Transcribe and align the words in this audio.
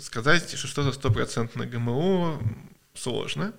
сказать, 0.00 0.50
что 0.50 0.66
что-то 0.66 0.92
стопроцентно 0.92 1.66
ГМО 1.66 2.42
сложно, 2.94 3.54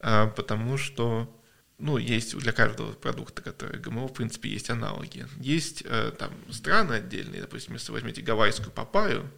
а, 0.00 0.28
потому 0.28 0.76
что 0.76 1.32
ну, 1.78 1.98
есть 1.98 2.36
для 2.36 2.52
каждого 2.52 2.92
продукта, 2.92 3.42
который 3.42 3.78
ГМО, 3.78 4.08
в 4.08 4.14
принципе, 4.14 4.48
есть 4.48 4.70
аналоги. 4.70 5.26
Есть 5.38 5.82
э, 5.84 6.12
там 6.18 6.32
страны 6.50 6.94
отдельные, 6.94 7.42
допустим, 7.42 7.74
если 7.74 7.92
возьмете 7.92 8.22
гавайскую 8.22 8.70
папаю, 8.70 9.30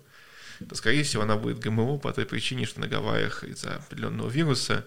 то, 0.69 0.75
скорее 0.75 1.03
всего, 1.03 1.25
она 1.25 1.37
будет 1.37 1.59
ГМО 1.59 1.99
по 1.99 2.13
той 2.13 2.27
причине, 2.27 2.67
что 2.67 2.81
на 2.81 2.89
Гавайях 2.89 3.45
из-за 3.45 3.77
определенного 3.77 4.29
вируса 4.29 4.87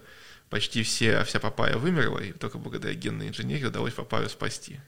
почти 0.50 0.82
все, 0.82 1.24
вся 1.24 1.40
папая 1.40 1.76
вымерла, 1.76 2.18
и 2.18 2.32
только 2.32 2.58
благодаря 2.58 2.94
генной 2.94 3.28
инженерии 3.28 3.64
удалось 3.64 3.94
папаю 3.94 4.28
спасти. 4.28 4.80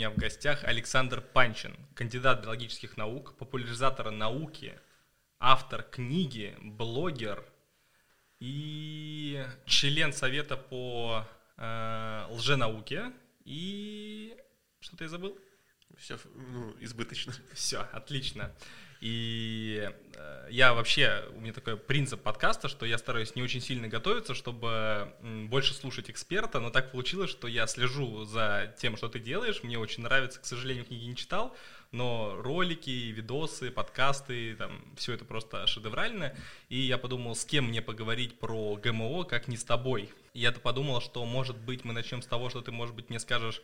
Меня 0.00 0.08
в 0.08 0.16
гостях 0.16 0.64
Александр 0.64 1.20
Панчин, 1.20 1.76
кандидат 1.94 2.40
биологических 2.42 2.96
наук, 2.96 3.36
популяризатор 3.36 4.10
науки, 4.10 4.80
автор 5.38 5.82
книги, 5.82 6.56
блогер 6.58 7.44
и 8.38 9.44
член 9.66 10.14
совета 10.14 10.56
по 10.56 11.28
э, 11.58 12.26
лженауке. 12.30 13.12
И 13.44 14.38
что-то 14.80 15.04
я 15.04 15.10
забыл? 15.10 15.38
Все 15.98 16.18
ну, 16.34 16.74
избыточно. 16.80 17.34
Все, 17.52 17.80
отлично. 17.92 18.50
И 19.00 19.90
э, 20.14 20.48
я 20.50 20.74
вообще, 20.74 21.24
у 21.34 21.40
меня 21.40 21.54
такой 21.54 21.78
принцип 21.78 22.22
подкаста, 22.22 22.68
что 22.68 22.84
я 22.84 22.98
стараюсь 22.98 23.34
не 23.34 23.42
очень 23.42 23.62
сильно 23.62 23.88
готовиться, 23.88 24.34
чтобы 24.34 25.14
больше 25.48 25.72
слушать 25.72 26.10
эксперта, 26.10 26.60
но 26.60 26.70
так 26.70 26.92
получилось, 26.92 27.30
что 27.30 27.48
я 27.48 27.66
слежу 27.66 28.24
за 28.24 28.74
тем, 28.78 28.98
что 28.98 29.08
ты 29.08 29.18
делаешь, 29.18 29.62
мне 29.62 29.78
очень 29.78 30.02
нравится, 30.02 30.38
к 30.38 30.44
сожалению, 30.44 30.84
книги 30.84 31.04
не 31.06 31.16
читал, 31.16 31.56
но 31.92 32.36
ролики, 32.42 32.90
видосы, 32.90 33.70
подкасты, 33.70 34.54
там, 34.56 34.84
все 34.96 35.14
это 35.14 35.24
просто 35.24 35.66
шедеврально, 35.66 36.36
и 36.68 36.78
я 36.78 36.98
подумал, 36.98 37.34
с 37.34 37.44
кем 37.46 37.68
мне 37.68 37.80
поговорить 37.80 38.38
про 38.38 38.76
ГМО, 38.76 39.24
как 39.24 39.48
не 39.48 39.56
с 39.56 39.64
тобой. 39.64 40.10
Я-то 40.34 40.60
подумал, 40.60 41.00
что, 41.00 41.24
может 41.24 41.56
быть, 41.56 41.84
мы 41.84 41.94
начнем 41.94 42.20
с 42.20 42.26
того, 42.26 42.50
что 42.50 42.60
ты, 42.60 42.70
может 42.70 42.94
быть, 42.94 43.08
мне 43.08 43.18
скажешь, 43.18 43.62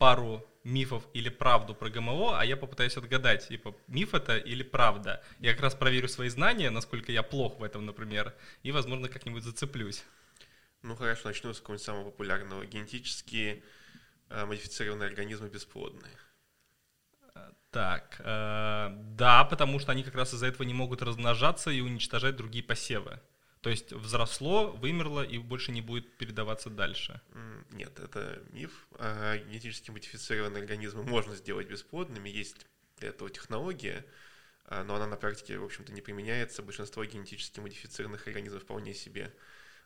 пару 0.00 0.42
мифов 0.64 1.02
или 1.12 1.28
правду 1.28 1.74
про 1.74 1.90
ГМО, 1.90 2.40
а 2.40 2.44
я 2.44 2.56
попытаюсь 2.56 2.96
отгадать, 2.96 3.48
типа, 3.48 3.76
миф 3.86 4.14
это 4.14 4.38
или 4.38 4.62
правда. 4.62 5.22
Я 5.40 5.52
как 5.52 5.62
раз 5.62 5.74
проверю 5.74 6.08
свои 6.08 6.30
знания, 6.30 6.70
насколько 6.70 7.12
я 7.12 7.22
плох 7.22 7.60
в 7.60 7.62
этом, 7.62 7.84
например, 7.84 8.34
и, 8.62 8.72
возможно, 8.72 9.10
как-нибудь 9.10 9.44
зацеплюсь. 9.44 10.02
Ну, 10.82 10.96
хорошо, 10.96 11.28
начну 11.28 11.52
с 11.52 11.60
какого-нибудь 11.60 11.84
самого 11.84 12.04
популярного. 12.04 12.64
Генетически 12.64 13.62
э, 14.30 14.46
модифицированные 14.46 15.08
организмы 15.08 15.50
бесплодные. 15.50 16.16
Так, 17.70 18.20
э, 18.24 18.88
да, 19.18 19.44
потому 19.44 19.78
что 19.80 19.92
они 19.92 20.02
как 20.02 20.14
раз 20.14 20.32
из-за 20.32 20.46
этого 20.46 20.66
не 20.66 20.74
могут 20.74 21.02
размножаться 21.02 21.70
и 21.70 21.82
уничтожать 21.82 22.36
другие 22.36 22.64
посевы. 22.64 23.20
То 23.60 23.68
есть 23.68 23.92
взросло, 23.92 24.72
вымерло 24.72 25.22
и 25.22 25.36
больше 25.36 25.70
не 25.70 25.82
будет 25.82 26.16
передаваться 26.16 26.70
дальше. 26.70 27.20
Нет, 27.70 27.98
это 28.00 28.42
миф. 28.52 28.86
А 28.92 29.36
генетически 29.36 29.90
модифицированные 29.90 30.62
организмы 30.62 31.02
можно 31.02 31.36
сделать 31.36 31.68
бесплодными. 31.68 32.30
Есть 32.30 32.66
для 32.98 33.10
этого 33.10 33.28
технология, 33.28 34.06
а, 34.64 34.82
но 34.82 34.94
она 34.94 35.06
на 35.06 35.16
практике, 35.16 35.58
в 35.58 35.64
общем-то, 35.64 35.92
не 35.92 36.00
применяется. 36.00 36.62
Большинство 36.62 37.04
генетически 37.04 37.60
модифицированных 37.60 38.26
организмов 38.26 38.62
вполне 38.62 38.94
себе 38.94 39.34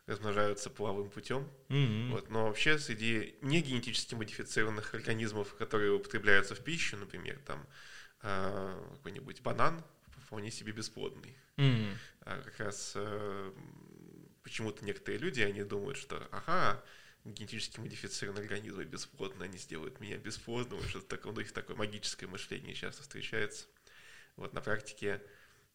размножаются 0.07 0.71
половым 0.71 1.11
путем. 1.11 1.51
Mm-hmm. 1.69 2.11
Вот. 2.11 2.31
Но 2.31 2.47
вообще 2.47 2.79
среди 2.79 3.37
не 3.41 3.61
генетически 3.61 4.15
модифицированных 4.15 4.95
организмов, 4.95 5.55
которые 5.57 5.93
употребляются 5.93 6.55
в 6.55 6.61
пищу, 6.61 6.97
например, 6.97 7.41
там 7.45 7.67
а, 8.21 8.81
какой-нибудь 8.97 9.41
банан, 9.41 9.83
вполне 10.25 10.51
себе 10.51 10.73
бесплодный. 10.73 11.37
Mm. 11.57 11.97
А 12.21 12.41
как 12.43 12.59
раз 12.59 12.93
э, 12.97 13.53
почему-то 14.43 14.85
некоторые 14.85 15.19
люди, 15.19 15.41
они 15.41 15.63
думают, 15.63 15.99
что 15.99 16.27
ага, 16.33 16.83
генетически 17.25 17.81
модифицированные 17.81 18.43
организмы 18.43 18.85
бесплодны, 18.85 19.45
они 19.45 19.59
сделают 19.59 20.01
меня 20.01 20.17
бесплодным, 20.17 20.83
что-то 20.83 21.07
такое, 21.09 21.33
у 21.33 21.37
них 21.37 21.53
такое 21.53 21.77
магическое 21.77 22.27
мышление 22.27 22.75
часто 22.75 23.03
встречается. 23.03 23.67
Вот 24.37 24.53
на 24.53 24.61
практике 24.61 25.23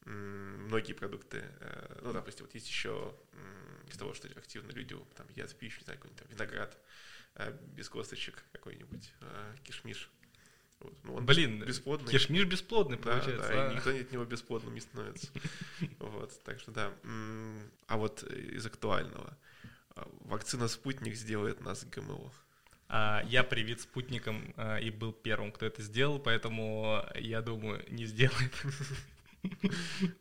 многие 0.05 0.93
продукты, 0.93 1.43
э, 1.59 1.99
ну, 2.01 2.13
допустим, 2.13 2.45
вот 2.45 2.53
есть 2.55 2.67
еще 2.67 3.15
из 3.88 3.97
того, 3.97 4.13
что 4.13 4.27
активно 4.27 4.71
люди 4.71 4.95
там 5.15 5.27
едят 5.29 5.55
пищу, 5.57 5.79
не 5.79 5.85
знаю, 5.85 5.99
какой-нибудь 5.99 6.23
там 6.23 6.31
виноград 6.31 6.77
э, 7.35 7.57
без 7.75 7.89
косточек 7.89 8.43
какой-нибудь, 8.51 9.13
кишмиш, 9.63 10.09
вот. 10.79 10.94
Ну, 11.03 11.16
он 11.16 11.25
Блин, 11.25 11.63
бесплодный. 11.63 12.12
Кишмиш 12.12 12.45
бесплодный, 12.45 12.97
получается. 12.97 13.50
Да, 13.50 13.67
да, 13.67 13.72
и 13.72 13.75
никто 13.75 13.90
от 13.90 14.12
него 14.12 14.25
бесплодным 14.25 14.73
не 14.73 14.81
становится. 14.81 15.28
Вот, 16.00 16.41
так 16.44 16.59
что 16.59 16.72
да. 16.72 16.91
А 17.88 17.97
вот 17.97 18.23
из 18.23 18.66
актуального. 18.66 19.38
А, 19.95 20.07
вакцина 20.22 20.68
«Спутник» 20.68 21.16
сделает 21.16 21.62
нас 21.62 21.85
ГМО. 21.85 22.31
А, 22.88 23.22
я 23.25 23.44
привит 23.44 23.81
спутником 23.81 24.53
а, 24.56 24.78
и 24.78 24.89
был 24.89 25.12
первым, 25.12 25.51
кто 25.51 25.66
это 25.66 25.81
сделал, 25.81 26.19
поэтому 26.19 27.03
я 27.16 27.41
думаю, 27.41 27.84
не 27.89 28.06
сделает. 28.06 28.53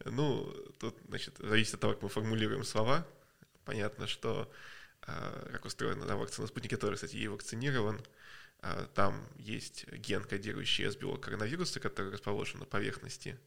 Ну, 0.04 0.54
тут, 0.78 0.96
значит, 1.08 1.38
зависит 1.38 1.74
от 1.74 1.80
того, 1.80 1.94
как 1.94 2.02
мы 2.04 2.08
формулируем 2.08 2.62
слова. 2.62 3.04
Понятно, 3.64 4.06
что 4.06 4.48
как 5.00 5.64
устроена 5.64 6.06
да, 6.06 6.14
вакцина 6.14 6.46
«Спутник», 6.46 6.78
тоже, 6.78 6.94
кстати, 6.94 7.16
ей 7.16 7.26
вакцинирован. 7.26 8.00
А, 8.60 8.86
там 8.94 9.26
есть 9.36 9.86
ген, 9.92 10.24
кодирующий 10.24 10.86
S-белок 10.86 11.22
коронавируса, 11.22 11.80
который 11.80 12.12
расположен 12.12 12.58
на 12.58 12.66
поверхности 12.66 13.38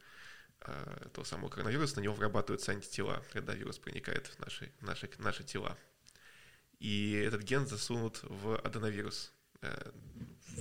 а, 0.62 1.10
того 1.10 1.26
самого 1.26 1.50
коронавируса, 1.50 1.98
на 1.98 2.02
него 2.02 2.14
вырабатываются 2.14 2.72
антитела, 2.72 3.24
когда 3.34 3.54
вирус 3.54 3.78
проникает 3.78 4.28
в 4.28 4.40
наши, 4.40 4.72
наши, 4.80 5.10
наши 5.18 5.44
тела. 5.44 5.78
И 6.80 7.12
этот 7.14 7.44
ген 7.44 7.68
засунут 7.68 8.22
в 8.24 8.58
аденовирус, 8.58 9.34
э, 9.62 9.92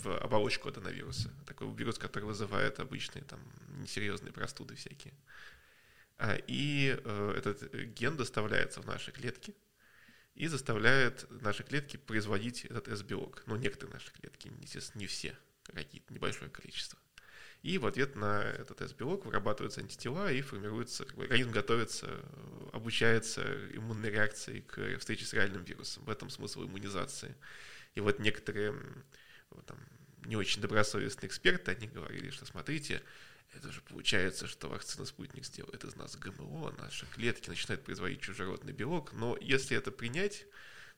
в 0.02 0.18
оболочку 0.18 0.68
аденовируса. 0.68 1.32
Такой 1.46 1.72
вирус, 1.74 1.98
который 1.98 2.24
вызывает 2.24 2.78
обычные 2.78 3.24
там 3.24 3.40
несерьезные 3.78 4.32
простуды 4.32 4.74
всякие. 4.74 5.14
А, 6.18 6.36
и 6.46 7.00
э, 7.02 7.34
этот 7.38 7.72
ген 7.72 8.16
доставляется 8.16 8.82
в 8.82 8.86
наши 8.86 9.12
клетки– 9.12 9.54
и 10.34 10.46
заставляет 10.46 11.26
наши 11.30 11.62
клетки 11.62 11.96
производить 11.96 12.64
этот 12.64 12.88
S-белок. 12.88 13.42
Ну, 13.46 13.56
некоторые 13.56 13.94
наши 13.94 14.12
клетки, 14.12 14.52
естественно, 14.60 15.00
не 15.00 15.06
все, 15.06 15.36
какие-то 15.64 16.12
небольшое 16.12 16.50
количество. 16.50 16.98
И 17.62 17.76
в 17.76 17.84
ответ 17.84 18.16
на 18.16 18.42
этот 18.42 18.80
S-белок 18.80 19.26
вырабатываются 19.26 19.82
антитела 19.82 20.32
и 20.32 20.40
формируется, 20.40 21.04
как 21.04 21.14
бы, 21.16 21.24
организм 21.24 21.50
готовится, 21.50 22.24
обучается 22.72 23.42
иммунной 23.76 24.10
реакции 24.10 24.60
к 24.60 24.98
встрече 24.98 25.26
с 25.26 25.34
реальным 25.34 25.62
вирусом. 25.64 26.04
В 26.04 26.10
этом 26.10 26.30
смысл 26.30 26.64
иммунизации. 26.64 27.36
И 27.94 28.00
вот 28.00 28.18
некоторые 28.18 28.74
там, 29.66 29.78
не 30.24 30.36
очень 30.36 30.62
добросовестные 30.62 31.28
эксперты, 31.28 31.72
они 31.72 31.86
говорили, 31.86 32.30
что 32.30 32.46
смотрите, 32.46 33.02
это 33.52 33.72
же 33.72 33.80
получается, 33.80 34.46
что 34.46 34.68
вакцина 34.68 35.04
«Спутник» 35.04 35.44
сделает 35.44 35.84
из 35.84 35.96
нас 35.96 36.16
ГМО, 36.16 36.72
наши 36.78 37.06
клетки 37.06 37.48
начинают 37.48 37.84
производить 37.84 38.20
чужеродный 38.20 38.72
белок. 38.72 39.12
Но 39.12 39.36
если 39.40 39.76
это 39.76 39.90
принять, 39.90 40.46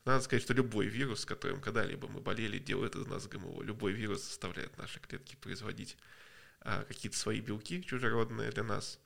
надо 0.05 0.23
сказать, 0.23 0.43
что 0.43 0.53
любой 0.53 0.87
вирус, 0.87 1.25
которым 1.25 1.61
когда-либо 1.61 2.09
мы 2.09 2.21
болели, 2.21 2.59
делает 2.59 2.95
из 2.95 3.07
нас 3.07 3.27
ГМО. 3.27 3.63
Любой 3.63 3.93
вирус 3.93 4.25
заставляет 4.25 4.77
наши 4.77 5.01
клетки 5.01 5.37
производить 5.37 5.97
а, 6.61 6.85
какие-то 6.85 7.17
свои 7.17 7.41
белки 7.41 7.83
чужеродные 7.83 8.51
для 8.51 8.65
нас. 8.65 9.01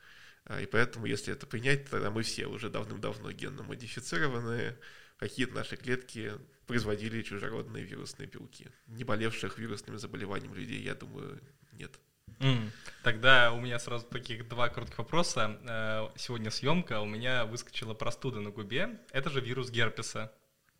А, 0.45 0.61
и 0.61 0.67
поэтому, 0.67 1.06
если 1.06 1.33
это 1.33 1.47
принять, 1.47 1.89
тогда 1.89 2.11
мы 2.11 2.23
все 2.23 2.47
уже 2.47 2.69
давным-давно 2.69 3.31
генно 3.33 3.62
модифицированные, 3.62 4.79
какие-то 5.19 5.55
наши 5.55 5.77
клетки 5.77 6.33
производили 6.67 7.23
чужеродные 7.23 7.85
вирусные 7.85 8.26
белки. 8.26 8.67
Не 8.87 9.05
болевших 9.05 9.59
вирусными 9.59 9.99
заболеваниями 9.99 10.56
людей, 10.56 10.82
я 10.82 10.94
думаю, 10.94 11.41
нет. 11.73 11.99
Mm. 12.38 12.71
Тогда 13.03 13.53
у 13.53 13.61
меня 13.61 13.79
сразу 13.79 14.05
таких 14.06 14.49
два 14.49 14.69
коротких 14.69 14.99
вопроса. 14.99 15.59
Э, 15.62 16.09
сегодня 16.17 16.50
съемка, 16.50 17.00
у 17.00 17.06
меня 17.06 17.44
выскочила 17.44 17.94
простуда 17.94 18.41
на 18.41 18.50
губе. 18.50 18.99
Это 19.12 19.31
же 19.31 19.41
вирус 19.41 19.71
герпеса. 19.71 20.33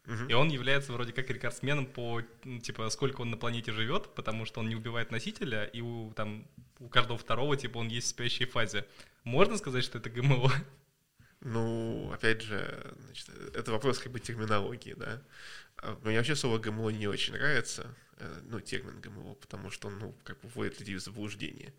Uh-huh. 0.06 0.31
И 0.31 0.35
он 0.35 0.49
является 0.49 0.93
вроде 0.93 1.12
как 1.12 1.29
рекордсменом 1.31 1.87
по, 1.87 2.23
типа, 2.62 2.88
сколько 2.91 3.23
он 3.23 3.31
на 3.31 3.37
планете 3.37 3.73
живет, 3.73 4.14
потому 4.14 4.44
что 4.44 4.61
он 4.61 4.69
не 4.69 4.76
убивает 4.76 5.11
носителя, 5.11 5.64
и 5.64 5.81
у, 5.81 6.12
там, 6.12 6.47
у 6.79 6.88
каждого 6.88 7.19
второго, 7.19 7.56
типа, 7.56 7.79
он 7.79 7.88
есть 7.88 8.06
в 8.06 8.11
спящей 8.11 8.47
фазе. 8.47 8.87
Можно 9.25 9.56
сказать, 9.56 9.82
что 9.82 9.99
это 9.99 10.09
ГМО? 10.11 10.52
Ну, 11.41 12.11
опять 12.12 12.43
же, 12.43 12.94
значит, 13.05 13.29
это 13.55 13.70
вопрос 13.70 13.99
как 13.99 14.11
бы 14.12 14.20
терминологии, 14.20 14.94
да. 14.94 15.23
А, 15.78 15.99
мне 16.02 16.17
вообще 16.17 16.37
слово 16.37 16.58
ГМО 16.58 16.90
не 16.90 17.06
очень 17.06 17.34
нравится, 17.34 17.94
э, 18.19 18.40
ну, 18.44 18.61
термин 18.61 19.00
ГМО, 19.00 19.34
потому 19.34 19.70
что 19.70 19.88
он, 19.88 19.99
ну, 19.99 20.19
как 20.25 20.40
бы 20.40 20.49
вводит 20.49 20.81
людей 20.81 20.96
в 20.96 21.00
заблуждение. 21.02 21.75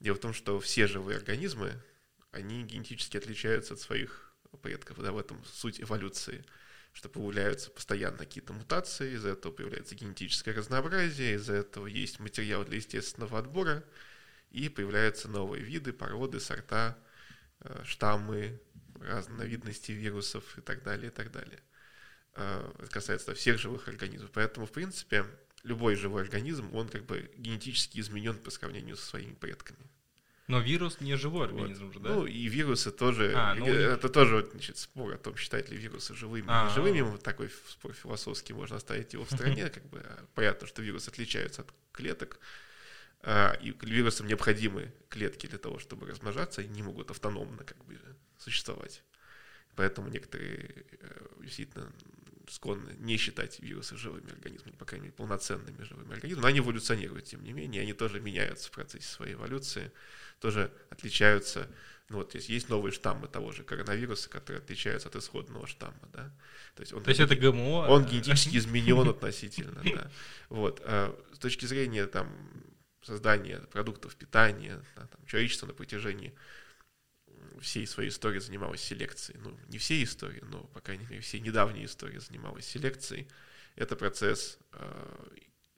Дело 0.00 0.16
в 0.16 0.20
том, 0.20 0.32
что 0.32 0.58
все 0.60 0.86
живые 0.86 1.18
организмы, 1.18 1.74
они 2.32 2.62
генетически 2.64 3.16
отличаются 3.16 3.74
от 3.74 3.80
своих 3.80 4.34
предков, 4.62 4.98
да, 5.02 5.12
в 5.12 5.18
этом 5.18 5.44
суть 5.44 5.80
эволюции. 5.80 6.44
что 6.92 7.08
появляются 7.08 7.70
постоянно 7.70 8.18
какие-то 8.18 8.52
мутации, 8.52 9.14
из-за 9.14 9.30
этого 9.30 9.52
появляется 9.52 9.94
генетическое 9.94 10.52
разнообразие, 10.52 11.34
из-за 11.34 11.54
этого 11.54 11.86
есть 11.86 12.18
материал 12.18 12.64
для 12.64 12.76
естественного 12.76 13.38
отбора, 13.38 13.84
и 14.50 14.68
появляются 14.68 15.28
новые 15.28 15.62
виды, 15.62 15.92
породы, 15.92 16.40
сорта, 16.40 16.98
э, 17.60 17.82
штаммы, 17.84 18.60
разновидности 19.00 19.92
вирусов 19.92 20.58
и 20.58 20.62
так 20.62 20.82
далее, 20.82 21.08
и 21.10 21.14
так 21.14 21.30
далее. 21.30 21.60
Э, 22.40 22.72
это 22.78 22.90
касается 22.90 23.34
всех 23.34 23.58
живых 23.58 23.88
организмов. 23.88 24.30
Поэтому, 24.32 24.66
в 24.66 24.72
принципе, 24.72 25.26
любой 25.62 25.94
живой 25.94 26.22
организм, 26.22 26.74
он 26.74 26.88
как 26.88 27.04
бы 27.04 27.30
генетически 27.36 28.00
изменен 28.00 28.36
по 28.38 28.50
сравнению 28.50 28.96
со 28.96 29.06
своими 29.06 29.34
предками. 29.34 29.78
Но 30.46 30.58
вирус 30.58 31.00
не 31.00 31.16
живой 31.16 31.46
организм 31.46 31.86
вот. 31.86 31.94
же, 31.94 32.00
да? 32.00 32.08
Ну, 32.08 32.26
и 32.26 32.48
вирусы 32.48 32.90
тоже, 32.90 33.32
А, 33.36 33.54
ну, 33.54 33.66
это 33.66 34.08
тоже 34.08 34.48
значит, 34.50 34.78
спор 34.78 35.14
о 35.14 35.18
том, 35.18 35.36
считать 35.36 35.70
ли 35.70 35.76
вирусы 35.76 36.14
живыми 36.14 36.46
А, 36.48 36.66
или 36.66 36.74
живыми. 36.74 37.00
Вот 37.02 37.22
такой 37.22 37.50
спор 37.68 37.92
философский, 37.92 38.54
можно 38.54 38.76
оставить 38.76 39.12
его 39.12 39.24
в 39.24 39.30
стороне. 39.30 39.68
Как 39.68 39.84
бы 39.90 40.00
а, 40.00 40.24
понятно, 40.34 40.66
что 40.66 40.82
вирусы 40.82 41.08
отличаются 41.08 41.60
от 41.62 41.72
клеток, 41.92 42.40
а, 43.22 43.52
и 43.62 43.74
вирусам 43.82 44.26
необходимы 44.26 44.92
клетки 45.08 45.46
для 45.46 45.58
того, 45.58 45.78
чтобы 45.78 46.06
размножаться, 46.06 46.62
они 46.62 46.70
не 46.70 46.82
могут 46.82 47.10
автономно 47.10 47.62
как 47.62 47.76
бы 47.84 48.00
существовать. 48.38 49.04
Поэтому 49.76 50.08
некоторые 50.08 50.84
э, 51.00 51.26
действительно 51.40 51.90
склонны 52.50 52.94
не 52.98 53.16
считать 53.16 53.60
вирусы 53.60 53.96
живыми 53.96 54.30
организмами, 54.32 54.74
по 54.76 54.84
крайней 54.84 55.06
мере, 55.06 55.16
полноценными 55.16 55.82
живыми 55.82 56.12
организмами. 56.12 56.42
Но 56.42 56.48
они 56.48 56.58
эволюционируют, 56.58 57.24
тем 57.24 57.44
не 57.44 57.52
менее, 57.52 57.82
они 57.82 57.92
тоже 57.92 58.20
меняются 58.20 58.68
в 58.68 58.72
процессе 58.72 59.06
своей 59.06 59.34
эволюции, 59.34 59.92
тоже 60.40 60.72
отличаются. 60.90 61.68
Ну 62.08 62.18
вот 62.18 62.34
есть, 62.34 62.48
есть 62.48 62.68
новые 62.68 62.92
штаммы 62.92 63.28
того 63.28 63.52
же 63.52 63.62
коронавируса, 63.62 64.28
которые 64.28 64.60
отличаются 64.60 65.08
от 65.08 65.16
исходного 65.16 65.66
штамма, 65.66 66.08
да. 66.12 66.34
То 66.74 66.80
есть, 66.80 66.92
он, 66.92 67.04
То 67.04 67.10
есть 67.10 67.20
это 67.20 67.36
ГМО? 67.36 67.86
он 67.88 68.02
а- 68.02 68.06
генетически 68.06 68.56
изменен 68.56 69.08
относительно, 69.08 69.80
да. 69.84 70.10
Вот. 70.48 70.80
А 70.84 71.16
с 71.32 71.38
точки 71.38 71.66
зрения 71.66 72.06
там 72.06 72.28
создания 73.02 73.60
продуктов 73.72 74.16
питания, 74.16 74.82
да, 74.96 75.06
там, 75.06 75.24
человечество 75.26 75.66
на 75.66 75.72
протяжении 75.72 76.34
всей 77.60 77.86
своей 77.86 78.10
истории 78.10 78.38
занималось 78.38 78.80
селекцией. 78.80 79.38
Ну, 79.40 79.58
не 79.68 79.78
всей 79.78 80.04
истории, 80.04 80.42
но, 80.42 80.64
по 80.64 80.80
крайней 80.80 81.06
мере, 81.06 81.20
всей 81.20 81.40
недавней 81.40 81.84
истории 81.84 82.18
занималась 82.18 82.66
селекцией. 82.66 83.28
Это 83.76 83.96
процесс, 83.96 84.58
э, 84.72 85.36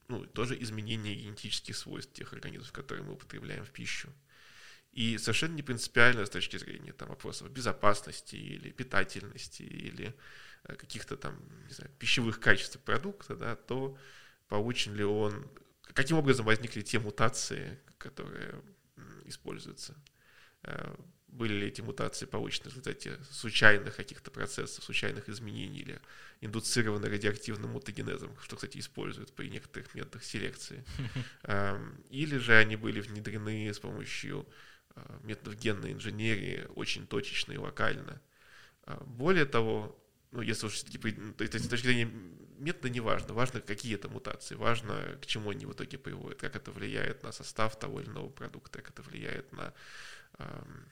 ну, 0.08 0.26
тоже 0.26 0.60
изменения 0.62 1.14
генетических 1.14 1.76
свойств 1.76 2.12
тех 2.12 2.32
организмов, 2.32 2.72
которые 2.72 3.04
мы 3.04 3.12
употребляем 3.12 3.64
в 3.64 3.70
пищу. 3.70 4.12
И 4.92 5.16
совершенно 5.18 5.54
не 5.54 5.62
принципиально 5.62 6.26
с 6.26 6.30
точки 6.30 6.58
зрения 6.58 6.92
там, 6.92 7.08
вопросов 7.08 7.50
безопасности 7.50 8.36
или 8.36 8.70
питательности 8.70 9.62
или 9.62 10.14
э, 10.64 10.74
каких-то 10.76 11.16
там, 11.16 11.36
не 11.66 11.74
знаю, 11.74 11.90
пищевых 11.98 12.40
качеств 12.40 12.78
продукта, 12.80 13.36
да, 13.36 13.56
то 13.56 13.96
получен 14.48 14.94
ли 14.94 15.04
он, 15.04 15.50
каким 15.94 16.18
образом 16.18 16.44
возникли 16.46 16.82
те 16.82 16.98
мутации, 16.98 17.80
которые 17.98 18.62
используются. 19.24 19.96
Э, 21.32 21.36
Были 21.36 21.54
ли 21.54 21.66
эти 21.68 21.80
мутации 21.80 22.26
получены 22.26 22.64
в 22.64 22.68
результате 22.68 23.18
случайных 23.30 23.96
каких-то 23.96 24.30
процессов, 24.30 24.84
случайных 24.84 25.28
изменений 25.28 25.80
или 25.80 26.00
индуцированы 26.40 27.08
радиоактивным 27.08 27.70
мутагенезом, 27.72 28.36
что, 28.42 28.56
кстати, 28.56 28.78
используют 28.78 29.32
при 29.34 29.48
некоторых 29.48 29.94
методах 29.94 30.24
селекции. 30.24 30.84
Эм, 31.44 32.02
Или 32.10 32.38
же 32.38 32.54
они 32.56 32.76
были 32.76 33.00
внедрены 33.00 33.72
с 33.72 33.78
помощью 33.78 34.46
э, 34.96 35.00
методов 35.22 35.56
генной 35.58 35.92
инженерии 35.92 36.66
очень 36.76 37.06
точечно 37.06 37.52
и 37.52 37.58
локально. 37.58 38.20
А, 38.84 39.02
Более 39.04 39.44
того, 39.46 39.98
ну, 40.32 40.42
если 40.42 40.66
уж 40.66 40.74
все-таки, 40.74 40.98
при- 40.98 41.12
то 41.12 41.44
есть 41.44 41.64
с 41.64 41.68
точки 41.68 41.86
зрения 41.86 42.10
метода 42.58 42.88
не 42.90 43.00
важно, 43.00 43.34
важно, 43.34 43.60
какие 43.60 43.94
это 43.94 44.08
мутации, 44.08 44.54
важно, 44.54 45.18
к 45.20 45.26
чему 45.26 45.50
они 45.50 45.66
в 45.66 45.72
итоге 45.72 45.98
приводят, 45.98 46.40
как 46.40 46.56
это 46.56 46.70
влияет 46.72 47.22
на 47.22 47.32
состав 47.32 47.78
того 47.78 48.00
или 48.00 48.08
иного 48.08 48.30
продукта, 48.30 48.78
как 48.80 48.90
это 48.90 49.02
влияет 49.02 49.52
на 49.52 49.74
эм, 50.38 50.86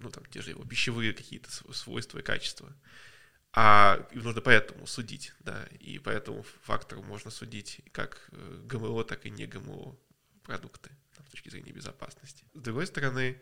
ну, 0.00 0.10
там, 0.10 0.24
те 0.26 0.42
же 0.42 0.50
его 0.50 0.64
пищевые 0.64 1.12
какие-то 1.12 1.50
св- 1.50 1.74
свойства 1.76 2.18
и 2.18 2.22
качества. 2.22 2.72
А 3.52 4.06
и 4.12 4.18
нужно 4.18 4.42
поэтому 4.42 4.86
судить, 4.86 5.32
да, 5.40 5.64
и 5.80 5.98
по 5.98 6.10
этому 6.10 6.44
фактору 6.62 7.02
можно 7.02 7.30
судить 7.30 7.80
как 7.92 8.28
э, 8.32 8.62
ГМО, 8.66 9.04
так 9.04 9.24
и 9.24 9.30
не 9.30 9.46
ГМО 9.46 9.96
продукты 10.42 10.90
там, 11.16 11.26
с 11.26 11.30
точки 11.30 11.48
зрения 11.48 11.72
безопасности. 11.72 12.44
С 12.52 12.60
другой 12.60 12.86
стороны, 12.86 13.40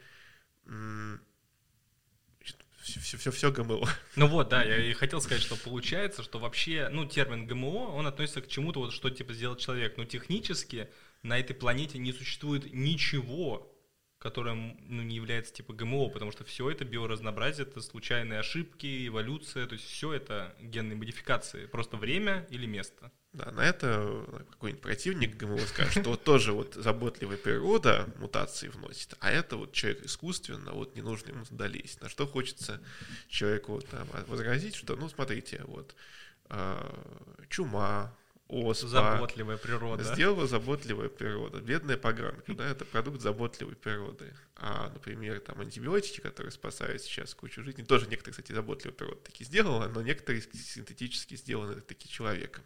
все, 2.85 3.01
все, 3.01 3.17
все, 3.17 3.31
все 3.31 3.51
ГМО. 3.51 3.89
Ну 4.17 4.27
вот, 4.27 4.51
да, 4.51 4.63
я 4.63 4.77
и 4.77 4.93
хотел 4.93 5.21
сказать, 5.21 5.43
что 5.43 5.57
получается, 5.57 6.23
что 6.23 6.39
вообще, 6.39 6.89
ну, 6.93 7.07
термин 7.07 7.47
ГМО, 7.47 7.95
он 7.95 8.07
относится 8.07 8.43
к 8.43 8.49
чему-то, 8.49 8.81
вот 8.81 8.93
что 8.93 9.09
типа 9.11 9.33
сделал 9.33 9.57
человек. 9.57 9.97
Но 9.97 10.05
технически 10.05 10.91
на 11.23 11.39
этой 11.39 11.55
планете 11.55 11.99
не 11.99 12.13
существует 12.13 12.73
ничего, 12.73 13.74
которое 14.25 14.55
ну, 14.55 15.03
не 15.03 15.17
является 15.17 15.53
типа 15.53 15.75
ГМО, 15.75 16.09
потому 16.09 16.33
что 16.33 16.45
все 16.45 16.71
это 16.71 16.87
биоразнообразие, 16.87 17.67
это 17.67 17.83
случайные 17.83 18.39
ошибки, 18.39 19.07
эволюция, 19.07 19.67
то 19.67 19.75
есть 19.75 19.85
все 19.85 20.15
это 20.15 20.57
генные 20.63 20.97
модификации, 20.97 21.67
просто 21.67 21.99
время 21.99 22.47
или 22.49 22.65
место. 22.65 23.13
Да, 23.35 23.51
на 23.51 23.61
это 23.61 23.99
э, 24.01 24.45
какой-нибудь 24.53 24.81
противник 24.81 25.37
ГМО 25.37 25.59
скажет, 25.67 26.01
что 26.01 26.17
тоже 26.17 26.53
вот 26.55 26.73
заботливая 26.73 27.37
природа 27.37 28.09
мутации 28.17 28.69
вносит, 28.69 29.15
а 29.21 29.31
это 29.31 29.59
вот 29.59 29.73
человек 29.73 30.07
искусственно, 30.07 30.73
вот 30.73 30.97
не 30.97 31.03
нужно 31.03 31.29
ему 31.29 31.45
лезть. 31.67 32.01
На 32.01 32.09
что 32.09 32.27
хочется 32.27 32.81
человеку 33.29 33.83
там 33.91 34.09
возразить, 34.27 34.75
что, 34.75 34.97
ну, 34.97 35.11
смотрите, 35.11 35.61
вот 35.67 35.95
э, 36.49 37.05
чума, 37.51 38.17
оспа, 38.49 38.89
Заботливая 38.89 39.57
природа. 39.57 40.03
Сделала 40.05 40.47
заботливая 40.47 41.09
природа. 41.09 41.61
Бедная 41.61 41.97
поганка, 41.97 42.55
да, 42.55 42.69
это 42.69 42.85
продукт 42.85 43.21
заботливой 43.21 43.75
природы. 43.75 44.35
А, 44.57 44.91
например, 44.91 45.41
там 45.41 45.61
антибиотики, 45.61 46.21
которые 46.21 46.53
спасают 46.53 47.03
сейчас 47.03 47.35
кучу 47.35 47.63
жизней, 47.63 47.85
тоже 47.85 48.07
некоторые, 48.07 48.33
кстати, 48.33 48.53
заботливая 48.53 48.95
природа 48.97 49.21
такие 49.23 49.47
сделала, 49.47 49.89
но 49.89 50.03
некоторые 50.03 50.43
синтетически 50.43 51.37
сделаны 51.37 51.81
таки 51.81 52.09
человеком. 52.09 52.65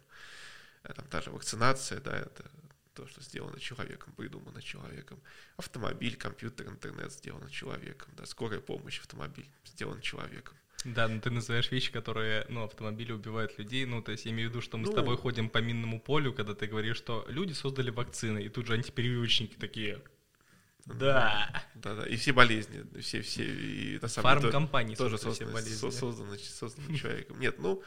А 0.83 0.93
Там 0.93 1.05
та 1.07 1.21
же 1.21 1.31
вакцинация, 1.31 1.99
да, 1.99 2.17
это 2.17 2.49
то, 2.93 3.07
что 3.07 3.21
сделано 3.21 3.59
человеком, 3.59 4.13
придумано 4.13 4.61
человеком. 4.61 5.19
Автомобиль, 5.55 6.17
компьютер, 6.17 6.67
интернет 6.67 7.13
сделано 7.13 7.49
человеком, 7.49 8.09
да, 8.17 8.25
скорая 8.25 8.59
помощь, 8.59 8.99
автомобиль 8.99 9.49
сделан 9.65 10.01
человеком. 10.01 10.57
Да, 10.85 11.07
но 11.09 11.19
ты 11.19 11.29
называешь 11.29 11.71
вещи, 11.71 11.91
которые, 11.91 12.45
ну, 12.49 12.63
автомобили 12.63 13.11
убивают 13.11 13.57
людей. 13.57 13.85
Ну, 13.85 14.01
то 14.01 14.11
есть 14.13 14.25
я 14.25 14.31
имею 14.31 14.49
в 14.49 14.51
виду, 14.53 14.61
что 14.61 14.77
мы 14.77 14.85
Ну. 14.85 14.91
с 14.91 14.95
тобой 14.95 15.17
ходим 15.17 15.49
по 15.49 15.57
минному 15.57 15.99
полю, 15.99 16.31
когда 16.33 16.53
ты 16.55 16.67
говоришь, 16.67 16.97
что 16.97 17.25
люди 17.27 17.51
создали 17.53 17.89
вакцины, 17.89 18.43
и 18.43 18.49
тут 18.49 18.65
же 18.67 18.73
антиперевивочники 18.73 19.55
такие. 19.55 20.01
Да. 20.85 21.49
Да, 21.75 21.95
да, 21.95 22.05
и 22.07 22.15
все 22.15 22.33
болезни, 22.33 22.83
все, 23.01 23.21
все, 23.21 23.43
и 23.43 23.99
на 24.01 24.07
самом 24.07 24.39
деле 24.39 24.51
Фармкомпании 24.51 24.95
тоже 24.95 25.17
создали 25.17 25.33
все 25.33 25.45
созданы, 25.45 25.53
болезни. 25.53 25.75
со- 25.75 25.91
созданы, 25.91 26.37
созданы 26.39 26.97
человеком. 26.97 27.39
Нет, 27.39 27.59
ну, 27.59 27.83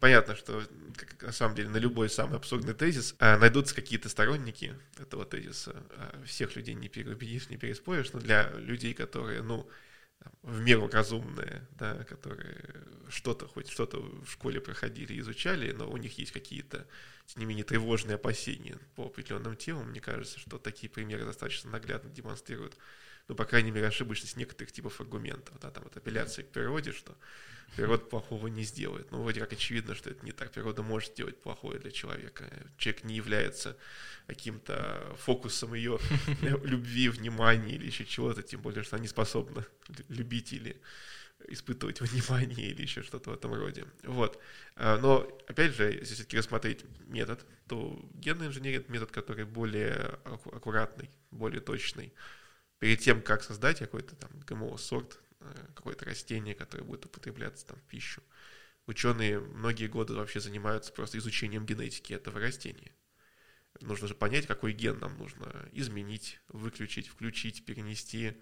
понятно, 0.00 0.34
что 0.34 0.62
как, 0.96 1.20
на 1.22 1.32
самом 1.32 1.56
деле 1.56 1.68
на 1.68 1.76
любой 1.76 2.08
самый 2.08 2.36
абсурдный 2.36 2.72
тезис 2.74 3.16
а, 3.18 3.36
найдутся 3.36 3.74
какие-то 3.74 4.08
сторонники 4.08 4.74
этого 4.98 5.26
тезиса. 5.26 5.74
А, 5.90 6.22
всех 6.24 6.56
людей 6.56 6.74
не 6.74 6.88
переубедишь, 6.88 7.50
не 7.50 7.58
переспоришь, 7.58 8.12
но 8.12 8.20
для 8.20 8.50
людей, 8.52 8.94
которые, 8.94 9.42
ну, 9.42 9.68
в 10.42 10.60
меру 10.60 10.88
разумные, 10.88 11.66
да, 11.72 12.04
которые 12.04 12.84
что-то, 13.08 13.46
хоть 13.46 13.68
что-то 13.68 14.00
в 14.00 14.30
школе 14.30 14.60
проходили, 14.60 15.18
изучали, 15.20 15.72
но 15.72 15.90
у 15.90 15.96
них 15.96 16.18
есть 16.18 16.32
какие-то, 16.32 16.86
тем 17.26 17.40
не 17.40 17.46
менее, 17.46 17.64
тревожные 17.64 18.16
опасения 18.16 18.78
по 18.96 19.06
определенным 19.06 19.56
темам, 19.56 19.90
мне 19.90 20.00
кажется, 20.00 20.38
что 20.38 20.58
такие 20.58 20.90
примеры 20.90 21.24
достаточно 21.24 21.70
наглядно 21.70 22.10
демонстрируют, 22.10 22.76
ну, 23.28 23.34
по 23.34 23.44
крайней 23.44 23.70
мере, 23.70 23.86
ошибочность 23.86 24.36
некоторых 24.36 24.72
типов 24.72 25.00
аргументов, 25.00 25.54
да, 25.60 25.70
там, 25.70 25.84
вот 25.84 25.96
апелляция 25.96 26.44
к 26.44 26.48
природе, 26.48 26.92
что 26.92 27.16
природа 27.76 28.04
плохого 28.04 28.46
не 28.48 28.62
сделает. 28.64 29.10
Ну, 29.12 29.22
вроде 29.22 29.40
как 29.40 29.52
очевидно, 29.52 29.94
что 29.94 30.10
это 30.10 30.24
не 30.24 30.32
так. 30.32 30.50
Природа 30.50 30.82
может 30.82 31.12
сделать 31.12 31.40
плохое 31.40 31.78
для 31.78 31.90
человека. 31.90 32.50
Человек 32.78 33.04
не 33.04 33.14
является 33.16 33.76
каким-то 34.26 35.14
фокусом 35.18 35.74
ее 35.74 35.98
любви, 36.42 37.08
внимания 37.10 37.74
или 37.74 37.86
еще 37.86 38.04
чего-то, 38.04 38.42
тем 38.42 38.62
более, 38.62 38.82
что 38.82 38.96
они 38.96 39.06
способны 39.08 39.64
лю- 39.88 40.04
любить 40.08 40.52
или 40.52 40.80
испытывать 41.48 42.00
внимание 42.00 42.70
или 42.70 42.82
еще 42.82 43.02
что-то 43.02 43.30
в 43.30 43.34
этом 43.34 43.54
роде. 43.54 43.86
Вот. 44.02 44.40
А, 44.76 44.98
Но, 44.98 45.28
опять 45.46 45.74
же, 45.74 45.92
если 45.92 46.14
все-таки 46.14 46.38
рассмотреть 46.38 46.84
метод, 47.06 47.46
то 47.68 48.00
генная 48.14 48.48
инженерия— 48.48 48.78
это 48.80 48.90
метод, 48.90 49.10
который 49.10 49.44
более 49.44 50.18
аккуратный, 50.24 51.10
более 51.30 51.60
точный. 51.60 52.12
Перед 52.78 53.00
тем, 53.00 53.22
как 53.22 53.42
создать 53.42 53.80
какой-то 53.80 54.14
там 54.14 54.30
ГМО-сорт, 54.40 55.20
э, 55.40 55.66
какое-то 55.74 56.04
растение, 56.04 56.54
которое 56.54 56.84
будет 56.84 57.06
употребляться 57.06 57.66
там 57.66 57.78
в 57.78 57.82
пищу, 57.82 58.22
ученые 58.86 59.40
многие 59.40 59.86
годы 59.86 60.14
вообще 60.14 60.40
занимаются 60.40 60.92
просто 60.92 61.18
изучением 61.18 61.66
генетики 61.66 62.12
этого 62.12 62.38
растения. 62.38 62.92
Нужно 63.80 64.08
же 64.08 64.14
понять, 64.14 64.46
какой 64.46 64.72
ген 64.72 64.98
нам 64.98 65.16
нужно 65.18 65.68
изменить, 65.72 66.40
выключить, 66.48 67.08
включить, 67.08 67.64
перенести, 67.64 68.40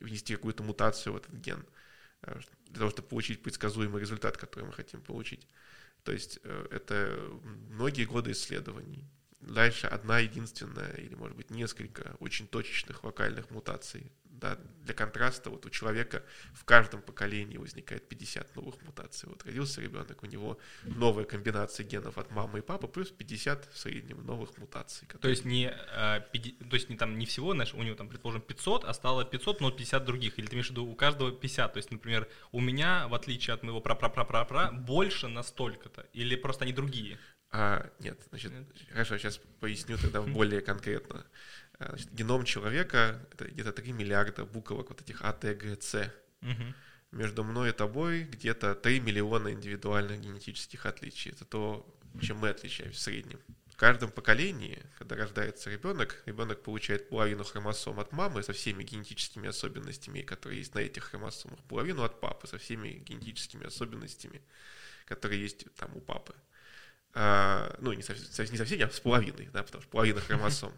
внести 0.00 0.34
какую-то 0.34 0.62
мутацию 0.62 1.12
в 1.12 1.16
этот 1.16 1.34
ген. 1.34 1.66
для 2.66 2.78
того, 2.78 2.90
чтобы 2.90 3.08
получить 3.08 3.42
предсказуемый 3.42 4.00
результат, 4.00 4.36
который 4.36 4.64
мы 4.64 4.72
хотим 4.72 5.00
получить. 5.00 5.48
То 6.02 6.12
есть 6.12 6.36
это 6.70 7.18
многие 7.70 8.04
годы 8.04 8.32
исследований. 8.32 9.08
Дальше 9.40 9.86
одна 9.86 10.18
единственная 10.18 10.92
или, 10.94 11.14
может 11.14 11.36
быть, 11.36 11.50
несколько 11.50 12.16
очень 12.20 12.46
точечных 12.46 13.02
вокальных 13.02 13.50
мутаций 13.50 14.12
да, 14.40 14.58
для 14.84 14.94
контраста 14.94 15.50
вот 15.50 15.66
у 15.66 15.70
человека 15.70 16.24
в 16.54 16.64
каждом 16.64 17.02
поколении 17.02 17.58
возникает 17.58 18.08
50 18.08 18.56
новых 18.56 18.80
мутаций. 18.82 19.28
Вот 19.28 19.44
родился 19.44 19.80
ребенок, 19.80 20.22
у 20.22 20.26
него 20.26 20.58
новая 20.82 21.24
комбинация 21.24 21.84
генов 21.84 22.18
от 22.18 22.30
мамы 22.30 22.58
и 22.58 22.62
папы, 22.62 22.88
плюс 22.88 23.10
50 23.10 23.72
в 23.72 23.78
среднем 23.78 24.24
новых 24.24 24.56
мутаций. 24.58 25.06
Которые... 25.06 25.22
То 25.22 25.28
есть 25.28 25.44
не, 25.44 25.66
э, 25.66 26.20
то 26.70 26.76
есть 26.76 26.88
не 26.88 26.96
там 26.96 27.18
не 27.18 27.26
всего, 27.26 27.52
знаешь, 27.52 27.74
у 27.74 27.82
него 27.82 27.96
там, 27.96 28.08
предположим, 28.08 28.40
500, 28.40 28.84
а 28.84 28.94
стало 28.94 29.24
500, 29.24 29.60
но 29.60 29.70
50 29.70 30.04
других. 30.04 30.38
Или 30.38 30.46
ты 30.46 30.54
имеешь 30.54 30.68
в 30.68 30.70
виду 30.70 30.86
у 30.86 30.94
каждого 30.94 31.30
50? 31.30 31.72
То 31.72 31.76
есть, 31.76 31.90
например, 31.90 32.28
у 32.52 32.60
меня, 32.60 33.08
в 33.08 33.14
отличие 33.14 33.54
от 33.54 33.62
моего 33.62 33.80
пра-пра-пра-пра-пра, 33.80 34.72
больше 34.72 35.28
на 35.28 35.42
столько-то? 35.42 36.06
Или 36.14 36.36
просто 36.36 36.64
они 36.64 36.72
другие? 36.72 37.18
А, 37.52 37.90
нет, 37.98 38.18
значит, 38.28 38.52
нет. 38.52 38.66
хорошо, 38.92 39.18
сейчас 39.18 39.40
поясню 39.58 39.98
тогда 39.98 40.22
более 40.22 40.60
конкретно. 40.60 41.26
А, 41.78 41.88
значит, 41.88 42.12
геном 42.12 42.44
человека— 42.44 43.26
это 43.32 43.46
где-то 43.46 43.72
3 43.72 43.92
миллиарда 43.92 44.44
буквок 44.44 44.90
вот 44.90 45.00
этих 45.00 45.22
А, 45.22 45.32
Т, 45.32 45.54
Г, 45.54 45.76
С. 45.80 46.12
Угу. 46.42 46.74
Между 47.12 47.42
мной 47.42 47.70
и 47.70 47.72
тобой 47.72 48.22
где-то 48.22 48.76
3 48.76 49.00
миллиона 49.00 49.52
индивидуальных 49.52 50.20
генетических 50.20 50.86
отличий. 50.86 51.32
Это 51.32 51.44
то, 51.44 51.98
чем 52.20 52.38
мы 52.38 52.50
отличаемся 52.50 52.98
в 52.98 53.02
среднем. 53.02 53.40
В 53.66 53.76
каждом 53.76 54.10
поколении, 54.12 54.78
когда 54.98 55.16
рождается 55.16 55.70
ребенок, 55.70 56.22
ребенок 56.26 56.62
получает 56.62 57.08
половину 57.08 57.42
хромосом 57.42 57.98
от 57.98 58.12
мамы 58.12 58.42
со 58.42 58.52
всеми 58.52 58.84
генетическими 58.84 59.48
особенностями, 59.48 60.20
которые 60.20 60.58
есть 60.58 60.74
на 60.74 60.80
этих 60.80 61.04
хромосомах, 61.04 61.58
половину 61.64 62.04
от 62.04 62.20
папы 62.20 62.46
со 62.46 62.58
всеми 62.58 62.90
генетическими 62.90 63.66
особенностями, 63.66 64.42
которые 65.06 65.40
есть 65.40 65.64
там 65.76 65.96
у 65.96 66.00
папы. 66.00 66.34
А, 67.12 67.76
ну, 67.80 67.92
не 67.92 68.02
со, 68.02 68.14
не 68.14 68.56
со 68.56 68.64
всеми, 68.64 68.82
а 68.82 68.90
с 68.90 69.00
половиной, 69.00 69.48
да, 69.52 69.62
потому 69.62 69.82
что 69.82 69.90
половина 69.90 70.20
хромосом. 70.20 70.72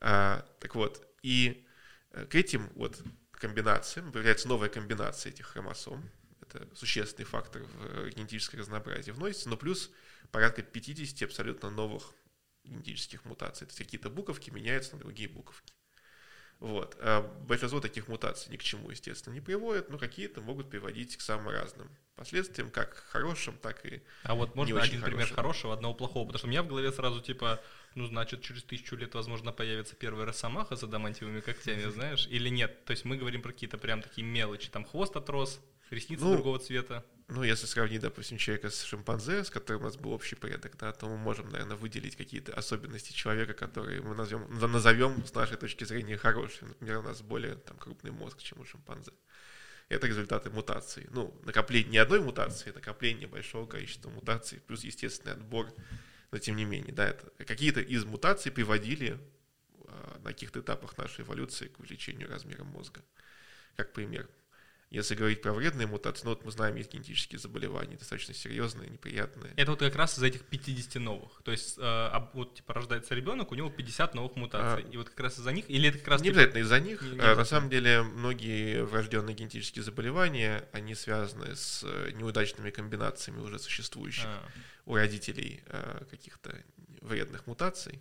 А, 0.00 0.46
так 0.60 0.74
вот, 0.74 1.04
и 1.22 1.66
э, 2.12 2.24
к 2.26 2.34
этим 2.36 2.70
вот 2.76 3.02
комбинациям 3.32 4.12
появляется 4.12 4.46
новая 4.46 4.68
комбинация 4.68 5.32
этих 5.32 5.46
хромосом. 5.46 6.08
Это 6.40 6.68
существенный 6.74 7.26
фактор 7.26 7.62
в 7.62 8.06
э, 8.06 8.10
генетическое 8.10 8.58
разнообразие 8.58 9.12
вносится, 9.12 9.48
но 9.48 9.56
плюс 9.56 9.90
порядка 10.30 10.62
50 10.62 11.22
абсолютно 11.28 11.70
новых 11.70 12.14
генетических 12.64 13.24
мутаций. 13.24 13.66
То 13.66 13.70
есть 13.70 13.78
какие-то 13.78 14.10
буковки 14.10 14.50
меняются 14.50 14.94
на 14.94 15.00
другие 15.00 15.28
буковки. 15.28 15.72
Вот. 16.60 16.96
А 17.00 17.22
большинство 17.46 17.80
таких 17.80 18.08
мутаций 18.08 18.52
ни 18.52 18.56
к 18.56 18.62
чему, 18.62 18.90
естественно, 18.90 19.34
не 19.34 19.40
приводят, 19.40 19.90
но 19.90 19.98
какие-то 19.98 20.40
могут 20.40 20.68
приводить 20.70 21.16
к 21.16 21.20
самым 21.20 21.50
разным 21.50 21.88
последствиям, 22.16 22.70
как 22.70 22.96
хорошим, 23.10 23.56
так 23.62 23.86
и 23.86 24.02
А 24.24 24.34
вот 24.34 24.56
можно 24.56 24.80
один 24.80 25.00
хорошим. 25.00 25.18
пример 25.18 25.34
хорошего, 25.34 25.72
одного 25.72 25.94
плохого? 25.94 26.26
Потому 26.26 26.38
что 26.38 26.46
у 26.48 26.50
меня 26.50 26.64
в 26.64 26.68
голове 26.68 26.90
сразу 26.90 27.20
типа 27.20 27.60
ну, 27.94 28.06
значит, 28.06 28.42
через 28.42 28.62
тысячу 28.62 28.96
лет, 28.96 29.14
возможно, 29.14 29.52
появится 29.52 29.96
первый 29.96 30.24
росомаха 30.24 30.76
за 30.76 30.86
адамантиевыми 30.86 31.40
когтями, 31.40 31.82
знаешь, 31.90 32.26
или 32.30 32.48
нет? 32.48 32.84
То 32.84 32.92
есть 32.92 33.04
мы 33.04 33.16
говорим 33.16 33.42
про 33.42 33.52
какие-то 33.52 33.78
прям 33.78 34.02
такие 34.02 34.26
мелочи, 34.26 34.70
там 34.70 34.84
хвост 34.84 35.16
отрос, 35.16 35.60
ресницы 35.90 36.24
ну, 36.24 36.32
другого 36.32 36.58
цвета. 36.58 37.04
Ну, 37.28 37.42
если 37.42 37.66
сравнить, 37.66 38.00
допустим, 38.00 38.38
человека 38.38 38.70
с 38.70 38.82
шимпанзе, 38.82 39.44
с 39.44 39.50
которым 39.50 39.82
у 39.82 39.84
нас 39.84 39.96
был 39.96 40.12
общий 40.12 40.34
порядок, 40.34 40.76
да, 40.78 40.92
то 40.92 41.06
мы 41.06 41.18
можем, 41.18 41.50
наверное, 41.50 41.76
выделить 41.76 42.16
какие-то 42.16 42.54
особенности 42.54 43.12
человека, 43.12 43.52
которые 43.52 44.00
мы 44.00 44.14
назовем, 44.14 44.46
назовем 44.58 45.26
с 45.26 45.34
нашей 45.34 45.56
точки 45.56 45.84
зрения 45.84 46.16
хорошими. 46.16 46.68
Например, 46.68 46.98
у 46.98 47.02
нас 47.02 47.20
более 47.20 47.56
там, 47.56 47.76
крупный 47.76 48.10
мозг, 48.10 48.42
чем 48.42 48.60
у 48.60 48.64
шимпанзе. 48.64 49.12
Это 49.88 50.06
результаты 50.06 50.50
мутаций. 50.50 51.06
Ну, 51.10 51.38
накопление 51.44 51.90
не 51.90 51.98
одной 51.98 52.20
мутации, 52.20 52.72
накопление 52.72 53.26
большого 53.26 53.66
количества 53.66 54.10
мутаций, 54.10 54.60
плюс 54.66 54.84
естественный 54.84 55.34
отбор 55.34 55.72
но 56.30 56.38
тем 56.38 56.56
не 56.56 56.64
менее, 56.64 56.92
да, 56.92 57.08
это 57.08 57.44
какие-то 57.44 57.80
из 57.80 58.04
мутаций 58.04 58.52
приводили 58.52 59.18
а, 59.86 60.18
на 60.22 60.32
каких-то 60.32 60.60
этапах 60.60 60.96
нашей 60.98 61.24
эволюции 61.24 61.68
к 61.68 61.78
увеличению 61.78 62.28
размера 62.28 62.64
мозга, 62.64 63.02
как 63.76 63.92
пример. 63.92 64.28
Если 64.90 65.14
говорить 65.14 65.42
про 65.42 65.52
вредные 65.52 65.86
мутации, 65.86 66.24
ну 66.24 66.30
вот 66.30 66.44
мы 66.46 66.50
знаем, 66.50 66.74
есть 66.76 66.90
генетические 66.90 67.38
заболевания, 67.38 67.96
достаточно 67.96 68.32
серьезные, 68.32 68.88
неприятные. 68.88 69.52
Это 69.56 69.72
вот 69.72 69.80
как 69.80 69.94
раз 69.96 70.18
из 70.18 70.22
этих 70.22 70.44
50 70.46 70.94
новых. 71.02 71.42
То 71.44 71.50
есть 71.50 71.76
э, 71.78 72.10
вот 72.32 72.54
типа 72.54 72.72
рождается 72.72 73.14
ребенок, 73.14 73.52
у 73.52 73.54
него 73.54 73.68
50 73.68 74.14
новых 74.14 74.36
мутаций. 74.36 74.84
А, 74.84 74.90
и 74.90 74.96
вот 74.96 75.10
как 75.10 75.20
раз 75.20 75.38
из-за 75.38 75.52
них, 75.52 75.68
или 75.68 75.90
это 75.90 75.98
как 75.98 76.08
раз... 76.08 76.22
Не 76.22 76.28
типа... 76.30 76.40
обязательно 76.40 76.62
из-за 76.62 76.80
них. 76.80 77.02
Не, 77.02 77.10
не 77.10 77.20
а, 77.20 77.36
на 77.36 77.44
самом 77.44 77.68
деле 77.68 78.02
многие 78.02 78.82
врожденные 78.82 79.34
генетические 79.34 79.82
заболевания, 79.82 80.66
они 80.72 80.94
связаны 80.94 81.54
с 81.54 81.84
э, 81.84 82.12
неудачными 82.12 82.70
комбинациями 82.70 83.40
уже 83.40 83.58
существующих 83.58 84.26
а. 84.26 84.48
у 84.86 84.94
родителей 84.94 85.62
э, 85.66 86.04
каких-то 86.10 86.56
вредных 87.02 87.46
мутаций 87.46 88.00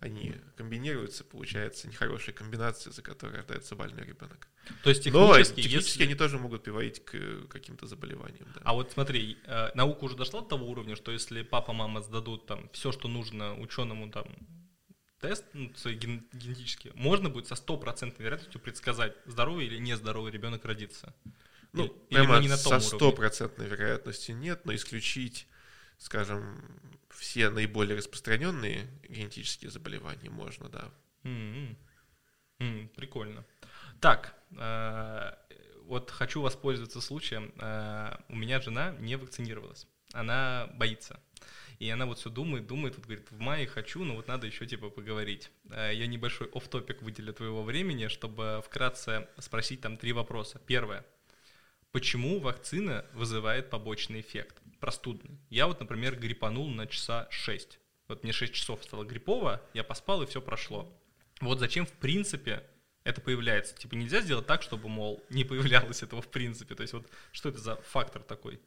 они 0.00 0.34
комбинируются, 0.56 1.24
получается 1.24 1.86
нехорошая 1.86 2.34
комбинация, 2.34 2.92
за 2.92 3.02
которой 3.02 3.36
рождается 3.36 3.76
больной 3.76 4.04
ребенок. 4.04 4.48
То 4.82 4.90
есть 4.90 5.04
технически, 5.04 5.50
Но 5.50 5.62
технически 5.62 5.98
если... 5.98 6.02
они 6.04 6.14
тоже 6.14 6.38
могут 6.38 6.62
приводить 6.62 7.04
к 7.04 7.46
каким-то 7.48 7.86
заболеваниям. 7.86 8.46
Да. 8.54 8.60
А 8.64 8.72
вот 8.72 8.92
смотри, 8.92 9.36
э, 9.44 9.70
наука 9.74 10.04
уже 10.04 10.16
дошла 10.16 10.40
до 10.40 10.48
того 10.48 10.66
уровня, 10.70 10.96
что 10.96 11.12
если 11.12 11.42
папа, 11.42 11.72
мама 11.72 12.00
сдадут 12.00 12.46
там 12.46 12.70
все, 12.72 12.92
что 12.92 13.08
нужно 13.08 13.58
ученому 13.60 14.10
там 14.10 14.26
тест 15.20 15.44
ну, 15.52 15.70
ген, 15.84 16.26
генетически, 16.32 16.92
можно 16.94 17.28
будет 17.28 17.46
со 17.46 17.54
стопроцентной 17.54 18.24
вероятностью 18.24 18.60
предсказать, 18.60 19.14
здоровый 19.26 19.66
или 19.66 19.76
нездоровый 19.76 20.32
ребенок 20.32 20.64
родится. 20.64 21.14
Ну, 21.72 21.84
или, 21.84 21.92
прямо 22.08 22.38
не 22.38 22.48
на 22.48 22.56
том 22.56 22.80
со 22.80 22.96
стопроцентной 22.96 23.68
вероятностью 23.68 24.36
нет, 24.36 24.64
но 24.64 24.74
исключить, 24.74 25.46
скажем, 25.98 26.64
все 27.10 27.50
наиболее 27.50 27.96
распространенные 27.96 28.88
генетические 29.08 29.70
заболевания 29.70 30.30
можно, 30.30 30.68
да. 30.68 30.90
Mm-hmm. 31.24 31.76
Mm, 32.60 32.88
прикольно. 32.88 33.44
Так, 34.00 34.34
э, 34.56 35.32
вот 35.84 36.10
хочу 36.10 36.40
воспользоваться 36.40 37.00
случаем. 37.00 37.52
Э, 37.58 38.16
у 38.28 38.36
меня 38.36 38.60
жена 38.60 38.94
не 39.00 39.16
вакцинировалась. 39.16 39.86
Она 40.12 40.70
боится. 40.74 41.20
И 41.78 41.88
она 41.88 42.04
вот 42.04 42.18
все 42.18 42.28
думает, 42.28 42.66
думает, 42.66 42.96
вот 42.96 43.06
говорит, 43.06 43.30
в 43.30 43.38
мае 43.38 43.66
хочу, 43.66 44.04
но 44.04 44.14
вот 44.14 44.28
надо 44.28 44.46
еще 44.46 44.66
типа 44.66 44.90
поговорить. 44.90 45.50
Э, 45.70 45.90
я 45.94 46.06
небольшой 46.06 46.48
оф 46.52 46.68
топик 46.68 47.02
выделю 47.02 47.32
твоего 47.32 47.62
времени, 47.62 48.08
чтобы 48.08 48.62
вкратце 48.64 49.28
спросить 49.38 49.80
там 49.80 49.96
три 49.96 50.12
вопроса. 50.12 50.60
Первое. 50.66 51.04
Почему 51.92 52.38
вакцина 52.38 53.04
вызывает 53.14 53.70
побочный 53.70 54.20
эффект? 54.20 54.60
Простудный. 54.80 55.38
Я 55.50 55.66
вот, 55.66 55.80
например, 55.80 56.18
гриппанул 56.18 56.68
на 56.68 56.86
часа 56.86 57.28
6. 57.30 57.78
Вот 58.08 58.22
мне 58.22 58.32
6 58.32 58.52
часов 58.52 58.82
стало 58.82 59.04
гриппово, 59.04 59.62
я 59.74 59.84
поспал 59.84 60.22
и 60.22 60.26
все 60.26 60.40
прошло. 60.40 60.92
Вот 61.40 61.60
зачем 61.60 61.86
в 61.86 61.92
принципе 61.92 62.66
это 63.04 63.20
появляется? 63.20 63.76
Типа 63.76 63.94
нельзя 63.94 64.20
сделать 64.20 64.46
так, 64.46 64.62
чтобы, 64.62 64.88
мол, 64.88 65.24
не 65.30 65.44
появлялось 65.44 66.02
этого 66.02 66.20
в 66.20 66.28
принципе. 66.28 66.74
То 66.74 66.82
есть 66.82 66.92
вот 66.92 67.06
что 67.32 67.50
это 67.50 67.58
за 67.58 67.76
фактор 67.76 68.22
такой? 68.22 68.60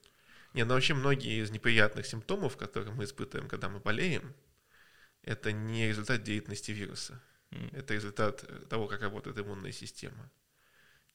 Не, 0.53 0.65
ну 0.65 0.75
вообще 0.75 0.93
многие 0.93 1.41
из 1.41 1.51
неприятных 1.51 2.05
симптомов, 2.05 2.57
которые 2.57 2.93
мы 2.93 3.03
испытываем, 3.05 3.49
когда 3.49 3.69
мы 3.69 3.79
болеем, 3.79 4.33
это 5.23 5.51
не 5.51 5.87
результат 5.87 6.23
деятельности 6.23 6.71
вируса. 6.71 7.21
Mm. 7.51 7.77
Это 7.77 7.93
результат 7.93 8.45
того, 8.69 8.87
как 8.87 9.01
работает 9.01 9.37
иммунная 9.37 9.71
система. 9.71 10.31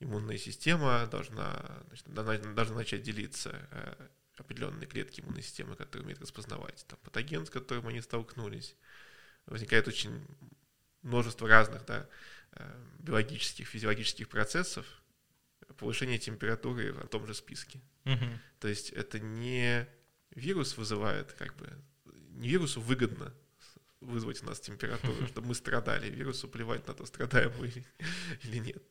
Иммунная 0.01 0.39
система 0.39 1.07
должна, 1.07 1.83
значит, 1.89 2.09
должна, 2.09 2.37
должна 2.53 2.77
начать 2.77 3.03
делиться 3.03 3.69
э, 3.71 4.09
определенные 4.39 4.87
клетки 4.87 5.21
иммунной 5.21 5.43
системы, 5.43 5.75
которые 5.77 6.05
умеют 6.05 6.21
распознавать 6.21 6.85
там, 6.89 6.99
патоген, 7.03 7.47
с 7.47 7.51
которым 7.51 7.89
они 7.89 8.01
столкнулись. 8.01 8.77
Возникает 9.47 9.89
очень 9.89 10.27
множество 11.03 11.49
разных 11.49 11.85
да, 11.87 12.09
э, 12.53 12.85
биологических, 12.99 13.67
физиологических 13.67 14.29
процессов, 14.29 14.87
повышение 15.77 16.19
температуры 16.19 16.93
в 16.93 17.09
том 17.09 17.27
же 17.27 17.35
списке. 17.35 17.81
Угу. 18.05 18.27
То 18.61 18.69
есть 18.69 18.91
это 18.91 19.19
не 19.21 19.87
вирус 20.31 20.77
вызывает, 20.77 21.33
как 21.33 21.55
бы, 21.57 21.71
не 22.31 22.49
вирусу 22.49 22.81
выгодно 22.81 23.35
вызвать 24.01 24.43
у 24.43 24.47
нас 24.47 24.61
температуру, 24.61 25.27
чтобы 25.29 25.49
мы 25.49 25.55
страдали. 25.55 26.11
Вирусу 26.11 26.49
плевать 26.49 26.87
на 26.87 26.95
то, 26.95 27.05
страдаем 27.07 27.53
мы 27.59 27.69
или, 27.69 27.85
или 28.45 28.59
нет. 28.59 28.83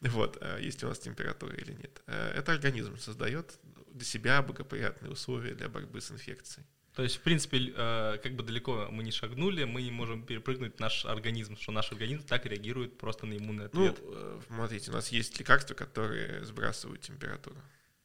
Вот, 0.00 0.38
а 0.40 0.58
есть 0.58 0.82
у 0.84 0.88
нас 0.88 0.98
температура 0.98 1.54
или 1.54 1.72
нет. 1.72 2.02
Э, 2.06 2.32
это 2.36 2.52
организм 2.52 2.98
создает 2.98 3.58
для 3.98 4.06
себя 4.06 4.42
благоприятные 4.42 5.12
условия 5.12 5.54
для 5.54 5.68
борьбы 5.68 6.00
с 6.00 6.10
инфекцией. 6.10 6.66
То 6.98 7.04
есть, 7.04 7.16
в 7.16 7.20
принципе, 7.20 7.72
э, 7.76 8.18
как 8.20 8.32
бы 8.32 8.42
далеко 8.42 8.88
мы 8.90 9.04
не 9.04 9.12
шагнули, 9.12 9.62
мы 9.62 9.82
не 9.82 9.92
можем 9.92 10.26
перепрыгнуть 10.26 10.80
наш 10.80 11.04
организм, 11.04 11.56
что 11.56 11.70
наш 11.70 11.92
организм 11.92 12.24
так 12.26 12.44
реагирует 12.44 12.98
просто 12.98 13.24
на 13.24 13.36
иммунный 13.36 13.66
ответ. 13.66 14.00
Ну, 14.02 14.42
смотрите, 14.48 14.90
у 14.90 14.94
нас 14.94 15.10
есть 15.10 15.38
лекарства, 15.38 15.74
которые 15.74 16.44
сбрасывают 16.44 17.00
температуру. 17.02 17.56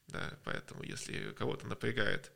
Да, 0.06 0.38
поэтому 0.44 0.84
если 0.84 1.32
кого-то 1.32 1.66
напрягает 1.66 2.30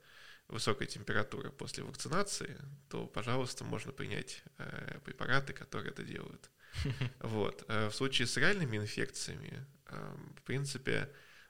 высокая 0.49 0.89
температура 0.89 1.51
после 1.51 1.85
вакцинации, 1.85 2.57
то, 2.89 3.07
пожалуйста, 3.07 3.63
можно 3.63 3.93
принять 3.93 4.43
э, 4.57 4.99
препараты, 5.05 5.53
которые 5.53 5.93
это 5.93 6.03
делают. 6.03 6.51
Вот. 7.21 7.65
В 7.69 7.93
случае 7.93 8.27
с 8.27 8.37
реальными 8.37 8.79
инфекциями, 8.79 9.65
в 9.87 10.43
принципе, 10.43 11.09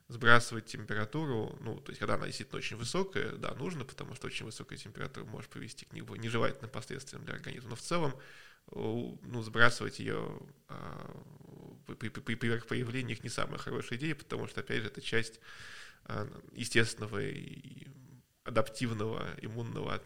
сбрасывать 0.08 0.64
температуру, 0.66 1.56
ну, 1.60 1.78
то 1.80 1.90
есть, 1.90 1.98
когда 1.98 2.14
она 2.14 2.26
действительно 2.26 2.58
очень 2.58 2.76
высокая, 2.76 3.32
да, 3.32 3.54
нужно, 3.54 3.84
потому 3.84 4.14
что 4.14 4.26
очень 4.26 4.46
высокая 4.46 4.78
температура 4.78 5.24
может 5.26 5.50
привести 5.50 5.84
к 5.84 5.92
нежелательным 5.92 6.70
последствиям 6.70 7.24
для 7.24 7.34
организма. 7.34 7.70
Но 7.70 7.76
в 7.76 7.82
целом, 7.82 8.14
ну, 8.70 9.42
сбрасывать 9.42 9.98
ее 9.98 10.40
а, 10.68 11.24
при, 11.98 12.08
при, 12.08 12.34
при 12.34 12.58
появлении 12.60 13.12
их 13.12 13.22
не 13.22 13.30
самая 13.30 13.58
хорошая 13.58 13.98
идея, 13.98 14.14
потому 14.14 14.46
что, 14.46 14.60
опять 14.60 14.82
же, 14.82 14.88
это 14.88 15.02
часть 15.02 15.40
а, 16.04 16.26
естественного 16.52 17.22
и 17.22 17.86
адаптивного 18.44 19.28
иммунного 19.42 20.02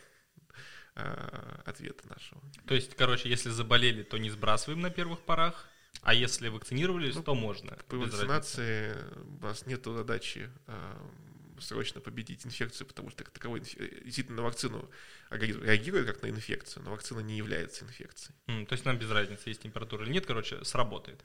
а, 0.97 1.63
ответа 1.65 2.09
нашего. 2.09 2.43
То 2.67 2.75
есть, 2.75 2.97
короче, 2.97 3.29
если 3.29 3.51
заболели, 3.51 4.03
то 4.03 4.19
не 4.19 4.31
сбрасываем 4.31 4.81
на 4.81 4.91
первых 4.91 5.21
порах, 5.21 5.69
а 6.01 6.15
если 6.15 6.49
вакцинировались, 6.49 7.15
ну, 7.15 7.23
то 7.23 7.35
можно. 7.35 7.77
При 7.89 7.97
вакцинации 7.97 8.97
у 9.41 9.43
нас 9.43 9.67
нет 9.67 9.85
задачи 9.85 10.51
а, 10.67 10.97
срочно 11.61 12.01
победить 12.01 12.45
инфекцию, 12.45 12.87
потому 12.87 13.11
что 13.11 13.25
как 13.25 13.33
таковой 13.33 13.61
действительно 13.61 14.39
на 14.39 14.43
вакцину 14.43 14.91
организм 15.31 15.63
реагирует 15.63 16.07
как 16.07 16.23
на 16.23 16.29
инфекцию, 16.29 16.83
но 16.85 16.91
вакцина 16.91 17.21
не 17.21 17.37
является 17.37 17.85
инфекцией. 17.85 18.35
Mm, 18.49 18.67
то 18.67 18.73
есть 18.73 18.85
нам 18.85 18.99
без 18.99 19.11
разницы, 19.11 19.49
есть 19.49 19.63
температура 19.63 20.05
или 20.05 20.13
нет, 20.13 20.27
короче, 20.27 20.65
сработает. 20.65 21.25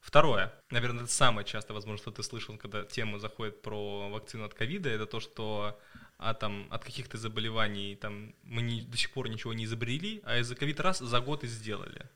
Второе, 0.00 0.54
наверное, 0.70 1.04
это 1.04 1.12
самое 1.12 1.46
часто, 1.46 1.72
возможно, 1.72 1.98
что 1.98 2.10
ты 2.10 2.22
слышал, 2.22 2.56
когда 2.58 2.84
тема 2.84 3.18
заходит 3.18 3.62
про 3.62 4.10
вакцину 4.10 4.44
от 4.44 4.52
ковида, 4.52 4.90
это 4.90 5.06
то, 5.06 5.18
что 5.18 5.80
а, 6.18 6.34
там, 6.34 6.66
от 6.70 6.84
каких-то 6.84 7.16
заболеваний 7.16 7.96
там, 7.96 8.34
мы 8.42 8.62
не, 8.62 8.82
до 8.82 8.96
сих 8.96 9.10
пор 9.10 9.28
ничего 9.28 9.54
не 9.54 9.64
изобрели, 9.64 10.20
а 10.24 10.38
из-за 10.38 10.56
ковид 10.56 10.80
раз 10.80 10.98
за 10.98 11.20
год 11.20 11.44
и 11.44 11.46
сделали. 11.46 12.08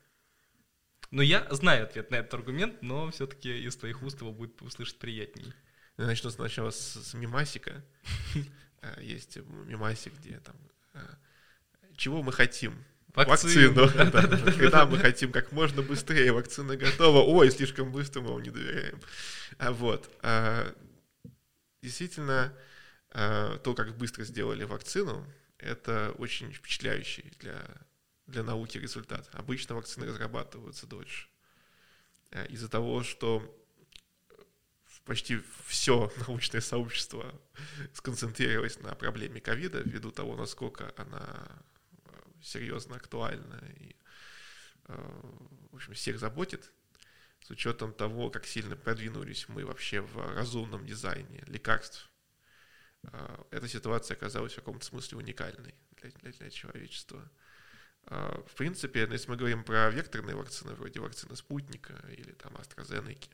Но 1.11 1.21
я 1.21 1.47
знаю 1.51 1.85
ответ 1.85 2.11
на 2.11 2.17
этот 2.17 2.33
аргумент, 2.35 2.81
но 2.81 3.09
все-таки 3.11 3.63
из 3.63 3.75
твоих 3.75 4.03
уст 4.03 4.21
его 4.21 4.31
будет 4.31 4.61
услышать 4.61 4.99
приятнее. 4.99 5.53
Я 5.97 6.05
начну 6.05 6.29
сначала 6.29 6.69
с, 6.71 6.95
с 6.95 7.13
мимасика. 7.13 7.83
Э, 8.81 8.95
есть 9.01 9.35
мимасик, 9.35 10.13
где 10.19 10.39
там 10.39 10.55
э, 10.93 10.99
чего 11.97 12.23
мы 12.23 12.31
хотим 12.31 12.85
Вакцину. 13.13 13.87
вакцину. 13.87 14.53
Когда 14.57 14.85
мы 14.85 14.97
хотим 14.97 15.31
как 15.31 15.51
можно 15.51 15.81
быстрее, 15.81 16.31
вакцина 16.31 16.77
готова. 16.77 17.23
Ой, 17.23 17.49
слишком 17.51 17.91
быстро 17.91 18.21
мы 18.21 18.33
вам 18.33 18.43
не 18.43 18.51
доверяем. 18.51 18.99
А 19.57 19.71
вот. 19.71 20.09
А, 20.21 20.73
действительно, 21.81 22.53
а, 23.11 23.57
то, 23.57 23.73
как 23.73 23.97
быстро 23.97 24.23
сделали 24.23 24.63
вакцину, 24.63 25.25
это 25.57 26.13
очень 26.17 26.53
впечатляющий 26.53 27.33
для, 27.39 27.61
для 28.29 28.43
науки 28.43 28.77
результат. 28.77 29.29
Обычно 29.33 29.75
вакцины 29.75 30.05
разрабатываются 30.05 30.87
дольше. 30.87 31.27
А, 32.31 32.45
из-за 32.45 32.69
того, 32.69 33.03
что 33.03 33.55
почти 35.05 35.41
все 35.65 36.11
научное 36.27 36.61
сообщество 36.61 37.39
сконцентрировалось 37.93 38.79
на 38.79 38.93
проблеме 38.95 39.41
ковида 39.41 39.81
ввиду 39.81 40.11
того, 40.11 40.35
насколько 40.35 40.93
она 40.97 41.47
серьезно 42.41 42.95
актуальна 42.95 43.61
и, 43.79 43.95
э, 44.85 45.21
в 45.71 45.75
общем, 45.75 45.93
всех 45.93 46.19
заботит, 46.19 46.71
с 47.41 47.49
учетом 47.49 47.93
того, 47.93 48.29
как 48.29 48.45
сильно 48.45 48.75
продвинулись 48.75 49.47
мы 49.49 49.65
вообще 49.65 50.01
в 50.01 50.17
разумном 50.35 50.85
дизайне 50.85 51.43
лекарств, 51.47 52.09
э, 53.03 53.43
эта 53.51 53.67
ситуация 53.67 54.15
оказалась 54.15 54.53
в 54.53 54.57
каком-то 54.57 54.85
смысле 54.85 55.17
уникальной 55.17 55.75
для, 56.01 56.11
для, 56.11 56.31
для 56.31 56.49
человечества. 56.49 57.29
Э, 58.09 58.41
в 58.47 58.55
принципе, 58.55 59.07
если 59.09 59.29
мы 59.29 59.37
говорим 59.37 59.63
про 59.63 59.89
векторные 59.89 60.35
вакцины, 60.35 60.73
вроде 60.73 60.99
вакцины 60.99 61.35
спутника 61.35 61.93
или 62.09 62.31
там 62.33 62.55
AstraZeneca, 62.55 63.29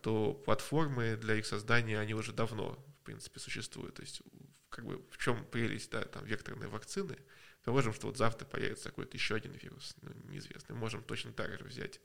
то 0.00 0.32
платформы 0.32 1.16
для 1.16 1.34
их 1.34 1.44
создания, 1.44 1.98
они 1.98 2.14
уже 2.14 2.32
давно, 2.32 2.78
в 3.00 3.04
принципе, 3.04 3.40
существуют. 3.40 3.96
То 3.96 4.02
есть, 4.02 4.22
как 4.68 4.84
бы, 4.84 5.04
в 5.10 5.18
чем 5.18 5.44
прелесть, 5.44 5.90
да, 5.90 6.04
там, 6.04 6.24
векторной 6.24 6.68
вакцины– 6.68 7.18
Положим, 7.66 7.92
что 7.92 8.06
вот 8.06 8.16
завтра 8.16 8.46
появится 8.46 8.90
какой-то 8.90 9.16
еще 9.16 9.34
один 9.34 9.50
вирус, 9.50 9.96
ну, 10.00 10.12
неизвестный. 10.30 10.76
Можем 10.76 11.02
точно 11.02 11.32
так 11.32 11.50
же 11.58 11.64
взять, 11.64 12.00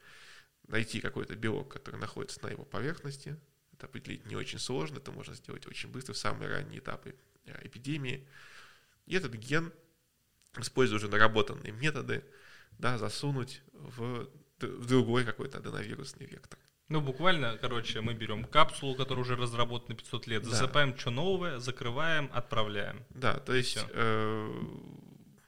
найти 0.67 0.99
какой-то 0.99 1.35
белок, 1.35 1.71
который 1.71 1.97
находится 1.97 2.41
на 2.41 2.49
его 2.49 2.65
поверхности. 2.65 3.39
Это 3.73 3.85
определить 3.85 4.25
не 4.25 4.35
очень 4.35 4.57
сложно, 4.57 4.97
это 4.97 5.11
можно 5.11 5.35
сделать 5.35 5.67
очень 5.67 5.91
быстро 5.91 6.13
в 6.13 6.17
самые 6.17 6.49
ранние 6.49 6.79
этапы 6.79 7.15
э, 7.45 7.67
эпидемии. 7.67 8.27
И 9.05 9.15
этот 9.15 9.33
ген, 9.35 9.71
используя 10.57 10.97
уже 10.97 11.07
наработанные 11.07 11.71
методы, 11.71 12.23
да, 12.77 12.97
засунуть 12.97 13.61
в, 13.73 14.29
в 14.59 14.85
другой 14.85 15.25
какой-то 15.25 15.59
аденовирусный 15.59 16.25
вектор. 16.25 16.59
Ну, 16.89 16.99
буквально, 16.99 17.57
короче, 17.57 18.01
мы 18.01 18.13
берем 18.13 18.43
капсулу, 18.43 18.95
которая 18.95 19.23
уже 19.23 19.37
разработана 19.37 19.95
500 19.95 20.27
лет, 20.27 20.45
засыпаем 20.45 20.91
да. 20.91 20.97
что 20.97 21.11
новое, 21.11 21.59
закрываем, 21.59 22.29
отправляем. 22.33 23.05
Да, 23.11 23.39
то 23.39 23.53
есть 23.53 23.77
э, 23.91 24.63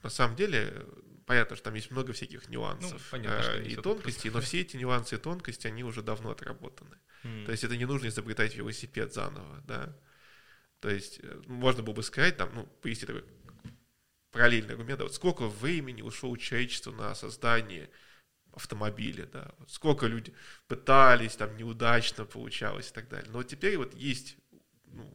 на 0.02 0.10
самом 0.10 0.38
деле, 0.38 0.86
понятно, 1.26 1.58
что 1.58 1.66
там 1.66 1.74
есть 1.74 1.92
много 1.92 2.14
всяких 2.14 2.48
нюансов 2.48 2.94
ну, 2.94 3.00
понятно, 3.12 3.52
э, 3.56 3.68
и 3.68 3.76
тонкостей, 3.76 4.30
но 4.30 4.40
все 4.40 4.62
эти 4.62 4.78
нюансы 4.78 5.16
и 5.16 5.18
тонкости, 5.18 5.68
они 5.68 5.84
уже 5.84 6.02
давно 6.02 6.32
отработаны. 6.32 6.96
Mm. 7.26 7.46
То 7.46 7.52
есть 7.52 7.66
это 7.66 7.76
не 7.76 7.86
нужно 7.86 8.08
изобретать 8.08 8.56
велосипед 8.56 9.14
заново, 9.14 9.62
да. 9.68 9.94
То 10.80 10.90
есть 10.90 11.20
э, 11.22 11.42
можно 11.48 11.84
было 11.84 11.94
бы 11.94 12.04
сказать, 12.04 12.38
там, 12.38 12.52
ну, 12.54 12.66
привести 12.82 13.06
такой 13.06 13.26
параллельный 14.34 14.72
аргумент, 14.72 15.00
да, 15.00 15.06
вот 15.06 15.14
сколько 15.14 15.48
времени 15.48 16.02
ушло 16.02 16.36
человечество 16.36 16.92
на 16.92 17.16
создание 17.16 17.90
автомобиля, 18.52 19.26
да, 19.28 19.52
вот 19.60 19.72
сколько 19.72 20.08
люди 20.08 20.34
пытались, 20.68 21.36
там, 21.36 21.56
неудачно 21.56 22.26
получалось 22.26 22.90
и 22.90 22.94
так 22.94 23.08
далее. 23.08 23.32
Но 23.32 23.44
теперь 23.44 23.78
вот 23.78 23.94
есть 23.94 24.36
ну, 24.86 25.14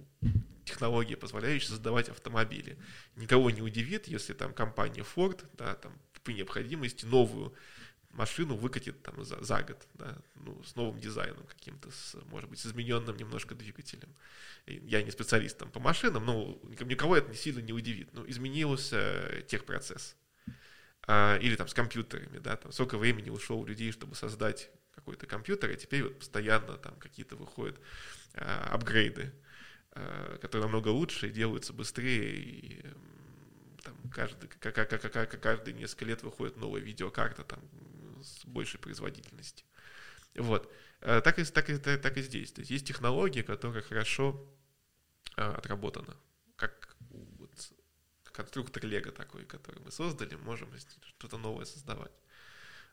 технологии, 0.65 1.17
позволяющие 1.17 1.69
создавать 1.69 2.09
автомобили. 2.09 2.79
Никого 3.17 3.51
не 3.51 3.61
удивит, 3.61 4.07
если 4.07 4.35
там 4.35 4.55
компания 4.55 5.05
Ford, 5.17 5.45
да, 5.55 5.75
там 5.75 5.93
при 6.23 6.35
необходимости 6.35 7.05
новую 7.05 7.55
машину 8.11 8.57
выкатит 8.57 9.03
там 9.03 9.25
за, 9.25 9.43
за 9.43 9.63
год, 9.63 9.87
да, 9.95 10.17
ну, 10.35 10.63
с 10.63 10.75
новым 10.77 11.01
дизайном 11.01 11.45
каким-то, 11.47 11.91
с, 11.91 12.17
может 12.27 12.49
быть, 12.51 12.59
с 12.59 12.67
измененным 12.67 13.17
немножко 13.17 13.55
двигателем. 13.55 14.15
Я 14.67 15.03
не 15.03 15.11
специалист 15.11 15.57
там 15.59 15.71
по 15.71 15.81
машинам, 15.81 16.25
но 16.25 16.61
никого 16.81 17.17
это 17.17 17.35
сильно 17.35 17.61
не 17.61 17.73
удивит. 17.73 18.13
Ну, 18.13 18.29
изменился 18.29 19.43
техпроцесс. 19.47 20.17
А, 21.07 21.39
или 21.39 21.57
там 21.57 21.69
с 21.69 21.75
компьютерами, 21.75 22.39
да, 22.39 22.57
там 22.57 22.73
сколько 22.73 22.99
времени 22.99 23.31
ушло 23.31 23.59
у 23.59 23.65
людей, 23.65 23.93
чтобы 23.93 24.15
создать 24.15 24.71
какой-то 24.95 25.27
компьютер, 25.27 25.71
и 25.71 25.77
теперь 25.77 26.03
вот 26.03 26.19
постоянно 26.19 26.77
там 26.77 26.97
какие-то 26.97 27.37
выходят 27.37 27.81
а, 28.35 28.69
апгрейды. 28.73 29.33
Э, 29.99 30.39
которые 30.41 30.67
намного 30.67 30.89
лучше 30.89 31.27
и 31.27 31.31
делаются 31.31 31.73
быстрее. 31.73 32.37
И 32.37 32.83
там, 33.83 33.97
каждый, 34.13 34.49
как, 34.49 34.75
как, 34.75 34.89
как, 34.89 35.13
как, 35.13 35.41
каждые 35.41 35.75
несколько 35.75 36.05
лет 36.05 36.23
выходит 36.23 36.57
новая 36.57 36.81
видеокарта 36.81 37.43
там, 37.43 37.61
с 38.23 38.45
большей 38.45 38.81
производительностью. 38.81 39.67
Вот. 40.35 40.73
Э, 41.01 41.21
так 41.21 41.39
и, 41.39 41.45
так, 41.45 41.71
и, 41.71 41.79
так 41.79 42.17
и 42.17 42.23
здесь. 42.23 42.53
То 42.53 42.61
есть 42.61 42.71
есть 42.71 42.87
технология, 42.87 43.43
которая 43.43 43.83
хорошо 43.83 44.49
а, 45.37 45.55
отработана. 45.55 46.17
Как 46.57 46.97
вот, 47.11 47.73
конструктор 48.25 48.85
Лего 48.85 49.13
такой, 49.13 49.45
который 49.45 49.81
мы 49.81 49.91
создали, 49.91 50.35
можем 50.37 50.71
что-то 51.03 51.39
новое 51.39 51.65
создавать. 51.65 52.13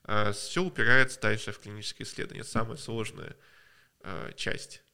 А, 0.03 0.31
все 0.31 0.63
упирается 0.63 1.19
дальше 1.19 1.51
в 1.51 1.59
клиническое 1.59 2.05
исследование. 2.05 2.41
Это 2.41 2.49
самая 2.49 2.77
сложная 2.77 3.35
а, 4.01 4.31
часть 4.33 4.85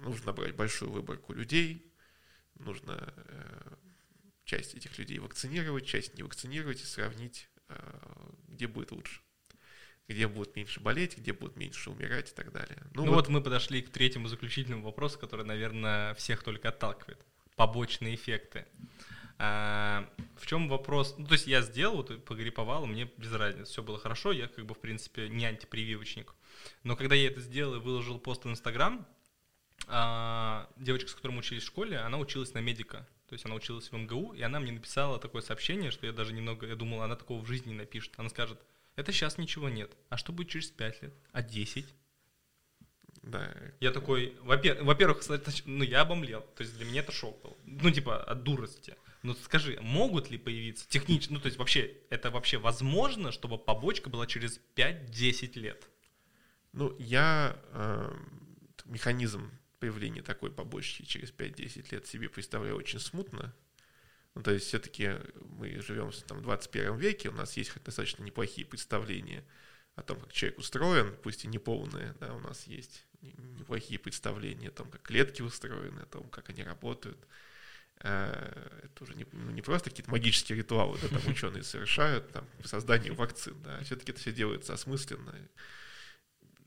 нужно 0.00 0.26
набрать 0.26 0.56
большую 0.56 0.90
выборку 0.90 1.32
людей, 1.32 1.92
нужно 2.54 3.14
э, 3.16 3.74
часть 4.44 4.74
этих 4.74 4.98
людей 4.98 5.18
вакцинировать, 5.18 5.86
часть 5.86 6.14
не 6.14 6.22
вакцинировать 6.22 6.80
и 6.80 6.84
сравнить, 6.84 7.48
э, 7.68 8.32
где 8.48 8.66
будет 8.66 8.92
лучше 8.92 9.20
где 10.10 10.26
будут 10.26 10.56
меньше 10.56 10.80
болеть, 10.80 11.16
где 11.16 11.32
будут 11.32 11.56
меньше 11.56 11.90
умирать 11.90 12.30
и 12.30 12.34
так 12.34 12.52
далее. 12.52 12.78
Ну, 12.94 13.04
ну 13.04 13.12
вот, 13.12 13.26
вот 13.26 13.28
мы 13.28 13.40
подошли 13.40 13.80
к 13.80 13.90
третьему 13.90 14.28
заключительному 14.28 14.82
вопросу, 14.82 15.18
который, 15.18 15.44
наверное, 15.44 16.14
всех 16.14 16.42
только 16.42 16.70
отталкивает. 16.70 17.24
Побочные 17.56 18.14
эффекты. 18.14 18.66
А, 19.38 20.08
в 20.36 20.46
чем 20.46 20.68
вопрос? 20.68 21.14
Ну, 21.16 21.26
то 21.26 21.32
есть 21.32 21.46
я 21.46 21.62
сделал, 21.62 21.96
вот, 21.98 22.24
погриповал, 22.24 22.86
мне 22.86 23.10
без 23.16 23.32
разницы, 23.32 23.70
все 23.70 23.82
было 23.82 23.98
хорошо, 23.98 24.32
я 24.32 24.48
как 24.48 24.66
бы, 24.66 24.74
в 24.74 24.80
принципе, 24.80 25.28
не 25.28 25.46
антипрививочник. 25.46 26.34
Но 26.82 26.96
когда 26.96 27.14
я 27.14 27.28
это 27.28 27.40
сделал 27.40 27.76
и 27.76 27.78
выложил 27.78 28.18
пост 28.18 28.44
в 28.44 28.50
Инстаграм, 28.50 29.06
а, 29.86 30.68
девочка, 30.76 31.08
с 31.08 31.14
которой 31.14 31.32
мы 31.32 31.38
учились 31.38 31.62
в 31.62 31.66
школе, 31.66 31.98
она 31.98 32.18
училась 32.18 32.52
на 32.52 32.58
медика. 32.58 33.08
То 33.28 33.34
есть 33.34 33.46
она 33.46 33.54
училась 33.54 33.90
в 33.90 33.96
МГУ, 33.96 34.32
и 34.32 34.42
она 34.42 34.58
мне 34.58 34.72
написала 34.72 35.18
такое 35.20 35.40
сообщение, 35.40 35.92
что 35.92 36.04
я 36.04 36.12
даже 36.12 36.32
немного, 36.32 36.66
я 36.66 36.74
думал, 36.74 37.02
она 37.02 37.14
такого 37.14 37.40
в 37.40 37.46
жизни 37.46 37.70
не 37.70 37.76
напишет. 37.76 38.12
Она 38.16 38.28
скажет, 38.28 38.60
это 38.96 39.12
сейчас 39.12 39.38
ничего 39.38 39.68
нет. 39.68 39.96
А 40.08 40.16
что 40.16 40.32
будет 40.32 40.48
через 40.48 40.70
5 40.70 41.02
лет? 41.02 41.14
А 41.32 41.42
10? 41.42 41.86
Да. 43.22 43.54
Я 43.80 43.90
такой, 43.90 44.36
во-первых, 44.42 45.22
ну 45.66 45.84
я 45.84 46.02
обомлел. 46.02 46.42
То 46.56 46.62
есть 46.62 46.76
для 46.76 46.86
меня 46.86 47.00
это 47.00 47.12
шок 47.12 47.40
был. 47.42 47.56
Ну 47.64 47.90
типа 47.90 48.22
от 48.22 48.42
дурости. 48.42 48.96
Ну 49.22 49.34
скажи, 49.34 49.78
могут 49.82 50.30
ли 50.30 50.38
появиться 50.38 50.88
технически, 50.88 51.32
ну 51.32 51.40
то 51.40 51.46
есть 51.46 51.58
вообще, 51.58 51.94
это 52.08 52.30
вообще 52.30 52.56
возможно, 52.56 53.32
чтобы 53.32 53.58
побочка 53.58 54.08
была 54.08 54.26
через 54.26 54.60
5-10 54.76 55.58
лет? 55.58 55.88
Ну 56.72 56.96
я 56.98 57.60
э, 57.72 58.16
механизм 58.86 59.50
появление 59.78 60.22
такой 60.22 60.50
побочки 60.50 61.02
через 61.02 61.32
5-10 61.32 61.88
лет 61.90 62.06
себе 62.06 62.28
представляю 62.28 62.76
очень 62.76 62.98
смутно. 62.98 63.54
Ну, 64.34 64.42
то 64.42 64.52
есть 64.52 64.66
все-таки 64.66 65.16
мы 65.40 65.80
живем 65.80 66.10
там, 66.26 66.38
в 66.38 66.42
21 66.42 66.96
веке, 66.96 67.30
у 67.30 67.32
нас 67.32 67.56
есть 67.56 67.72
достаточно 67.82 68.22
неплохие 68.22 68.66
представления 68.66 69.44
о 69.96 70.02
том, 70.02 70.20
как 70.20 70.32
человек 70.32 70.58
устроен, 70.58 71.16
пусть 71.22 71.44
и 71.44 71.48
неполные, 71.48 72.14
да, 72.20 72.32
у 72.34 72.38
нас 72.40 72.66
есть 72.66 73.06
неплохие 73.20 73.98
представления 73.98 74.68
о 74.68 74.72
том, 74.72 74.90
как 74.90 75.02
клетки 75.02 75.42
устроены, 75.42 76.00
о 76.00 76.06
том, 76.06 76.28
как 76.28 76.48
они 76.48 76.62
работают. 76.62 77.18
Э, 78.02 78.80
это 78.84 79.04
уже 79.04 79.14
не, 79.14 79.26
ну, 79.32 79.50
не 79.50 79.62
просто 79.62 79.90
какие-то 79.90 80.10
магические 80.10 80.58
ритуалы, 80.58 80.98
да, 81.02 81.08
там 81.08 81.26
ученые 81.30 81.62
совершают 81.64 82.30
там, 82.32 82.46
по 82.62 82.68
созданию 82.68 83.14
вакцин, 83.14 83.60
да, 83.62 83.78
а 83.78 83.84
все-таки 83.84 84.12
это 84.12 84.20
все 84.20 84.32
делается 84.32 84.72
осмысленно. 84.72 85.34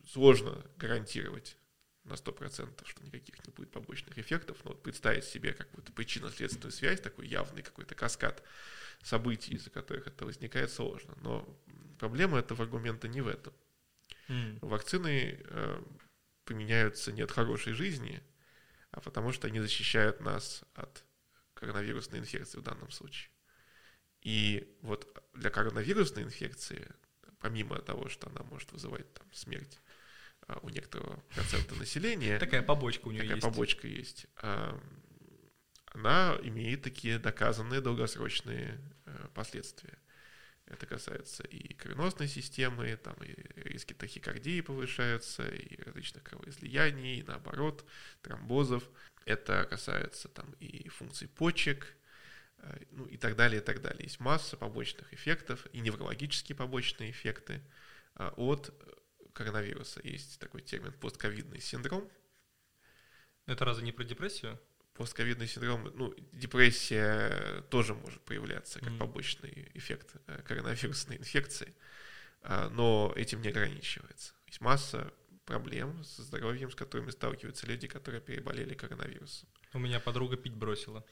Сложно 0.06 0.64
гарантировать 0.78 1.58
на 2.06 2.14
100%, 2.14 2.86
что 2.86 3.04
никаких 3.04 3.46
не 3.46 3.54
будет 3.54 3.72
побочных 3.72 4.18
эффектов, 4.18 4.58
но 4.64 4.72
вот 4.72 4.84
представить 4.84 5.24
себе 5.24 5.54
какую-то 5.54 5.92
причинно-следственную 5.94 6.72
связь, 6.72 7.00
такой 7.00 7.28
явный 7.28 7.62
какой-то 7.62 7.96
каскад 7.96 8.44
событий, 9.02 9.56
из-за 9.56 9.70
которых 9.70 10.08
это 10.08 10.26
возникает, 10.26 10.72
сложно. 10.72 11.14
Но 11.22 11.48
проблема 12.00 12.40
этого 12.40 12.64
аргумента 12.64 13.08
не 13.08 13.22
в 13.22 13.28
этом. 13.28 13.54
Mm. 14.28 14.60
Вакцины 14.62 15.40
э, 15.44 15.84
применяются 16.46 17.12
не 17.12 17.22
от 17.22 17.32
хорошей 17.32 17.74
жизни, 17.74 18.22
а 18.92 19.00
потому 19.00 19.32
что 19.32 19.48
они 19.48 19.60
защищают 19.60 20.20
нас 20.20 20.64
от 20.76 21.04
коронавирусной 21.54 22.20
инфекции 22.20 22.58
в 22.58 22.64
данном 22.64 22.92
случае. 22.92 23.30
И 24.22 24.78
вот 24.82 25.24
для 25.34 25.50
коронавирусной 25.50 26.24
инфекции, 26.24 26.90
помимо 27.40 27.80
того, 27.80 28.10
что 28.10 28.30
она 28.30 28.44
может 28.44 28.72
вызывать 28.72 29.12
там, 29.14 29.28
смерть 29.34 29.80
у 30.62 30.70
некоторого 30.70 31.24
процента 31.34 31.76
населения. 31.76 32.40
Такая 32.40 32.62
побочка 32.62 33.08
у 33.08 33.12
нее 33.12 33.22
такая 33.22 33.36
есть. 33.36 33.42
Такая 33.42 33.54
побочка 33.54 33.88
есть. 33.88 34.28
А, 34.38 34.80
она 35.94 36.38
имеет 36.44 36.82
такие 36.82 37.20
доказанные 37.20 37.80
долгосрочные 37.80 38.80
э, 39.06 39.28
последствия. 39.34 39.98
Это 40.66 40.86
касается 40.86 41.44
и 41.44 41.74
кровеносной 41.74 42.28
системы, 42.28 42.96
там 42.96 43.16
и 43.22 43.36
риски 43.56 43.94
тахикардии 43.94 44.62
повышаются, 44.62 45.46
и 45.48 45.82
различных 45.84 46.24
кровоизлияний, 46.24 47.20
и 47.20 47.24
наоборот, 47.24 47.86
тромбозов. 48.22 48.84
Это 49.26 49.66
касается 49.70 50.30
там 50.30 50.52
и 50.60 50.90
функций 50.90 51.28
почек, 51.28 51.96
э, 52.58 52.80
ну 52.92 53.06
и 53.06 53.18
так 53.18 53.36
далее, 53.36 53.62
и 53.62 53.64
так 53.64 53.82
далее. 53.82 54.04
Есть 54.04 54.20
масса 54.20 54.58
побочных 54.58 55.14
эффектов 55.14 55.68
и 55.74 55.80
неврологические 55.80 56.56
побочные 56.56 57.12
эффекты 57.12 57.62
э, 58.16 58.32
от 58.36 58.74
коронавируса. 59.34 60.00
Есть 60.04 60.40
такой 60.40 60.62
термин 60.62 60.94
постковидный 60.94 61.60
синдром. 61.60 62.10
Это 63.46 63.66
разве 63.66 63.84
не 63.84 63.92
про 63.92 64.04
депрессию? 64.04 64.60
Постковидный 64.94 65.48
синдром, 65.48 65.92
ну, 65.96 66.14
депрессия 66.32 67.64
тоже 67.70 67.96
может 67.96 68.22
появляться 68.22 68.80
как 68.80 68.90
mm. 68.90 68.98
побочный 69.00 69.72
эффект 69.74 70.16
э, 70.28 70.42
коронавирусной 70.44 71.18
инфекции, 71.18 71.74
а, 72.44 72.70
но 72.70 73.12
этим 73.16 73.42
не 73.42 73.50
ограничивается. 73.50 74.34
Есть 74.46 74.62
масса 74.62 75.12
проблем 75.46 76.04
со 76.04 76.22
здоровьем, 76.22 76.72
с 76.72 76.76
которыми 76.76 77.10
сталкиваются 77.10 77.66
люди, 77.66 77.88
которые 77.88 78.22
переболели 78.22 78.76
коронавирусом. 78.76 79.50
У 79.74 79.80
меня 79.80 80.00
подруга 80.00 80.38
пить 80.38 80.54
бросила. 80.54 81.04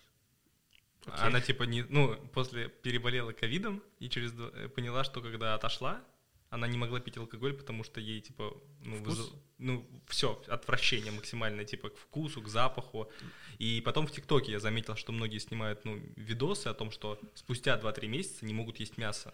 Okay. 1.05 1.15
Она 1.17 1.41
типа 1.41 1.63
не, 1.63 1.81
ну, 1.83 2.15
после 2.27 2.69
переболела 2.69 3.31
ковидом 3.31 3.83
и 3.97 4.07
через 4.07 4.33
э, 4.37 4.69
поняла, 4.69 5.03
что 5.03 5.21
когда 5.21 5.55
отошла, 5.55 6.03
она 6.51 6.67
не 6.67 6.77
могла 6.77 6.99
пить 6.99 7.17
алкоголь, 7.17 7.53
потому 7.53 7.85
что 7.85 8.01
ей, 8.01 8.19
типа, 8.19 8.53
ну, 8.81 8.97
выз... 8.97 9.31
ну 9.57 9.89
все, 10.07 10.43
отвращение 10.47 11.13
максимальное, 11.13 11.63
типа, 11.63 11.89
к 11.89 11.97
вкусу, 11.97 12.41
к 12.41 12.49
запаху. 12.49 13.09
И 13.57 13.81
потом 13.85 14.05
в 14.05 14.11
ТикТоке 14.11 14.51
я 14.51 14.59
заметил, 14.59 14.97
что 14.97 15.13
многие 15.13 15.39
снимают, 15.39 15.85
ну, 15.85 15.95
видосы 16.17 16.67
о 16.67 16.73
том, 16.73 16.91
что 16.91 17.17
спустя 17.35 17.79
2-3 17.79 18.07
месяца 18.07 18.45
не 18.45 18.53
могут 18.53 18.81
есть 18.81 18.97
мясо. 18.97 19.33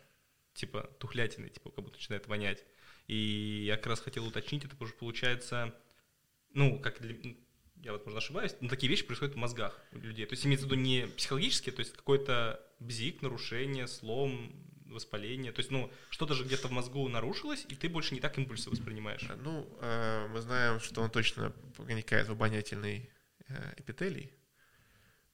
Типа, 0.54 0.92
тухлятины, 1.00 1.50
типа, 1.50 1.72
как 1.72 1.84
будто 1.84 1.98
начинает 1.98 2.28
вонять. 2.28 2.64
И 3.08 3.64
я 3.66 3.78
как 3.78 3.88
раз 3.88 4.00
хотел 4.00 4.28
уточнить, 4.28 4.66
это 4.66 4.76
уже 4.80 4.94
получается, 4.94 5.74
ну, 6.54 6.80
как 6.80 7.02
для, 7.02 7.16
я, 7.78 7.94
возможно, 7.94 8.20
ошибаюсь, 8.20 8.54
но 8.62 8.70
такие 8.70 8.92
вещи 8.92 9.04
происходят 9.04 9.34
в 9.34 9.40
мозгах 9.40 9.82
у 9.92 9.98
людей. 9.98 10.28
То 10.28 10.34
есть 10.34 10.46
имеется 10.46 10.68
в 10.68 10.72
виду 10.72 10.80
не 10.80 11.08
психологически, 11.08 11.72
то 11.72 11.80
есть 11.80 11.94
какой-то 11.94 12.64
бзик, 12.80 13.24
нарушение, 13.24 13.88
слом, 13.88 14.52
воспаление. 14.90 15.52
То 15.52 15.60
есть, 15.60 15.72
ну, 15.72 15.92
что-то 16.10 16.34
же 16.34 16.44
где-то 16.44 16.68
в 16.68 16.72
мозгу 16.72 17.08
нарушилось, 17.08 17.66
и 17.70 17.76
ты 17.76 17.90
больше 17.90 18.14
не 18.14 18.20
так 18.20 18.38
импульсы 18.38 18.70
воспринимаешь. 18.70 19.28
Ну, 19.38 19.68
э, 19.82 20.28
мы 20.30 20.42
знаем, 20.42 20.80
что 20.80 21.02
он 21.02 21.10
точно 21.10 21.52
проникает 21.76 22.28
в 22.28 22.32
обонятельный 22.32 23.10
э, 23.48 23.74
эпителий, 23.78 24.34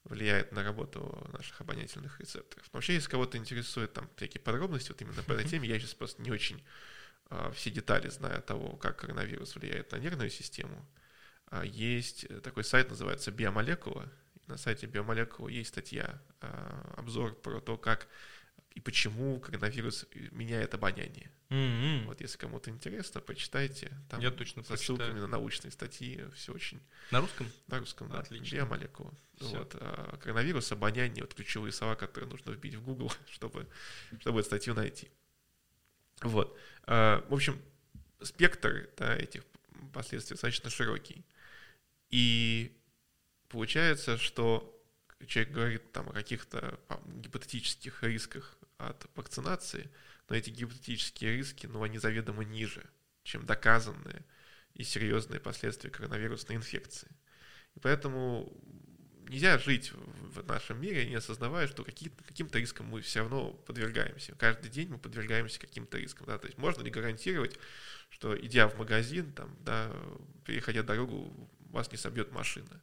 влияет 0.04 0.52
на 0.52 0.62
работу 0.62 1.28
наших 1.32 1.60
обонятельных 1.60 2.20
рецепторов. 2.20 2.66
Но 2.72 2.78
вообще, 2.78 2.94
если 2.94 3.10
кого-то 3.10 3.38
интересует 3.38 3.92
там 3.92 4.08
всякие 4.16 4.40
подробности 4.40 4.90
вот 4.90 5.00
именно 5.00 5.22
по 5.22 5.32
этой 5.32 5.48
теме, 5.48 5.68
я 5.68 5.78
сейчас 5.78 5.94
просто 5.94 6.22
не 6.22 6.30
очень 6.30 6.62
э, 7.30 7.52
все 7.54 7.70
детали 7.70 8.08
знаю 8.08 8.42
того, 8.42 8.76
как 8.76 8.98
коронавирус 8.98 9.56
влияет 9.56 9.92
на 9.92 9.96
нервную 9.96 10.30
систему. 10.30 10.86
А 11.46 11.64
есть 11.64 12.26
такой 12.42 12.64
сайт, 12.64 12.90
называется 12.90 13.30
Биомолекула. 13.30 14.10
На 14.46 14.56
сайте 14.58 14.86
Биомолекула 14.86 15.48
есть 15.48 15.70
статья, 15.70 16.20
обзор 16.96 17.34
про 17.34 17.60
то, 17.60 17.78
как 17.78 18.08
и 18.74 18.80
почему 18.80 19.38
коронавирус 19.38 20.06
меняет 20.32 20.74
обоняние. 20.74 21.30
Mm-hmm. 21.48 22.06
Вот 22.06 22.20
если 22.20 22.36
кому-то 22.38 22.70
интересно, 22.70 23.20
почитайте. 23.20 23.92
Там 24.08 24.20
Я 24.20 24.32
точно 24.32 24.64
со 24.64 24.72
почитаю. 24.72 24.98
ссылками 24.98 25.20
на 25.20 25.28
научные 25.28 25.70
статьи, 25.70 26.24
все 26.34 26.52
очень... 26.52 26.80
На 27.12 27.20
русском? 27.20 27.46
На 27.68 27.78
русском, 27.78 28.08
да. 28.08 28.20
Отлично. 28.20 28.56
Биомолекула. 28.56 29.14
Вот. 29.40 29.76
А 29.80 30.16
коронавирус, 30.16 30.72
обоняние, 30.72 31.22
вот 31.22 31.34
ключевые 31.34 31.72
слова, 31.72 31.94
которые 31.94 32.28
нужно 32.28 32.50
вбить 32.50 32.74
в 32.74 32.82
Google, 32.82 33.12
чтобы, 33.30 33.68
чтобы 34.18 34.40
эту 34.40 34.46
статью 34.46 34.74
найти. 34.74 35.08
Вот. 36.22 36.58
А, 36.84 37.24
в 37.28 37.34
общем, 37.34 37.60
спектр 38.22 38.90
да, 38.96 39.14
этих 39.14 39.44
последствий 39.92 40.34
достаточно 40.34 40.68
широкий. 40.70 41.24
И 42.10 42.76
получается, 43.48 44.18
что 44.18 44.70
человек 45.26 45.52
говорит 45.52 45.92
там 45.92 46.08
о 46.08 46.12
каких-то 46.12 46.80
гипотетических 47.06 48.02
рисках 48.02 48.56
от 48.88 49.06
вакцинации, 49.14 49.90
но 50.28 50.36
эти 50.36 50.50
гипотетические 50.50 51.36
риски, 51.36 51.66
ну, 51.66 51.82
они 51.82 51.98
заведомо 51.98 52.44
ниже, 52.44 52.84
чем 53.22 53.44
доказанные 53.46 54.24
и 54.74 54.82
серьезные 54.82 55.40
последствия 55.40 55.90
коронавирусной 55.90 56.56
инфекции. 56.56 57.10
И 57.74 57.80
поэтому 57.80 58.52
нельзя 59.28 59.58
жить 59.58 59.92
в 59.92 60.46
нашем 60.46 60.80
мире, 60.80 61.08
не 61.08 61.14
осознавая, 61.14 61.66
что 61.66 61.84
каким-то 61.84 62.58
рискам 62.58 62.86
мы 62.86 63.00
все 63.00 63.20
равно 63.20 63.52
подвергаемся. 63.52 64.34
Каждый 64.34 64.70
день 64.70 64.88
мы 64.88 64.98
подвергаемся 64.98 65.60
каким-то 65.60 65.98
рискам. 65.98 66.26
Да? 66.26 66.38
То 66.38 66.46
есть 66.46 66.58
можно 66.58 66.82
ли 66.82 66.90
гарантировать, 66.90 67.58
что 68.10 68.38
идя 68.38 68.68
в 68.68 68.78
магазин, 68.78 69.32
там, 69.32 69.56
да, 69.60 69.90
переходя 70.44 70.82
дорогу, 70.82 71.50
вас 71.70 71.90
не 71.90 71.98
собьет 71.98 72.32
машина? 72.32 72.80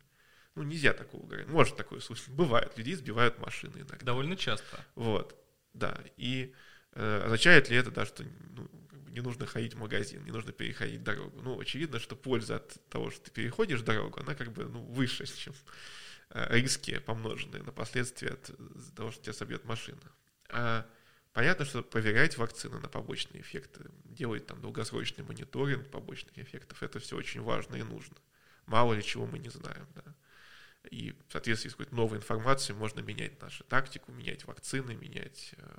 Ну, 0.56 0.64
нельзя 0.64 0.94
такого 0.94 1.26
говорить. 1.26 1.48
Может 1.48 1.78
такое 1.78 2.02
случай. 2.02 2.30
Бывает. 2.30 2.78
Людей 2.78 2.96
сбивают 2.96 3.40
машины 3.40 3.78
иногда. 3.78 4.06
Довольно 4.06 4.36
часто. 4.36 4.84
Вот. 4.96 5.38
Да, 5.74 6.04
и 6.18 6.54
э, 6.94 7.22
означает 7.26 7.70
ли 7.70 7.78
это, 7.78 7.92
да, 7.92 8.06
что 8.06 8.24
ну, 8.24 8.70
не 9.10 9.22
нужно 9.22 9.46
ходить 9.46 9.74
в 9.74 9.80
магазин, 9.80 10.24
не 10.24 10.32
нужно 10.32 10.52
переходить 10.52 11.04
дорогу? 11.04 11.42
Ну, 11.42 11.60
очевидно, 11.60 12.00
что 12.00 12.16
польза 12.16 12.58
от 12.58 12.90
того, 12.90 13.12
что 13.12 13.26
ты 13.26 13.32
переходишь 13.32 13.82
дорогу, 13.82 14.20
она 14.20 14.36
как 14.36 14.52
бы 14.52 14.66
ну, 14.66 14.82
выше, 14.82 15.26
чем 15.38 15.54
э, 16.30 16.60
риски, 16.60 17.00
помноженные 17.00 17.64
на 17.64 17.72
последствия 17.72 18.32
от 18.32 18.52
того, 18.96 19.12
что 19.12 19.24
тебя 19.24 19.34
собьет 19.34 19.66
машина. 19.66 20.02
А 20.50 20.86
понятно, 21.34 21.66
что 21.66 21.84
проверять 21.84 22.38
вакцины 22.38 22.80
на 22.80 22.90
побочные 22.90 23.42
эффекты, 23.42 23.86
делать 24.04 24.46
там 24.48 24.62
долгосрочный 24.62 25.24
мониторинг 25.24 25.90
побочных 25.90 26.38
эффектов, 26.38 26.84
это 26.84 27.00
все 27.00 27.16
очень 27.16 27.42
важно 27.42 27.76
и 27.76 27.84
нужно. 27.84 28.18
Мало 28.66 28.94
ли 28.94 29.04
чего 29.04 29.26
мы 29.26 29.40
не 29.40 29.50
знаем, 29.50 29.88
да. 29.96 30.04
И 30.90 31.12
в 31.28 31.32
соответствии 31.32 31.70
с 31.70 31.74
какой-то 31.74 31.96
новой 31.96 32.18
информацией 32.18 32.78
можно 32.78 33.02
менять 33.02 33.40
нашу 33.42 33.64
тактику, 33.66 34.12
менять 34.12 34.46
вакцины, 34.46 34.96
менять 34.96 35.54
э, 35.58 35.78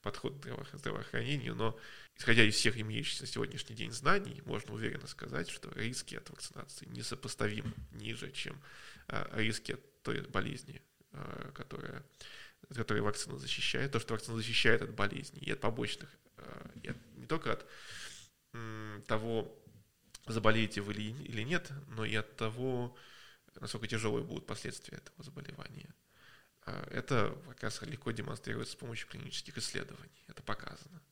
подход 0.00 0.40
к 0.40 0.78
здравоохранению. 0.78 1.56
Но 1.56 1.78
исходя 2.16 2.44
из 2.44 2.54
всех 2.54 2.78
имеющихся 2.78 3.22
на 3.22 3.26
сегодняшний 3.26 3.74
день 3.74 3.90
знаний, 3.90 4.42
можно 4.46 4.74
уверенно 4.74 5.08
сказать, 5.08 5.48
что 5.50 5.72
риски 5.72 6.14
от 6.14 6.30
вакцинации 6.30 6.86
несопоставимы 6.86 7.72
ниже, 7.92 8.30
чем 8.30 8.60
э, 9.08 9.26
риски 9.32 9.72
от 9.72 10.02
той 10.02 10.20
болезни, 10.22 10.80
э, 11.12 11.50
которая, 11.54 12.04
от 12.68 12.76
которой 12.76 13.00
вакцина 13.00 13.38
защищает. 13.38 13.90
То, 13.90 13.98
что 13.98 14.14
вакцина 14.14 14.36
защищает 14.36 14.82
от 14.82 14.90
болезней 14.94 15.40
и 15.40 15.50
от 15.50 15.60
побочных, 15.60 16.08
и 16.82 16.88
от, 16.88 16.96
не 17.16 17.26
только 17.26 17.52
от 17.52 17.66
того, 19.06 19.64
заболеете 20.26 20.80
вы 20.80 20.92
или 20.92 21.42
нет, 21.42 21.70
но 21.88 22.04
и 22.04 22.14
от 22.14 22.36
того, 22.36 22.96
насколько 23.60 23.86
тяжелые 23.86 24.24
будут 24.24 24.46
последствия 24.46 24.98
этого 24.98 25.22
заболевания. 25.22 25.94
А, 26.62 26.86
это 26.90 27.36
как 27.48 27.62
раз 27.62 27.82
легко 27.82 28.10
демонстрируется 28.10 28.72
с 28.74 28.76
помощью 28.76 29.08
клинических 29.08 29.58
исследований. 29.58 30.24
Это 30.28 30.42
показано. 30.42 31.02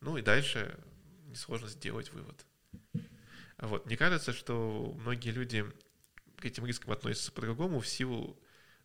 Ну 0.00 0.16
и 0.16 0.22
дальше 0.22 0.78
несложно 1.26 1.68
сделать 1.68 2.12
вывод. 2.12 2.46
Вот. 3.58 3.86
Мне 3.86 3.96
кажется, 3.96 4.32
что 4.32 4.94
многие 4.98 5.30
люди 5.30 5.64
к 6.36 6.44
этим 6.44 6.66
рискам 6.66 6.92
относятся 6.92 7.32
по-другому 7.32 7.80
в 7.80 7.88
силу 7.88 8.38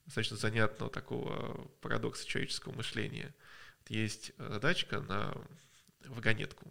достаточно 0.06 0.38
занятного 0.38 0.90
такого 0.92 1.68
парадокса 1.82 2.26
человеческого 2.26 2.74
мышления. 2.74 3.36
Есть 3.88 4.32
задачка 4.38 5.02
на 5.02 5.36
вагонетку. 6.08 6.68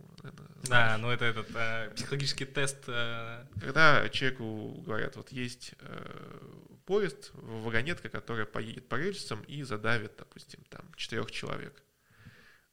Да, 0.68 0.98
ну 0.98 1.10
это 1.10 1.24
этот 1.24 1.48
э, 1.54 1.90
психологический 1.94 2.44
тест. 2.44 2.84
Э... 2.88 3.46
Когда 3.60 4.08
человеку 4.10 4.82
говорят, 4.86 5.16
вот 5.16 5.32
есть 5.32 5.74
э, 5.80 6.38
поезд, 6.84 7.30
вагонетка, 7.34 8.08
которая 8.08 8.46
поедет 8.46 8.88
по 8.88 8.96
рельсам 8.96 9.42
и 9.42 9.62
задавит, 9.62 10.16
допустим, 10.16 10.62
там 10.68 10.92
четырех 10.96 11.30
человек. 11.30 11.82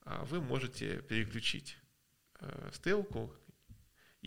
А 0.02 0.24
вы 0.26 0.42
можете 0.42 1.02
переключить 1.02 1.78
э, 2.40 2.70
стрелку 2.74 3.34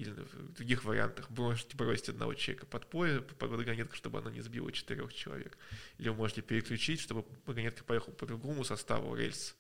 или 0.01 0.11
в 0.11 0.53
других 0.55 0.85
вариантах 0.85 1.29
можете 1.31 1.77
бросить 1.77 2.09
одного 2.09 2.35
человека 2.35 2.67
под 2.67 2.89
поезд, 2.89 3.27
под 3.27 3.51
вагонетку, 3.51 3.95
чтобы 3.95 4.19
она 4.19 4.31
не 4.31 4.41
сбила 4.41 4.73
четырех 4.73 5.13
человек. 5.13 5.59
Или 5.99 6.09
вы 6.09 6.17
можете 6.17 6.43
переключить, 6.43 7.01
чтобы 7.01 7.25
вагонетка 7.47 7.85
поехала 7.85 8.15
по 8.15 8.27
другому 8.27 8.65
составу 8.65 9.15
рельс, 9.15 9.57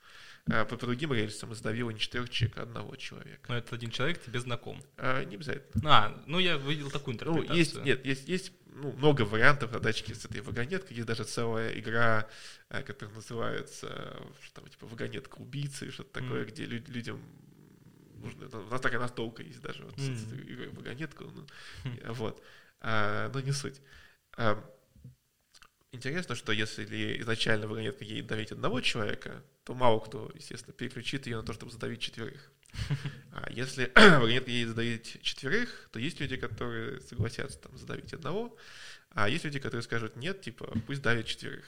э, 0.47 0.65
по, 0.65 0.77
другим 0.77 1.13
рельсам 1.13 1.53
и 1.53 1.55
сдавила 1.55 1.91
не 1.91 1.99
четырех 1.99 2.31
человек, 2.31 2.59
а 2.59 2.63
одного 2.63 2.97
человека. 2.97 3.43
Но 3.49 3.57
этот 3.57 3.75
один 3.75 3.91
человек 3.91 4.23
тебе 4.23 4.41
знаком. 4.41 4.83
А, 4.97 5.25
не 5.25 5.37
обязательно. 5.37 5.91
А, 5.91 6.23
ну 6.27 6.39
я 6.39 6.57
видел 6.57 6.91
такую 6.91 7.15
интерпретацию. 7.15 7.51
Ну, 7.51 7.55
есть, 7.55 7.77
нет, 7.83 8.05
есть, 8.07 8.29
есть 8.29 8.53
ну, 8.67 8.93
много 8.93 9.23
вариантов 9.23 9.73
задачки 9.73 10.13
с 10.13 10.25
этой 10.25 10.41
вагонеткой. 10.41 10.97
Есть 10.97 11.07
даже 11.07 11.25
целая 11.25 11.79
игра, 11.79 12.29
э, 12.71 12.83
которая 12.83 13.15
называется 13.15 14.17
там, 14.55 14.67
типа 14.69 14.87
вагонетка 14.87 15.37
убийцы, 15.37 15.91
что-то 15.91 16.21
такое, 16.21 16.45
mm. 16.45 16.49
где 16.49 16.65
людям 16.65 17.21
нужно, 18.21 18.47
у 18.47 18.71
нас 18.71 18.81
такая 18.81 19.01
настолка 19.01 19.43
есть 19.43 19.61
даже 19.61 19.85
вот 19.85 19.97
mm-hmm. 19.97 20.71
в 20.71 20.77
вагонетку, 20.77 21.25
ну, 21.25 21.47
mm-hmm. 21.85 22.13
вот, 22.13 22.43
а, 22.81 23.31
но 23.33 23.41
не 23.41 23.53
суть. 23.53 23.81
А, 24.37 24.63
интересно, 25.93 26.35
что 26.35 26.53
если 26.53 26.85
изначально 27.21 27.67
вагонетка 27.67 28.05
едет 28.05 28.27
давить 28.27 28.53
одного 28.53 28.81
человека, 28.81 29.43
то 29.65 29.75
мало 29.75 30.01
кто, 30.01 30.31
естественно, 30.35 30.73
переключит 30.75 31.27
ее 31.27 31.37
на 31.37 31.43
то, 31.43 31.53
чтобы 31.53 31.73
задавить 31.73 32.01
четверых. 32.01 32.51
А 33.33 33.51
если 33.51 33.91
вагонетка 33.95 34.51
едет 34.51 34.69
задавить 34.71 35.23
четверых, 35.23 35.89
то 35.93 35.99
есть 35.99 36.21
люди, 36.21 36.37
которые 36.37 37.01
согласятся 37.01 37.59
там 37.59 37.77
задавить 37.77 38.13
одного, 38.13 38.57
а 39.11 39.29
есть 39.29 39.45
люди, 39.45 39.59
которые 39.59 39.83
скажут 39.83 40.17
нет, 40.17 40.41
типа 40.41 40.73
пусть 40.87 41.03
давит 41.03 41.27
четверых. 41.27 41.65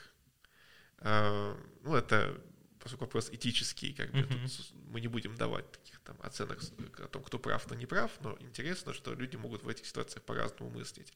А, 0.98 1.56
ну, 1.82 1.94
это 1.94 2.40
поскольку 2.82 3.04
вопрос 3.04 3.30
этический, 3.30 3.92
как 3.92 4.10
бы 4.10 4.22
тут 4.24 4.40
мы 4.88 5.00
не 5.00 5.08
будем 5.08 5.36
давать 5.36 5.70
таких 5.70 5.91
там 6.04 6.16
оценок 6.20 6.60
о 6.98 7.08
том, 7.08 7.22
кто 7.22 7.38
прав, 7.38 7.64
кто 7.64 7.74
не 7.74 7.86
прав, 7.86 8.10
но 8.20 8.36
интересно, 8.40 8.92
что 8.92 9.14
люди 9.14 9.36
могут 9.36 9.62
в 9.62 9.68
этих 9.68 9.86
ситуациях 9.86 10.24
по-разному 10.24 10.70
мыслить. 10.70 11.12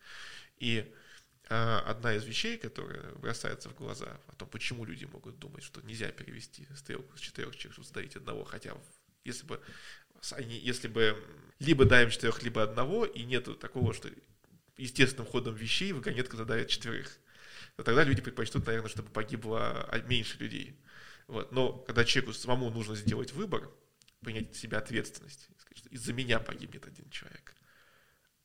И 0.59 0.92
э, 1.49 1.77
одна 1.87 2.14
из 2.14 2.25
вещей, 2.25 2.59
которая 2.59 3.12
бросается 3.14 3.68
в 3.68 3.75
глаза 3.75 4.20
о 4.29 4.35
том, 4.35 4.49
почему 4.49 4.85
люди 4.85 5.05
могут 5.05 5.38
думать, 5.38 5.64
что 5.64 5.81
нельзя 5.83 6.11
перевести 6.11 6.66
стрелку 6.77 7.16
с 7.16 7.20
четырех 7.20 7.57
человек, 7.57 7.72
чтобы 7.72 7.88
сдавить 7.88 8.16
одного, 8.16 8.44
хотя 8.44 8.77
если 9.25 9.46
бы 9.46 9.61
они, 10.33 10.57
если 10.59 10.88
бы 10.88 11.22
либо 11.59 11.85
даем 11.85 12.11
четырех, 12.11 12.42
либо 12.42 12.62
одного, 12.62 13.05
и 13.05 13.22
нету 13.25 13.55
такого, 13.55 13.92
что 13.92 14.11
естественным 14.77 15.27
ходом 15.27 15.55
вещей 15.55 15.92
вагонетка 15.92 16.37
задавит 16.37 16.68
четверых, 16.68 17.18
то 17.77 17.83
тогда 17.83 18.05
люди 18.05 18.22
предпочтут, 18.22 18.66
наверное, 18.66 18.88
чтобы 18.88 19.11
погибло 19.11 19.88
меньше 20.07 20.38
людей. 20.38 20.79
Вот. 21.27 21.53
Но 21.53 21.72
когда 21.72 22.05
человеку 22.05 22.33
самому 22.33 22.70
нужно 22.70 22.94
сделать 22.94 23.33
выбор, 23.33 23.70
принять 24.22 24.48
на 24.48 24.55
себя 24.55 24.79
ответственность, 24.79 25.48
сказать, 25.59 25.79
что 25.79 25.88
из-за 25.90 26.12
меня 26.12 26.38
погибнет 26.40 26.87
один 26.87 27.09
человек, 27.11 27.55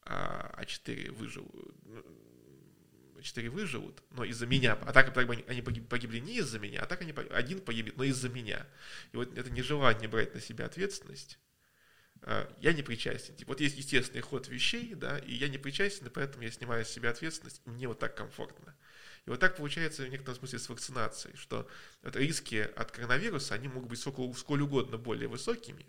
а, 0.03 0.53
а 0.55 0.65
четыре 0.65 1.11
выживут, 1.11 1.75
ну, 1.83 3.21
четыре 3.21 3.49
выживут, 3.49 4.03
но 4.11 4.23
из-за 4.23 4.47
меня. 4.47 4.73
А 4.73 4.91
так, 4.91 5.13
так 5.13 5.29
они 5.29 5.61
погибли 5.61 6.19
не 6.19 6.37
из-за 6.37 6.59
меня, 6.59 6.81
а 6.81 6.85
так 6.85 7.01
они 7.01 7.13
один 7.31 7.61
погибнет, 7.61 7.97
но 7.97 8.03
из-за 8.03 8.29
меня. 8.29 8.65
И 9.11 9.17
вот 9.17 9.37
это 9.37 9.49
нежелание 9.49 10.09
брать 10.09 10.33
на 10.33 10.41
себя 10.41 10.65
ответственность, 10.65 11.39
а, 12.21 12.51
я 12.59 12.73
не 12.73 12.83
причастен. 12.83 13.35
Типа, 13.35 13.49
вот 13.49 13.61
есть 13.61 13.77
естественный 13.77 14.21
ход 14.21 14.47
вещей, 14.47 14.93
да, 14.95 15.17
и 15.19 15.33
я 15.33 15.49
не 15.49 15.57
причастен, 15.57 16.07
и 16.07 16.09
поэтому 16.09 16.43
я 16.43 16.51
снимаю 16.51 16.85
с 16.85 16.89
себя 16.89 17.09
ответственность, 17.11 17.61
и 17.65 17.69
мне 17.69 17.87
вот 17.87 17.99
так 17.99 18.15
комфортно. 18.15 18.75
И 19.25 19.29
вот 19.29 19.39
так 19.39 19.55
получается 19.55 20.03
в 20.03 20.09
некотором 20.09 20.37
смысле 20.37 20.59
с 20.59 20.69
вакцинацией, 20.69 21.35
что 21.37 21.67
вот 22.01 22.15
риски 22.15 22.69
от 22.75 22.91
коронавируса, 22.91 23.53
они 23.53 23.67
могут 23.67 23.89
быть 23.89 23.99
сколько, 23.99 24.37
сколь 24.37 24.61
угодно 24.61 24.97
более 24.97 25.27
высокими, 25.27 25.85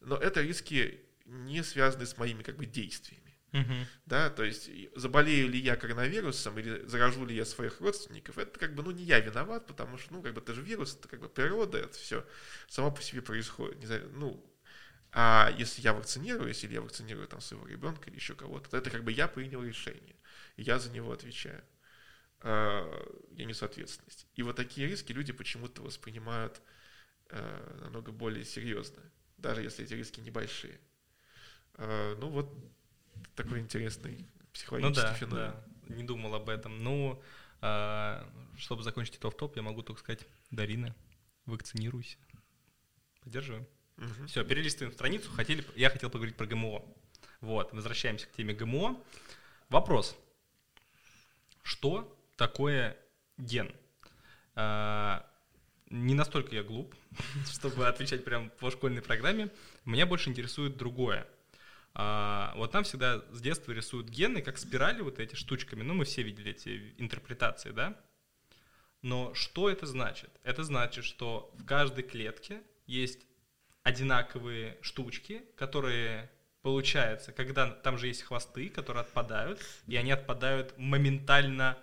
но 0.00 0.16
это 0.16 0.40
риски 0.40 1.00
не 1.26 1.62
связаны 1.62 2.06
с 2.06 2.16
моими 2.16 2.42
как 2.42 2.56
бы 2.56 2.66
действиями. 2.66 3.38
Uh-huh. 3.52 3.84
Да, 4.06 4.30
то 4.30 4.44
есть 4.44 4.70
заболею 4.96 5.50
ли 5.50 5.58
я 5.58 5.76
коронавирусом 5.76 6.58
или 6.58 6.86
заражу 6.86 7.26
ли 7.26 7.36
я 7.36 7.44
своих 7.44 7.82
родственников, 7.82 8.38
это 8.38 8.58
как 8.58 8.74
бы, 8.74 8.82
ну, 8.82 8.92
не 8.92 9.04
я 9.04 9.20
виноват, 9.20 9.66
потому 9.66 9.98
что, 9.98 10.14
ну, 10.14 10.22
как 10.22 10.32
бы, 10.32 10.40
это 10.40 10.54
же 10.54 10.62
вирус, 10.62 10.96
это 10.96 11.06
как 11.06 11.20
бы 11.20 11.28
природа, 11.28 11.76
это 11.76 11.92
все 11.98 12.26
само 12.68 12.90
по 12.90 13.02
себе 13.02 13.20
происходит. 13.20 13.78
Не 13.78 13.86
знаю, 13.86 14.10
ну, 14.14 14.42
а 15.12 15.54
если 15.58 15.82
я 15.82 15.92
вакцинируюсь, 15.92 16.64
или 16.64 16.74
я 16.74 16.80
вакцинирую 16.80 17.28
там 17.28 17.42
своего 17.42 17.66
ребенка 17.66 18.08
или 18.08 18.16
еще 18.16 18.34
кого-то, 18.34 18.70
то 18.70 18.78
это 18.78 18.88
как 18.88 19.04
бы 19.04 19.12
я 19.12 19.28
принял 19.28 19.62
решение, 19.62 20.16
и 20.56 20.62
я 20.62 20.78
за 20.78 20.90
него 20.90 21.12
отвечаю. 21.12 21.62
Э, 22.42 23.06
я 23.30 23.44
несу 23.44 23.64
ответственность. 23.64 24.26
И 24.34 24.42
вот 24.42 24.56
такие 24.56 24.88
риски 24.88 25.12
люди 25.12 25.32
почему-то 25.32 25.82
воспринимают 25.82 26.60
э, 27.30 27.78
намного 27.80 28.10
более 28.10 28.44
серьезно, 28.44 29.00
даже 29.38 29.62
если 29.62 29.84
эти 29.84 29.94
риски 29.94 30.20
небольшие. 30.20 30.80
Э, 31.74 32.16
ну 32.18 32.28
вот 32.28 32.52
такой 33.36 33.60
интересный 33.60 34.26
психологический 34.52 35.02
ну, 35.02 35.06
да, 35.06 35.14
феномен. 35.14 35.54
Да. 35.88 35.94
Не 35.94 36.02
думал 36.04 36.34
об 36.34 36.48
этом. 36.48 36.82
Ну, 36.82 37.22
чтобы 38.56 38.82
закончить 38.82 39.16
этот 39.16 39.36
топ, 39.36 39.54
я 39.54 39.62
могу 39.62 39.82
только 39.82 40.00
сказать, 40.00 40.26
Дарина, 40.50 40.96
вакцинируйся. 41.46 42.18
Поддерживаем. 43.20 43.66
Угу. 43.98 44.26
Все, 44.26 44.44
перелистываем 44.44 44.92
страницу. 44.92 45.30
Хотели, 45.30 45.64
я 45.76 45.90
хотел 45.90 46.10
поговорить 46.10 46.36
про 46.36 46.46
ГМО. 46.46 46.84
Вот, 47.40 47.72
возвращаемся 47.72 48.26
к 48.26 48.32
теме 48.32 48.52
ГМО. 48.52 49.00
Вопрос. 49.68 50.16
Что 51.62 52.18
такое 52.42 52.96
ген. 53.38 53.70
А, 54.56 55.24
не 55.90 56.14
настолько 56.14 56.56
я 56.56 56.64
глуп, 56.64 56.92
чтобы 57.52 57.86
отвечать 57.86 58.24
прямо 58.24 58.48
по 58.48 58.72
школьной 58.72 59.00
программе. 59.00 59.48
Меня 59.84 60.06
больше 60.06 60.28
интересует 60.28 60.76
другое. 60.76 61.24
А, 61.94 62.52
вот 62.56 62.72
нам 62.72 62.82
всегда 62.82 63.22
с 63.30 63.40
детства 63.40 63.70
рисуют 63.70 64.08
гены 64.08 64.42
как 64.42 64.58
спирали 64.58 65.02
вот 65.02 65.20
эти 65.20 65.36
штучками. 65.36 65.82
Ну, 65.82 65.94
мы 65.94 66.04
все 66.04 66.22
видели 66.22 66.50
эти 66.50 66.94
интерпретации, 66.98 67.70
да? 67.70 67.96
Но 69.02 69.34
что 69.34 69.70
это 69.70 69.86
значит? 69.86 70.30
Это 70.42 70.64
значит, 70.64 71.04
что 71.04 71.54
в 71.54 71.64
каждой 71.64 72.02
клетке 72.02 72.60
есть 72.86 73.20
одинаковые 73.84 74.78
штучки, 74.80 75.44
которые 75.56 76.28
получается, 76.62 77.30
когда 77.30 77.70
там 77.70 77.98
же 77.98 78.08
есть 78.08 78.22
хвосты, 78.22 78.68
которые 78.68 79.02
отпадают, 79.02 79.60
и 79.86 79.94
они 79.94 80.10
отпадают 80.10 80.76
моментально 80.76 81.78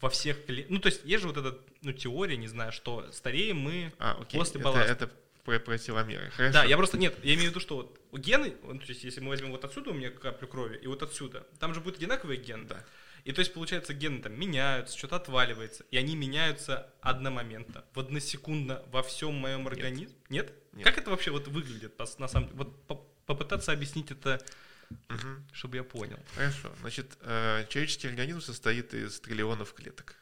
во 0.00 0.10
всех... 0.10 0.38
Ну, 0.68 0.78
то 0.78 0.88
есть 0.88 1.02
есть 1.04 1.22
же 1.22 1.28
вот 1.28 1.36
эта 1.36 1.58
ну, 1.82 1.92
теория, 1.92 2.36
не 2.36 2.48
знаю, 2.48 2.72
что 2.72 3.10
стареем 3.12 3.58
мы 3.58 3.92
а, 3.98 4.18
окей. 4.20 4.38
после 4.38 4.60
балласта. 4.60 4.92
Это, 4.92 5.04
это 5.04 5.14
про, 5.44 5.58
про 5.58 5.78
теломеры. 5.78 6.30
Хорошо. 6.30 6.52
Да, 6.52 6.64
я 6.64 6.76
просто... 6.76 6.98
Нет, 6.98 7.16
я 7.22 7.34
имею 7.34 7.48
в 7.48 7.50
виду, 7.50 7.60
что 7.60 7.76
вот 8.10 8.20
гены, 8.20 8.50
то 8.50 8.86
есть 8.86 9.04
если 9.04 9.20
мы 9.20 9.28
возьмем 9.28 9.50
вот 9.50 9.64
отсюда 9.64 9.90
у 9.90 9.94
меня 9.94 10.10
каплю 10.10 10.48
крови, 10.48 10.78
и 10.82 10.86
вот 10.86 11.02
отсюда, 11.02 11.46
там 11.58 11.74
же 11.74 11.80
будет 11.80 11.96
одинаковый 11.96 12.36
ген. 12.36 12.66
Да. 12.66 12.84
И 13.24 13.32
то 13.32 13.40
есть, 13.40 13.54
получается, 13.54 13.94
гены 13.94 14.20
там 14.20 14.38
меняются, 14.38 14.98
что-то 14.98 15.16
отваливается, 15.16 15.84
и 15.90 15.96
они 15.96 16.14
меняются 16.14 16.92
одномоментно, 17.00 17.84
в 17.94 18.00
односекундно 18.00 18.82
во 18.90 19.02
всем 19.02 19.34
моем 19.34 19.66
организме. 19.66 20.14
Нет? 20.28 20.48
Нет? 20.48 20.54
Нет? 20.74 20.84
Как 20.84 20.98
это 20.98 21.10
вообще 21.10 21.30
вот 21.30 21.48
выглядит, 21.48 21.98
на 21.98 22.28
самом 22.28 22.48
деле? 22.48 22.58
Вот 22.58 23.06
попытаться 23.24 23.72
объяснить 23.72 24.10
это 24.10 24.44
Угу. 24.90 25.46
Чтобы 25.52 25.76
я 25.76 25.84
понял. 25.84 26.18
Хорошо. 26.34 26.74
Значит, 26.80 27.16
э, 27.20 27.66
человеческий 27.68 28.08
организм 28.08 28.40
состоит 28.40 28.94
из 28.94 29.20
триллионов 29.20 29.74
клеток. 29.74 30.16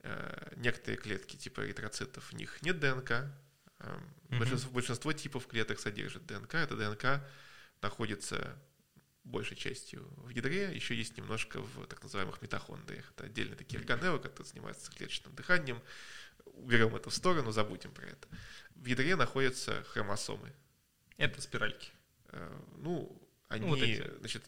Э, 0.00 0.52
некоторые 0.56 0.98
клетки 0.98 1.36
типа 1.36 1.66
эритроцитов, 1.66 2.32
в 2.32 2.34
них 2.34 2.62
нет 2.62 2.78
ДНК. 2.80 3.26
Угу. 3.80 4.38
Большинство, 4.38 4.70
большинство 4.70 5.12
типов 5.12 5.46
клеток 5.46 5.80
содержит 5.80 6.26
ДНК. 6.26 6.54
Эта 6.54 6.76
ДНК 6.76 7.24
находится 7.80 8.58
большей 9.24 9.56
частью 9.56 10.08
в 10.16 10.30
ядре, 10.30 10.74
еще 10.74 10.94
есть 10.94 11.16
немножко 11.18 11.60
в 11.60 11.86
так 11.86 12.02
называемых 12.02 12.40
митохондриях. 12.40 13.12
Это 13.14 13.26
отдельные 13.26 13.56
такие 13.56 13.78
органеллы, 13.78 14.18
которые 14.18 14.48
занимаются 14.48 14.90
клеточным 14.90 15.34
дыханием. 15.34 15.82
Уберем 16.44 16.96
это 16.96 17.10
в 17.10 17.14
сторону, 17.14 17.52
забудем 17.52 17.92
про 17.92 18.06
это. 18.06 18.26
В 18.74 18.86
ядре 18.86 19.16
находятся 19.16 19.84
хромосомы. 19.84 20.52
Это 21.18 21.42
спиральки. 21.42 21.90
Ну, 22.76 23.20
они, 23.48 23.64
ну, 23.64 23.70
вот 23.70 23.80
эти. 23.80 24.04
значит, 24.18 24.44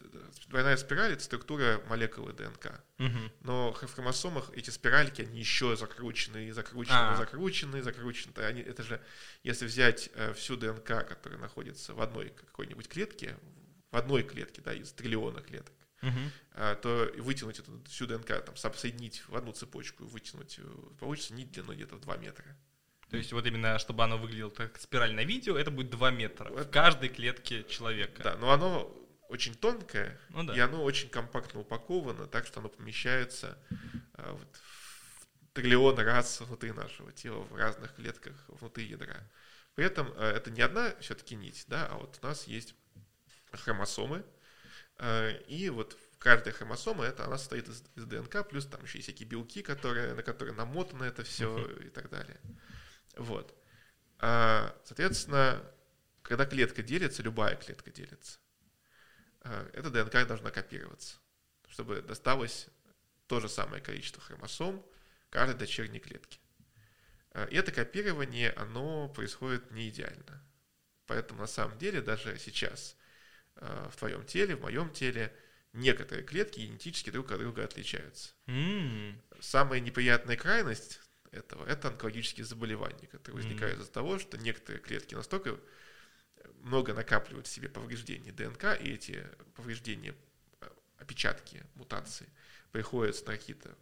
двойная 0.47 0.77
спираль– 0.77 1.11
это 1.13 1.23
структура 1.23 1.81
молекулы 1.89 2.33
ДНК. 2.33 2.83
Угу. 2.99 3.31
Но 3.41 3.73
в 3.73 3.93
хромосомах 3.93 4.51
эти 4.53 4.69
спиральки, 4.69 5.23
они 5.23 5.39
еще 5.39 5.75
закручены, 5.75 6.53
закручены, 6.53 6.95
А-а-а. 6.95 7.17
закручены, 7.17 7.81
закручены. 7.81 8.33
Они, 8.43 8.61
это 8.61 8.83
же, 8.83 9.01
если 9.41 9.65
взять 9.65 10.11
э, 10.13 10.33
всю 10.33 10.55
ДНК, 10.55 11.07
которая 11.07 11.39
находится 11.39 11.95
в 11.95 12.01
одной 12.01 12.29
какой-нибудь 12.29 12.87
клетке, 12.87 13.37
в 13.89 13.97
одной 13.97 14.21
клетке, 14.21 14.61
да, 14.61 14.73
из 14.73 14.91
триллиона 14.93 15.41
клеток, 15.41 15.73
uh-huh. 16.01 16.81
то 16.81 17.11
вытянуть 17.17 17.59
эту 17.59 17.83
всю 17.85 18.05
ДНК, 18.05 18.43
там, 18.45 18.55
соединить 18.55 19.27
в 19.27 19.35
одну 19.35 19.51
цепочку, 19.51 20.05
вытянуть, 20.05 20.59
э, 20.59 20.63
получится 20.99 21.33
нить 21.33 21.51
длиной 21.51 21.75
где-то 21.75 21.95
в 21.95 22.01
2 22.01 22.17
метра. 22.17 22.45
То 23.11 23.17
есть 23.17 23.33
вот 23.33 23.45
именно, 23.45 23.77
чтобы 23.77 24.05
оно 24.05 24.17
выглядело 24.17 24.49
как 24.49 24.79
спираль 24.79 25.13
на 25.13 25.25
видео, 25.25 25.57
это 25.57 25.69
будет 25.69 25.89
2 25.89 26.11
метра 26.11 26.49
это... 26.49 26.63
в 26.63 26.71
каждой 26.71 27.09
клетке 27.09 27.65
человека. 27.65 28.23
Да, 28.23 28.37
но 28.37 28.51
оно 28.51 28.89
очень 29.27 29.53
тонкое, 29.53 30.17
ну, 30.29 30.43
да. 30.43 30.55
и 30.55 30.59
оно 30.59 30.81
очень 30.81 31.09
компактно 31.09 31.59
упаковано, 31.59 32.27
так 32.27 32.47
что 32.47 32.61
оно 32.61 32.69
помещается 32.69 33.57
а, 34.13 34.31
вот, 34.31 34.47
в 34.55 35.53
триллион 35.53 35.99
раз 35.99 36.39
внутри 36.39 36.71
нашего 36.71 37.11
тела, 37.11 37.41
в 37.43 37.55
разных 37.55 37.93
клетках 37.95 38.33
внутри 38.47 38.85
ядра. 38.85 39.17
При 39.75 39.85
этом 39.85 40.13
а, 40.15 40.31
это 40.31 40.49
не 40.49 40.61
одна 40.61 40.95
все-таки 41.01 41.35
нить, 41.35 41.65
да, 41.67 41.87
а 41.87 41.97
вот 41.97 42.17
у 42.21 42.25
нас 42.25 42.47
есть 42.47 42.75
хромосомы, 43.51 44.23
а, 44.97 45.31
и 45.47 45.69
вот 45.69 45.97
каждая 46.17 46.53
хромосома, 46.53 47.03
это 47.03 47.25
она 47.25 47.37
состоит 47.37 47.67
из, 47.67 47.83
из 47.95 48.05
ДНК, 48.05 48.47
плюс 48.47 48.65
там 48.67 48.81
еще 48.83 48.99
есть 48.99 49.09
всякие 49.09 49.27
белки, 49.27 49.61
которые, 49.61 50.13
на 50.13 50.23
которые 50.23 50.55
намотано 50.55 51.03
это 51.03 51.25
все 51.25 51.67
и 51.81 51.89
так 51.89 52.09
далее. 52.09 52.39
Вот. 53.17 53.55
А, 54.19 54.75
соответственно, 54.85 55.63
когда 56.21 56.45
клетка 56.45 56.83
делится, 56.83 57.23
любая 57.23 57.55
клетка 57.55 57.91
делится, 57.91 58.39
а, 59.41 59.69
эта 59.73 59.89
ДНК 59.89 60.27
должна 60.27 60.51
копироваться, 60.51 61.17
чтобы 61.67 62.01
досталось 62.01 62.67
то 63.27 63.39
же 63.39 63.49
самое 63.49 63.81
количество 63.81 64.21
хромосом 64.21 64.85
каждой 65.29 65.55
дочерней 65.55 65.99
клетки. 65.99 66.39
А, 67.31 67.45
и 67.45 67.55
это 67.55 67.71
копирование, 67.71 68.51
оно 68.51 69.09
происходит 69.09 69.71
не 69.71 69.89
идеально. 69.89 70.43
Поэтому 71.07 71.41
на 71.41 71.47
самом 71.47 71.77
деле 71.77 72.01
даже 72.01 72.37
сейчас 72.37 72.95
а, 73.55 73.89
в 73.89 73.95
твоем 73.97 74.25
теле, 74.25 74.55
в 74.55 74.61
моем 74.61 74.91
теле 74.91 75.35
некоторые 75.73 76.25
клетки 76.25 76.59
генетически 76.59 77.09
друг 77.09 77.31
от 77.31 77.39
друга 77.39 77.63
отличаются. 77.63 78.33
Mm. 78.47 79.19
Самая 79.39 79.79
неприятная 79.79 80.37
крайность 80.37 80.99
этого– 81.31 81.65
это 81.67 81.87
онкологические 81.89 82.45
заболевания, 82.45 83.07
которые 83.07 83.43
возникают 83.43 83.79
mm. 83.79 83.81
из-за 83.81 83.91
того, 83.91 84.19
что 84.19 84.37
некоторые 84.37 84.81
клетки 84.81 85.15
настолько 85.15 85.57
много 86.63 86.93
накапливают 86.93 87.47
в 87.47 87.51
себе 87.51 87.69
повреждений 87.69 88.31
ДНК, 88.31 88.77
и 88.79 88.93
эти 88.93 89.27
повреждения, 89.55 90.15
э, 90.61 90.69
опечатки, 90.97 91.63
мутации 91.75 92.27
приходятся 92.71 93.25
на 93.25 93.37
какие-то 93.37 93.75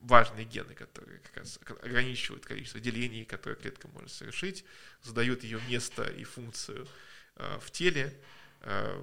важные 0.00 0.44
гены, 0.44 0.74
которые 0.74 1.18
как 1.20 1.36
раз 1.38 1.58
ограничивают 1.82 2.44
количество 2.44 2.80
делений, 2.80 3.24
которые 3.24 3.58
клетка 3.58 3.88
может 3.88 4.12
совершить, 4.12 4.64
задают 5.02 5.44
ее 5.44 5.60
место 5.68 6.04
и 6.04 6.24
функцию 6.24 6.86
э, 7.36 7.58
в 7.60 7.70
теле. 7.70 8.18
Э, 8.60 9.02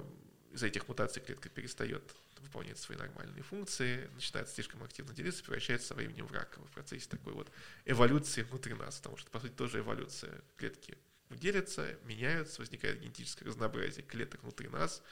из-за 0.52 0.66
этих 0.66 0.86
мутаций 0.86 1.22
клетка 1.22 1.48
перестает 1.48 2.14
выполнять 2.42 2.78
свои 2.78 2.98
нормальные 2.98 3.42
функции, 3.42 4.10
начинает 4.14 4.48
слишком 4.48 4.82
активно 4.82 5.14
делиться, 5.14 5.42
превращается 5.42 5.88
со 5.88 5.94
временем 5.94 6.26
в 6.26 6.32
раковый 6.32 6.68
в 6.68 6.72
процессе 6.72 7.08
такой 7.08 7.32
вот 7.32 7.50
эволюции 7.84 8.42
внутри 8.42 8.74
нас, 8.74 8.96
потому 8.96 9.16
что, 9.16 9.30
по 9.30 9.40
сути, 9.40 9.52
тоже 9.52 9.78
эволюция 9.78 10.42
клетки 10.56 10.98
делятся, 11.30 11.98
меняются, 12.04 12.60
возникает 12.60 13.00
генетическое 13.00 13.46
разнообразие 13.46 14.04
клеток 14.04 14.42
внутри 14.42 14.68
нас, 14.68 15.02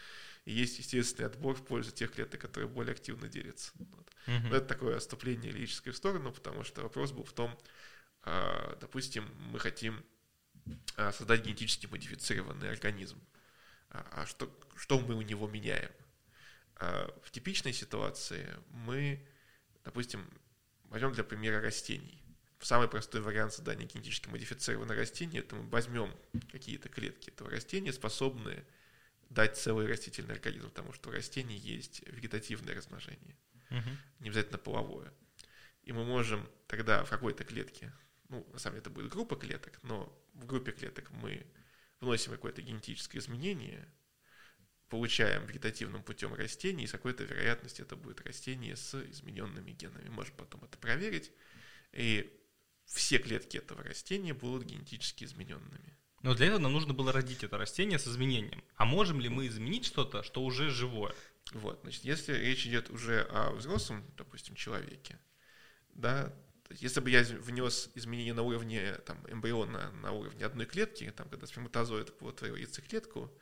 и 0.45 0.53
есть 0.53 0.79
естественный 0.79 1.29
отбор 1.29 1.55
в 1.55 1.65
пользу 1.65 1.91
тех 1.91 2.13
клеток, 2.13 2.41
которые 2.41 2.69
более 2.69 2.93
активно 2.93 3.29
делятся. 3.29 3.73
Вот. 3.79 4.11
Mm-hmm. 4.27 4.49
Но 4.49 4.57
это 4.57 4.67
такое 4.67 4.97
отступление 4.97 5.53
лирическое 5.53 5.93
в 5.93 5.97
сторону, 5.97 6.33
потому 6.33 6.65
что 6.65 6.83
вопрос 6.83 7.13
был 7.13 7.25
в 7.25 7.33
том, 7.33 7.59
а, 8.23 8.77
допустим, 8.81 9.29
мы 9.51 9.59
хотим 9.59 10.05
а, 10.97 11.13
создать 11.13 11.45
генетически 11.45 11.87
модифицированный 11.87 12.71
организм. 12.71 13.21
А, 13.91 14.07
а 14.13 14.27
что, 14.27 14.51
что 14.77 14.99
мы 15.01 15.15
у 15.15 15.23
него 15.23 15.49
меняем? 15.49 15.91
В 16.81 17.31
типичной 17.31 17.73
ситуации 17.73 18.49
мы, 18.71 19.25
допустим, 19.85 20.27
возьмем 20.85 21.13
для 21.13 21.25
примера 21.25 21.61
растений 21.61 22.21
самый 22.65 22.89
простой 22.89 23.21
вариант 23.21 23.55
создания 23.55 23.87
генетически 23.87 24.29
модифицированного 24.29 25.01
растения, 25.01 25.41
это 25.41 25.57
мы 25.57 25.69
возьмем 25.69 26.15
какие-то 26.53 26.89
клетки 26.89 27.31
этого 27.31 27.51
растения, 27.51 27.93
способные 27.93 28.65
дать 29.29 29.57
целый 29.57 29.87
растительный 29.87 30.35
организм, 30.35 30.69
потому 30.69 30.93
что 30.93 31.09
у 31.09 31.13
растений 31.13 31.57
есть 31.57 32.03
вегетативное 32.07 32.75
размножение, 32.75 33.37
угу. 33.71 33.91
не 34.21 34.29
обязательно 34.29 34.59
половое. 34.59 35.13
И 35.83 35.93
мы 35.93 36.05
можем 36.05 36.49
тогда 36.67 37.05
в 37.05 37.11
какой-то 37.11 37.45
клетке, 37.45 37.93
ну, 38.29 38.47
на 38.53 38.59
самом 38.59 38.75
деле 38.75 38.81
это 38.83 38.91
будет 38.91 39.11
группа 39.11 39.37
клеток, 39.37 39.83
но 39.83 40.13
в 40.35 40.47
группе 40.47 40.73
клеток 40.73 41.11
мы 41.11 41.47
вносим 42.01 42.33
какое-то 42.33 42.63
генетическое 42.63 43.19
изменение, 43.19 43.89
получаем 44.91 45.47
вегетативным 45.47 46.03
путем 46.03 46.35
растение, 46.35 46.85
и 46.85 46.87
с 46.89 46.93
какой-то 46.93 47.25
вероятностью 47.25 47.87
это 47.87 47.97
будет 47.97 48.21
растение 48.21 48.77
с 48.77 48.95
измененными 49.11 49.71
генами. 49.71 50.09
Можем 50.09 50.35
потом 50.37 50.63
это 50.65 50.77
проверить. 50.77 51.31
И 51.93 52.31
все 52.85 53.19
клетки 53.19 53.57
этого 53.57 53.83
растения 53.83 54.35
будут 54.35 54.65
генетически 54.65 55.25
измененными. 55.25 55.97
Но 56.23 56.35
для 56.35 56.49
этого 56.49 56.59
нам 56.59 56.73
нужно 56.73 56.93
было 56.93 57.13
родить 57.13 57.45
это 57.45 57.57
растение 57.57 57.99
с 57.99 58.07
изменением. 58.07 58.63
А 58.75 58.85
можем 58.85 59.21
ли 59.21 59.29
мы 59.29 59.47
изменить 59.47 59.87
что-то, 59.87 60.23
что 60.23 60.45
уже 60.45 60.69
живое? 60.69 61.15
Вот, 61.53 61.81
значит, 61.83 62.05
если 62.05 62.35
речь 62.35 62.67
идет 62.67 62.91
уже 62.91 63.23
о 63.31 63.53
взрослом, 63.53 64.05
допустим, 64.17 64.55
человеке, 64.55 65.19
да, 65.95 66.35
если 66.69 67.01
бы 67.01 67.11
я 67.11 67.23
внес 67.23 67.91
изменения 67.95 68.35
на 68.35 68.43
уровне 68.43 68.95
там, 69.07 69.19
эмбриона, 69.29 69.91
на 69.93 70.13
уровне 70.13 70.45
одной 70.45 70.67
клетки, 70.67 71.11
там, 71.17 71.29
когда 71.29 71.47
сперматозоид 71.47 72.13
в 72.21 72.57
яйцеклетку, 72.57 73.33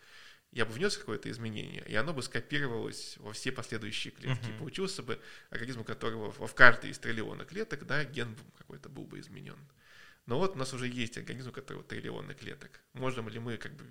я 0.53 0.65
бы 0.65 0.73
внес 0.73 0.97
какое-то 0.97 1.31
изменение, 1.31 1.85
и 1.87 1.95
оно 1.95 2.15
бы 2.15 2.23
скопировалось 2.23 3.17
во 3.19 3.33
все 3.33 3.53
последующие 3.53 4.13
клетки. 4.13 4.47
Uh-huh. 4.47 4.57
И 4.57 4.59
получился 4.59 5.03
бы 5.03 5.21
организм, 5.51 5.81
у 5.81 5.85
которого 5.85 6.31
в 6.31 6.55
каждой 6.55 6.91
из 6.91 6.99
триллиона 6.99 7.45
клеток, 7.45 7.87
да, 7.87 8.05
ген 8.05 8.37
какой-то 8.57 8.89
был 8.89 9.05
бы 9.05 9.21
изменен. 9.21 9.59
Но 10.27 10.39
вот 10.39 10.57
у 10.57 10.59
нас 10.59 10.73
уже 10.73 10.89
есть 10.89 11.17
организм, 11.19 11.51
у 11.51 11.53
которого 11.53 11.85
триллионы 11.85 12.35
клеток. 12.35 12.81
Можем 12.93 13.29
ли 13.29 13.39
мы 13.39 13.57
как 13.57 13.75
бы 13.75 13.85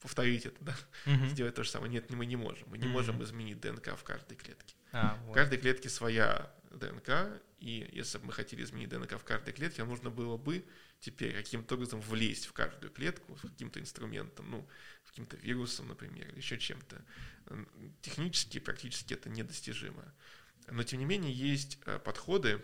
повторить 0.00 0.46
это, 0.46 0.56
да? 0.64 0.76
Uh-huh. 1.06 1.28
Сделать 1.28 1.54
то 1.54 1.62
же 1.62 1.70
самое? 1.70 1.92
Нет, 1.92 2.10
мы 2.10 2.26
не 2.26 2.36
можем. 2.36 2.68
Мы 2.68 2.78
не 2.78 2.86
uh-huh. 2.86 2.90
можем 2.90 3.22
изменить 3.22 3.60
ДНК 3.60 3.96
в 3.96 4.02
каждой 4.02 4.36
клетке. 4.36 4.74
А, 4.92 5.18
вот. 5.24 5.32
В 5.32 5.34
каждой 5.34 5.58
клетке 5.58 5.88
своя 5.88 6.52
ДНК, 6.70 7.40
и 7.58 7.88
если 7.92 8.18
бы 8.18 8.26
мы 8.26 8.32
хотели 8.32 8.62
изменить 8.62 8.88
ДНК 8.88 9.18
в 9.18 9.24
каждой 9.24 9.52
клетке, 9.52 9.82
нам 9.82 9.90
нужно 9.90 10.10
было 10.10 10.36
бы 10.36 10.64
теперь 11.00 11.34
каким-то 11.34 11.74
образом 11.74 12.00
влезть 12.00 12.46
в 12.46 12.52
каждую 12.52 12.92
клетку 12.92 13.36
с 13.36 13.42
каким-то 13.42 13.80
инструментом, 13.80 14.50
ну, 14.50 14.68
каким-то 15.16 15.38
вирусом, 15.38 15.88
например, 15.88 16.28
или 16.28 16.36
еще 16.36 16.58
чем-то. 16.58 17.02
Технически, 18.02 18.58
практически 18.58 19.14
это 19.14 19.30
недостижимо. 19.30 20.04
Но, 20.68 20.82
тем 20.82 20.98
не 20.98 21.06
менее, 21.06 21.32
есть 21.32 21.78
э, 21.86 21.98
подходы 21.98 22.62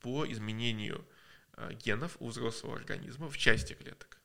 по 0.00 0.30
изменению 0.30 1.04
э, 1.54 1.72
генов 1.72 2.16
у 2.20 2.28
взрослого 2.28 2.76
организма 2.76 3.28
в 3.28 3.36
части 3.36 3.72
клеток. 3.72 4.20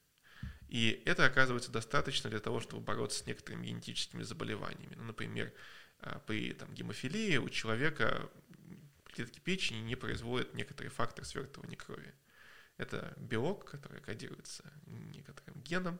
И 0.67 1.02
это 1.06 1.26
оказывается 1.26 1.71
достаточно 1.71 2.30
для 2.30 2.39
того, 2.39 2.60
чтобы 2.60 2.84
бороться 2.84 3.19
с 3.19 3.26
некоторыми 3.26 3.65
генетическими 3.65 4.21
заболеваниями. 4.21 4.93
Ну, 4.95 5.06
например, 5.06 5.52
э, 6.02 6.19
при 6.28 6.54
там, 6.54 6.71
гемофилии 6.71 7.38
у 7.38 7.49
человека 7.49 8.30
клетки 9.06 9.39
печени 9.39 9.80
не 9.80 9.95
производят 9.95 10.54
некоторый 10.54 10.89
фактор 10.89 11.26
свертывания 11.26 11.78
крови. 11.78 12.13
Это 12.77 13.13
белок, 13.17 13.65
который 13.69 14.01
кодируется 14.01 14.63
некоторым 14.86 15.62
геном, 15.62 15.99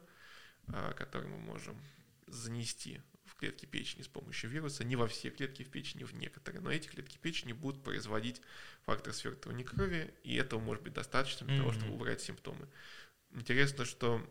а, 0.68 0.94
который 0.94 1.30
мы 1.30 1.38
можем 1.38 1.80
занести 2.28 3.02
в 3.26 3.36
клетки 3.36 3.66
печени 3.66 4.02
с 4.02 4.08
помощью 4.08 4.50
вируса. 4.50 4.84
Не 4.84 4.96
во 4.96 5.08
все 5.08 5.30
клетки 5.30 5.64
в 5.64 5.70
печени, 5.70 6.04
в 6.04 6.14
некоторые. 6.14 6.62
Но 6.62 6.72
эти 6.72 6.88
клетки 6.88 7.18
печени 7.18 7.54
будут 7.54 7.84
производить 7.84 8.42
фактор 8.84 9.14
свертывания 9.14 9.64
крови, 9.64 10.14
и 10.24 10.36
этого 10.36 10.60
может 10.60 10.84
быть 10.84 10.94
достаточно 10.94 11.46
для 11.46 11.56
mm-hmm. 11.56 11.60
того, 11.60 11.72
чтобы 11.74 11.94
убрать 11.94 12.22
симптомы. 12.22 12.68
Интересно, 13.32 13.86
что 13.86 14.26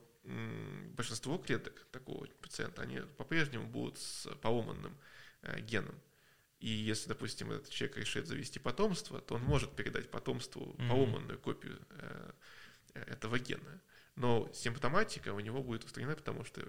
большинство 0.95 1.39
клеток 1.39 1.87
такого 1.91 2.27
пациента, 2.41 2.83
они 2.83 3.01
по-прежнему 3.17 3.67
будут 3.67 3.99
с 3.99 4.29
поломанным 4.41 4.97
э, 5.43 5.61
геном. 5.61 5.95
И 6.63 6.69
если, 6.69 7.09
допустим, 7.09 7.51
этот 7.51 7.71
человек 7.71 7.97
решит 7.97 8.29
завести 8.29 8.61
потомство, 8.61 9.21
то 9.21 9.35
он 9.35 9.43
может 9.43 9.75
передать 9.75 10.09
потомству 10.13 10.75
поломанную 10.89 11.37
копию 11.41 11.77
э, 11.91 12.33
этого 12.95 13.41
гена. 13.41 13.83
Но 14.15 14.49
симптоматика 14.55 15.35
у 15.35 15.41
него 15.41 15.61
будет 15.61 15.83
устранена, 15.83 16.15
потому 16.15 16.45
что 16.45 16.61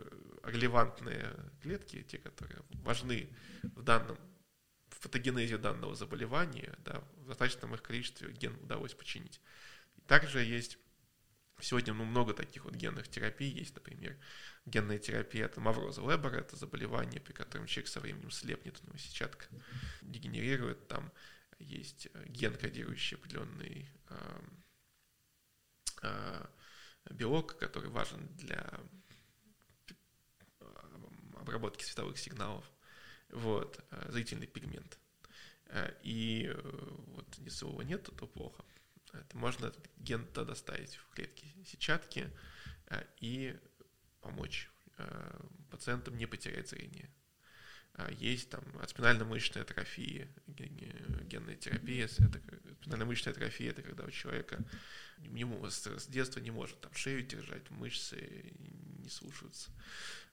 релевантные 0.44 1.36
клетки, 1.62 2.02
те, 2.02 2.18
которые 2.18 2.64
важны 2.72 3.30
в 3.62 3.84
данном 3.84 4.18
в 4.88 5.00
патогенезе 5.00 5.60
данного 5.60 5.94
заболевания, 5.96 6.76
да, 6.80 7.04
в 7.18 7.28
достаточном 7.28 7.76
их 7.76 7.84
количестве 7.84 8.32
ген 8.32 8.56
удалось 8.64 8.96
починить. 8.96 9.42
Также 10.08 10.44
есть 10.44 10.80
Сегодня 11.64 11.94
ну, 11.94 12.04
много 12.04 12.34
таких 12.34 12.66
вот 12.66 12.76
генных 12.76 13.08
терапий 13.08 13.50
есть, 13.50 13.74
например, 13.74 14.18
генная 14.66 15.00
терапия 15.00 15.46
от 15.46 15.56
Мавроза 15.56 16.02
Лебера, 16.02 16.36
это 16.36 16.58
заболевание, 16.58 17.22
при 17.22 17.32
котором 17.32 17.68
человек 17.68 17.88
со 17.88 18.02
временем 18.02 18.32
слепнет, 18.32 18.82
у 18.84 18.88
него 18.88 18.98
сетчатка 18.98 19.46
дегенерирует, 20.02 20.90
там 20.90 21.10
есть 21.60 22.10
э, 22.14 22.26
ген, 22.28 22.56
кодирующий 22.56 23.16
определенный 23.16 23.88
э, 24.10 24.42
э, 26.02 26.46
белок, 27.12 27.58
который 27.58 27.90
важен 27.90 28.28
для 28.36 28.70
э, 30.60 30.66
обработки 31.36 31.86
световых 31.86 32.18
сигналов. 32.18 32.66
вот, 33.30 33.80
зрительный 34.10 34.48
пигмент. 34.48 35.00
И 36.04 36.54
вот 37.08 37.36
если 37.38 37.66
его 37.66 37.82
нет, 37.84 38.04
то 38.04 38.28
плохо. 38.28 38.64
Это 39.14 39.38
можно 39.38 39.68
этот 39.68 39.90
ген 39.98 40.26
тогда 40.34 40.56
ставить 40.56 40.96
в 40.96 41.10
клетки 41.10 41.46
сетчатки 41.66 42.30
и 43.20 43.56
помочь 44.22 44.70
пациентам 45.70 46.18
не 46.18 46.26
потерять 46.26 46.70
зрение. 46.70 47.10
А, 47.96 48.12
есть 48.12 48.50
там 48.50 48.64
спинально-мышечная 48.88 49.62
атрофия, 49.62 50.28
генная 50.48 51.56
терапия. 51.56 52.06
Это, 52.06 52.42
спинально-мышечная 52.82 53.34
атрофия– 53.34 53.70
это 53.72 53.84
когда 53.84 54.04
у 54.04 54.10
человека 54.10 54.64
не, 55.20 55.46
с 55.70 56.08
детства 56.08 56.40
не 56.40 56.52
может 56.52 56.80
там 56.82 56.94
шею 56.96 57.24
держать, 57.24 57.70
мышцы 57.70 58.54
не 58.58 59.10
слушаются, 59.10 59.70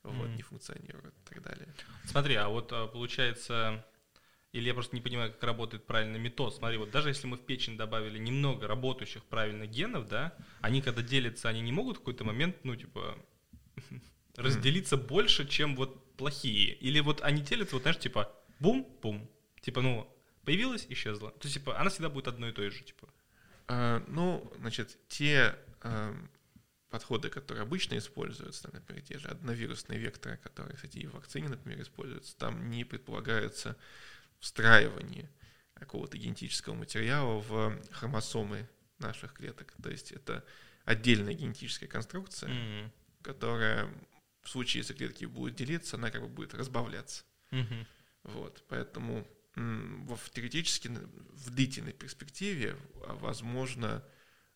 вот, 0.02 0.28
mm. 0.28 0.36
не 0.36 0.42
функционируют 0.42 1.14
и 1.14 1.28
так 1.28 1.42
далее. 1.42 1.74
Смотри, 2.06 2.34
а 2.36 2.48
вот 2.48 2.68
получается, 2.92 3.84
или 4.52 4.66
я 4.66 4.74
просто 4.74 4.96
не 4.96 5.02
понимаю, 5.02 5.32
как 5.32 5.42
работает 5.44 5.86
правильный 5.86 6.18
метод. 6.18 6.54
Смотри, 6.54 6.76
вот 6.76 6.90
даже 6.90 7.08
если 7.08 7.26
мы 7.26 7.36
в 7.36 7.46
печень 7.46 7.76
добавили 7.76 8.18
немного 8.18 8.66
работающих 8.66 9.24
правильно 9.24 9.66
генов, 9.66 10.08
да, 10.08 10.34
они 10.60 10.82
когда 10.82 11.02
делятся, 11.02 11.48
они 11.48 11.60
не 11.60 11.72
могут 11.72 11.96
в 11.96 12.00
какой-то 12.00 12.24
момент, 12.24 12.56
ну, 12.64 12.74
типа, 12.74 13.16
разделиться 14.36 14.96
mm. 14.96 15.06
больше, 15.06 15.46
чем 15.46 15.76
вот 15.76 16.16
плохие? 16.16 16.74
Или 16.74 17.00
вот 17.00 17.20
они 17.22 17.42
делятся, 17.42 17.76
вот 17.76 17.82
знаешь, 17.82 17.98
типа 17.98 18.32
бум-бум, 18.58 19.30
типа, 19.60 19.82
ну, 19.82 20.12
появилась, 20.44 20.86
исчезла. 20.88 21.30
То 21.30 21.46
есть, 21.46 21.54
типа, 21.54 21.78
она 21.78 21.90
всегда 21.90 22.08
будет 22.08 22.26
одной 22.26 22.50
и 22.50 22.52
той 22.52 22.70
же, 22.70 22.82
типа. 22.82 23.08
А, 23.68 24.02
ну, 24.08 24.52
значит, 24.58 24.98
те 25.08 25.56
а, 25.82 26.12
подходы, 26.90 27.30
которые 27.30 27.62
обычно 27.62 27.96
используются, 27.96 28.64
там, 28.64 28.72
например, 28.74 29.02
те 29.02 29.16
же 29.18 29.28
одновирусные 29.28 30.00
векторы, 30.00 30.38
которые, 30.38 30.74
кстати, 30.74 30.98
и 30.98 31.06
в 31.06 31.14
вакцине, 31.14 31.48
например, 31.48 31.80
используются, 31.80 32.36
там 32.36 32.68
не 32.68 32.84
предполагается 32.84 33.76
встраивание 34.40 35.30
какого-то 35.74 36.18
генетического 36.18 36.74
материала 36.74 37.40
в 37.40 37.80
хромосомы 37.92 38.68
наших 38.98 39.32
клеток. 39.32 39.72
То 39.82 39.90
есть 39.90 40.12
это 40.12 40.44
отдельная 40.84 41.34
генетическая 41.34 41.86
конструкция, 41.86 42.50
mm-hmm. 42.50 42.90
которая 43.22 43.88
в 44.42 44.48
случае, 44.48 44.80
если 44.80 44.94
клетки 44.94 45.24
будут 45.24 45.54
делиться, 45.54 45.96
она 45.96 46.10
как 46.10 46.22
бы 46.22 46.28
будет 46.28 46.54
разбавляться. 46.54 47.24
Угу. 47.52 47.86
Вот, 48.24 48.64
поэтому 48.68 49.26
в 49.54 50.30
теоретически 50.30 50.88
в 50.88 51.50
длительной 51.50 51.92
перспективе 51.92 52.76
а, 53.06 53.14
возможно 53.14 54.04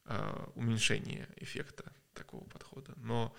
а, 0.05 0.51
уменьшение 0.55 1.29
эффекта 1.37 1.93
такого 2.15 2.45
подхода. 2.45 2.95
Но 2.97 3.35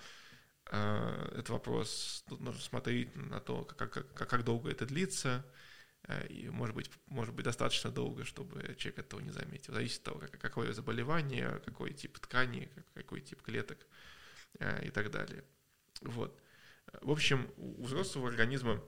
э, 0.70 1.32
это 1.38 1.52
вопрос, 1.54 2.24
тут 2.28 2.40
нужно 2.40 2.60
смотреть 2.60 3.16
на 3.16 3.40
то, 3.40 3.64
как, 3.64 3.90
как, 3.90 4.14
как 4.14 4.44
долго 4.44 4.70
это 4.70 4.84
длится, 4.84 5.46
и 6.28 6.48
может 6.50 6.74
быть, 6.74 6.90
может 7.06 7.34
быть 7.34 7.44
достаточно 7.44 7.90
долго, 7.90 8.24
чтобы 8.24 8.74
человек 8.78 8.98
этого 8.98 9.20
не 9.20 9.30
заметил. 9.30 9.74
Зависит 9.74 9.98
от 9.98 10.04
того, 10.04 10.22
какое 10.40 10.72
заболевание, 10.72 11.60
какой 11.64 11.92
тип 11.92 12.18
ткани, 12.18 12.70
какой 12.94 13.20
тип 13.20 13.42
клеток 13.42 13.78
и 14.82 14.90
так 14.90 15.10
далее. 15.10 15.44
Вот. 16.02 16.40
В 17.02 17.10
общем, 17.10 17.50
у 17.56 17.84
взрослого 17.84 18.28
организма 18.28 18.82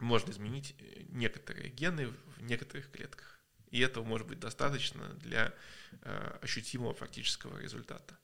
можно 0.00 0.30
изменить 0.30 0.74
э, 0.78 1.04
некоторые 1.08 1.70
гены 1.70 2.08
в 2.08 2.42
некоторых 2.42 2.90
клетках. 2.90 3.38
И 3.70 3.80
этого 3.80 4.04
может 4.04 4.26
быть 4.26 4.40
достаточно 4.40 5.08
для 5.14 5.54
э, 6.02 6.38
ощутимого 6.42 6.94
фактического 6.94 7.58
результата. 7.58 8.18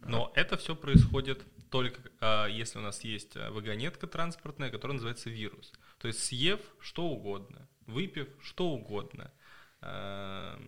Но 0.00 0.32
это 0.34 0.56
все 0.56 0.76
происходит 0.76 1.44
только 1.70 2.00
э, 2.20 2.48
если 2.50 2.78
у 2.78 2.82
нас 2.82 3.02
есть 3.02 3.36
э, 3.36 3.50
вагонетка 3.50 4.06
транспортная, 4.06 4.70
которая 4.70 4.94
называется 4.94 5.30
вирус. 5.30 5.72
То 5.98 6.08
есть 6.08 6.24
съев 6.24 6.60
что 6.80 7.04
угодно, 7.04 7.68
выпив 7.86 8.28
что 8.42 8.70
угодно, 8.70 9.32
э, 9.80 10.58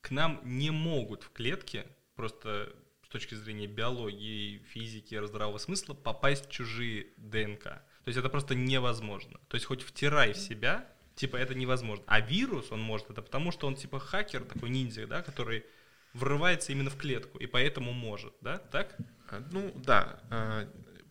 к 0.00 0.10
нам 0.10 0.40
не 0.44 0.70
могут 0.70 1.22
в 1.22 1.30
клетке 1.32 1.86
просто 2.14 2.74
с 3.04 3.08
точки 3.08 3.34
зрения 3.34 3.66
биологии, 3.66 4.58
физики, 4.68 5.18
здравого 5.26 5.58
смысла 5.58 5.94
попасть 5.94 6.48
чужие 6.50 7.08
ДНК. 7.16 7.64
То 7.64 8.08
есть 8.08 8.18
это 8.18 8.28
просто 8.28 8.54
невозможно. 8.54 9.40
То 9.48 9.56
есть 9.56 9.66
хоть 9.66 9.82
втирай 9.82 10.32
в 10.32 10.38
себя, 10.38 10.86
типа 11.14 11.36
это 11.36 11.54
невозможно. 11.54 12.04
А 12.06 12.20
вирус 12.20 12.70
он 12.70 12.80
может, 12.80 13.10
это 13.10 13.22
потому 13.22 13.52
что 13.52 13.66
он 13.66 13.74
типа 13.74 13.98
хакер, 13.98 14.44
такой 14.44 14.70
ниндзя, 14.70 15.06
да, 15.06 15.22
который 15.22 15.64
врывается 16.12 16.72
именно 16.72 16.90
в 16.90 16.96
клетку, 16.96 17.38
и 17.38 17.46
поэтому 17.46 17.92
может, 17.92 18.34
да, 18.40 18.58
так? 18.58 18.96
А, 19.28 19.40
ну, 19.52 19.72
да. 19.76 20.68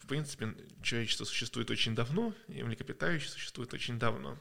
Принципе, 0.10 0.55
человечество 0.82 1.24
существует 1.24 1.70
очень 1.70 1.93
давно, 1.93 2.34
и 2.47 2.64
млекопитающие 2.64 3.30
существуют 3.30 3.76
очень 3.76 3.99
давно. 3.99 4.39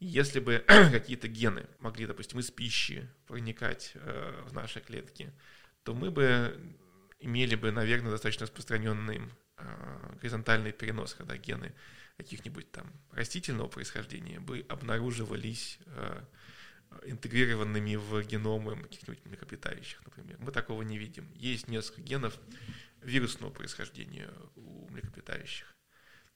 Если 0.00 0.40
бы 0.40 0.64
какие-то 0.66 1.28
гены 1.28 1.66
могли, 1.78 2.06
допустим, 2.06 2.38
из 2.38 2.50
пищи 2.50 3.06
проникать 3.26 3.92
э, 3.96 4.44
в 4.46 4.54
наши 4.54 4.80
клетки, 4.80 5.30
то 5.82 5.92
мы 5.92 6.10
бы 6.10 6.58
имели 7.20 7.54
бы, 7.54 7.70
наверное, 7.70 8.12
достаточно 8.12 8.46
распространенный 8.46 9.20
э, 9.58 10.14
горизонтальный 10.22 10.72
перенос, 10.72 11.12
когда 11.12 11.36
гены 11.36 11.74
каких-нибудь 12.16 12.72
там 12.72 12.90
растительного 13.10 13.68
происхождения 13.68 14.40
бы 14.40 14.64
обнаруживались 14.70 15.80
э, 15.84 16.22
интегрированными 17.04 17.96
в 17.96 18.22
геномы 18.22 18.82
каких-нибудь 18.84 19.22
млекопитающих, 19.26 20.02
например. 20.06 20.38
Мы 20.40 20.50
такого 20.50 20.80
не 20.80 20.96
видим. 20.96 21.30
Есть 21.34 21.68
несколько 21.68 22.00
генов 22.00 22.38
вирусного 23.02 23.50
происхождения 23.50 24.30
у 24.56 24.88
млекопитающих. 24.88 25.74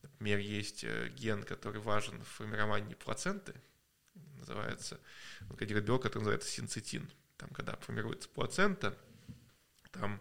Например, 0.03 0.39
есть 0.39 0.85
э, 0.85 1.09
ген, 1.11 1.43
который 1.45 1.81
важен 1.81 2.23
в 2.23 2.29
формировании 2.29 2.95
плаценты, 2.95 3.55
называется, 4.15 5.01
он 5.49 5.57
кодирует 5.57 5.87
белок, 5.87 6.03
который 6.03 6.23
называется 6.23 6.51
синцитин. 6.51 7.09
Там, 7.37 7.51
когда 7.51 7.77
формируется 7.77 8.29
плацента, 8.29 8.97
там 9.91 10.21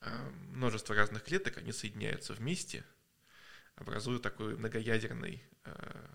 э, 0.00 0.30
множество 0.30 0.94
разных 0.94 1.24
клеток, 1.24 1.58
они 1.58 1.72
соединяются 1.72 2.34
вместе, 2.34 2.84
образуют 3.76 4.22
такой 4.22 4.56
многоядерный 4.56 5.42
э, 5.64 6.06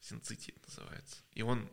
синцитин, 0.00 0.54
называется. 0.66 1.22
И 1.32 1.42
он 1.42 1.68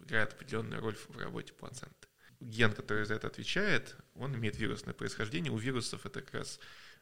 играет 0.00 0.32
определенную 0.32 0.80
роль 0.80 0.94
в 0.94 1.18
работе 1.18 1.52
плаценты. 1.52 1.97
Ген, 2.40 2.72
который 2.72 3.04
за 3.04 3.14
это 3.14 3.26
отвечает, 3.26 3.96
он 4.14 4.34
имеет 4.36 4.56
вирусное 4.56 4.94
происхождение. 4.94 5.52
У 5.52 5.58
вирусов 5.58 6.06
это 6.06 6.20
как 6.22 6.34
раз 6.34 6.60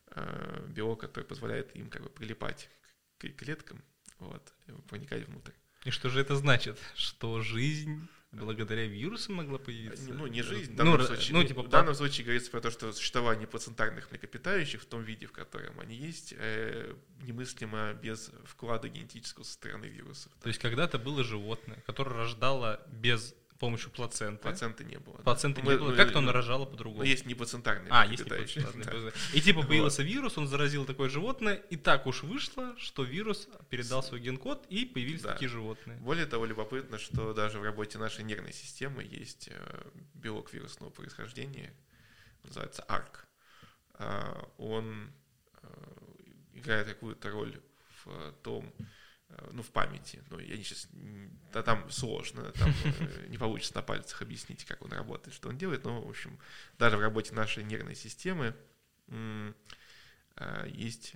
э, 0.08 0.66
белок, 0.68 1.00
который 1.00 1.24
позволяет 1.24 1.74
им 1.76 1.90
как 1.90 2.02
бы 2.02 2.08
прилипать 2.08 2.70
к 3.18 3.28
клеткам, 3.28 3.82
вот, 4.18 4.52
проникать 4.88 5.26
внутрь. 5.26 5.52
И 5.84 5.90
что 5.90 6.08
же 6.08 6.20
это 6.20 6.36
значит? 6.36 6.78
Что 6.94 7.42
жизнь 7.42 8.08
благодаря 8.32 8.86
вирусам 8.86 9.36
могла 9.36 9.58
появиться? 9.58 10.12
Ну, 10.12 10.26
не 10.26 10.42
жизнь. 10.42 10.72
В 10.72 10.76
данном, 10.76 10.98
ну, 10.98 11.04
случае, 11.04 11.36
ну, 11.36 11.44
типа, 11.44 11.62
в 11.62 11.68
данном 11.68 11.94
случае 11.94 12.24
говорится 12.24 12.50
про 12.50 12.60
то, 12.60 12.70
что 12.70 12.92
существование 12.92 13.46
плацентарных 13.46 14.10
млекопитающих 14.10 14.82
в 14.82 14.86
том 14.86 15.02
виде, 15.02 15.26
в 15.26 15.32
котором 15.32 15.78
они 15.80 15.96
есть, 15.96 16.34
э, 16.36 16.94
немыслимо 17.22 17.94
без 17.94 18.30
вклада 18.44 18.88
генетического 18.88 19.44
со 19.44 19.52
стороны 19.52 19.86
вирусов. 19.86 20.32
То 20.42 20.48
есть 20.48 20.60
когда-то 20.60 20.98
было 20.98 21.24
животное, 21.24 21.82
которое 21.86 22.16
рождало 22.16 22.84
без 22.90 23.34
помощью 23.58 23.90
плаценты. 23.90 24.42
Плаценты 24.42 24.84
не 24.84 24.98
было. 24.98 25.16
Плаценты 25.18 25.62
да. 25.62 25.72
не 25.72 25.78
было. 25.78 25.94
Как-то 25.94 26.18
он 26.18 26.28
рожало 26.28 26.64
по-другому. 26.64 27.02
Но 27.02 27.04
есть 27.04 27.26
неплацентарные. 27.26 27.88
А, 27.90 28.06
есть 28.06 28.24
неплацентарные. 28.24 29.12
И 29.34 29.40
типа 29.40 29.62
появился 29.62 30.02
вирус, 30.02 30.38
он 30.38 30.46
заразил 30.48 30.84
такое 30.84 31.08
животное, 31.08 31.54
и 31.54 31.76
так 31.76 32.06
уж 32.06 32.22
вышло, 32.22 32.74
что 32.78 33.02
вирус 33.02 33.48
передал 33.70 34.02
свой 34.02 34.20
ген-код, 34.20 34.66
и 34.68 34.84
появились 34.84 35.22
такие 35.22 35.48
животные. 35.48 35.98
Более 35.98 36.26
того, 36.26 36.46
любопытно, 36.46 36.98
что 36.98 37.32
даже 37.32 37.58
в 37.58 37.62
работе 37.62 37.98
нашей 37.98 38.24
нервной 38.24 38.52
системы 38.52 39.02
есть 39.02 39.48
э, 39.50 39.82
белок 40.14 40.52
вирусного 40.52 40.90
происхождения, 40.90 41.72
называется 42.42 42.84
ARC. 42.88 43.26
А, 43.94 44.48
он 44.58 45.10
э, 45.62 45.68
играет 46.54 46.86
какую-то 46.88 47.30
роль 47.30 47.60
в 48.04 48.32
том, 48.42 48.72
ну, 49.52 49.62
в 49.62 49.70
памяти. 49.70 50.22
Ну, 50.30 50.38
я 50.38 50.56
не 50.56 50.62
сейчас... 50.62 50.88
Да 51.52 51.62
там 51.62 51.90
сложно, 51.90 52.52
там 52.52 52.72
э, 52.84 53.26
не 53.28 53.38
получится 53.38 53.74
на 53.74 53.82
пальцах 53.82 54.22
объяснить, 54.22 54.64
как 54.64 54.82
он 54.82 54.92
работает, 54.92 55.34
что 55.34 55.48
он 55.48 55.58
делает, 55.58 55.84
но, 55.84 56.00
в 56.02 56.08
общем, 56.08 56.38
даже 56.78 56.96
в 56.96 57.00
работе 57.00 57.34
нашей 57.34 57.64
нервной 57.64 57.94
системы 57.94 58.54
э, 59.08 59.52
есть 60.68 61.14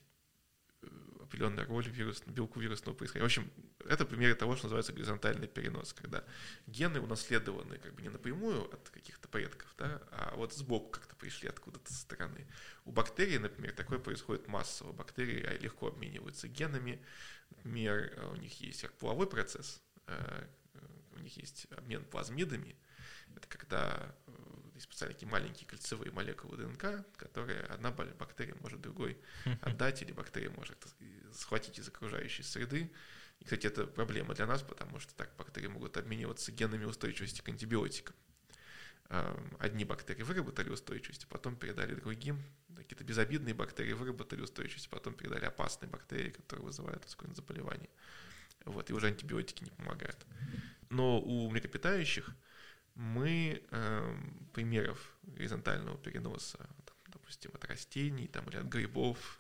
определенная 1.31 1.65
роль 1.65 1.89
вирус, 1.89 2.23
белку 2.27 2.59
вирусного 2.59 2.97
происхождения. 2.97 3.23
В 3.23 3.27
общем, 3.27 3.51
это 3.89 4.05
пример 4.05 4.35
того, 4.35 4.57
что 4.57 4.65
называется 4.65 4.93
горизонтальный 4.93 5.47
перенос, 5.47 5.93
когда 5.93 6.25
гены 6.67 7.01
унаследованы 7.01 7.79
как 7.79 7.95
бы 7.95 8.03
не 8.03 8.09
напрямую 8.09 8.65
от 8.65 8.91
каких-то 8.91 9.29
предков, 9.29 9.73
да, 9.79 10.03
а 10.11 10.35
вот 10.35 10.53
сбоку 10.53 10.91
как-то 10.91 11.15
пришли 11.15 11.49
откуда-то 11.49 11.93
со 11.93 12.01
стороны. 12.01 12.49
У 12.85 12.91
бактерий, 12.91 13.39
например, 13.39 13.73
такое 13.73 14.01
происходит 14.01 14.49
массово. 14.49 14.93
Бактерии 14.93 15.47
легко 15.61 15.87
обмениваются 15.87 16.49
генами, 16.49 17.01
например, 17.51 18.13
у 18.33 18.37
них 18.37 18.61
есть 18.61 18.83
как 18.83 18.93
половой 18.95 19.29
процесс, 19.29 19.81
э, 20.09 20.47
у 21.13 21.19
них 21.21 21.37
есть 21.37 21.69
обмен 21.71 22.05
плазмидами, 22.05 22.77
это 23.37 23.47
когда 23.47 24.15
э, 24.27 24.33
есть 24.75 24.85
специально 24.85 25.15
такие 25.15 25.31
маленькие 25.31 25.69
кольцевые 25.69 26.11
молекулы 26.11 26.57
ДНК, 26.57 27.05
которые 27.17 27.61
одна 27.65 27.91
бактерия 27.91 28.55
может 28.61 28.81
другой 28.81 29.19
отдать, 29.61 30.03
или 30.03 30.13
бактерия 30.13 30.51
может 30.51 30.87
схватить 31.35 31.79
из 31.79 31.89
окружающей 31.89 32.43
среды 32.43 32.91
И, 33.41 33.45
кстати, 33.45 33.67
это 33.67 33.87
проблема 33.87 34.35
для 34.35 34.47
нас, 34.47 34.63
потому 34.63 35.01
что 35.01 35.15
так 35.15 35.35
бактерии 35.37 35.69
могут 35.69 35.97
обмениваться 35.97 36.53
генами 36.53 36.85
устойчивости 36.85 37.41
к 37.41 37.49
антибиотикам. 37.49 38.15
Эм, 39.13 39.57
одни 39.59 39.85
бактерии 39.85 40.23
выработали 40.23 40.69
устойчивость, 40.69 41.27
потом 41.27 41.57
передали 41.57 41.95
другим. 41.95 42.41
Какие-то 42.77 43.03
безобидные 43.03 43.55
бактерии 43.55 43.93
выработали 43.93 44.41
устойчивость, 44.41 44.89
потом 44.89 45.15
передали 45.15 45.47
опасные 45.47 45.89
бактерии, 45.89 46.31
которые 46.31 46.67
вызывают 46.67 47.05
какое-нибудь 47.05 47.37
заболевание. 47.37 47.91
Вот, 48.67 48.89
и 48.89 48.93
уже 48.93 49.09
антибиотики 49.09 49.65
не 49.65 49.71
помогают. 49.71 50.27
Но 50.91 51.21
у 51.21 51.51
млекопитающих 51.51 52.31
мы 52.95 53.65
э, 53.71 54.17
примеров 54.53 55.17
горизонтального 55.23 55.99
переноса, 55.99 56.59
там, 56.59 56.97
допустим, 57.09 57.51
от 57.55 57.65
растений 57.65 58.29
там, 58.29 58.49
или 58.49 58.59
от 58.59 58.67
грибов, 58.67 59.40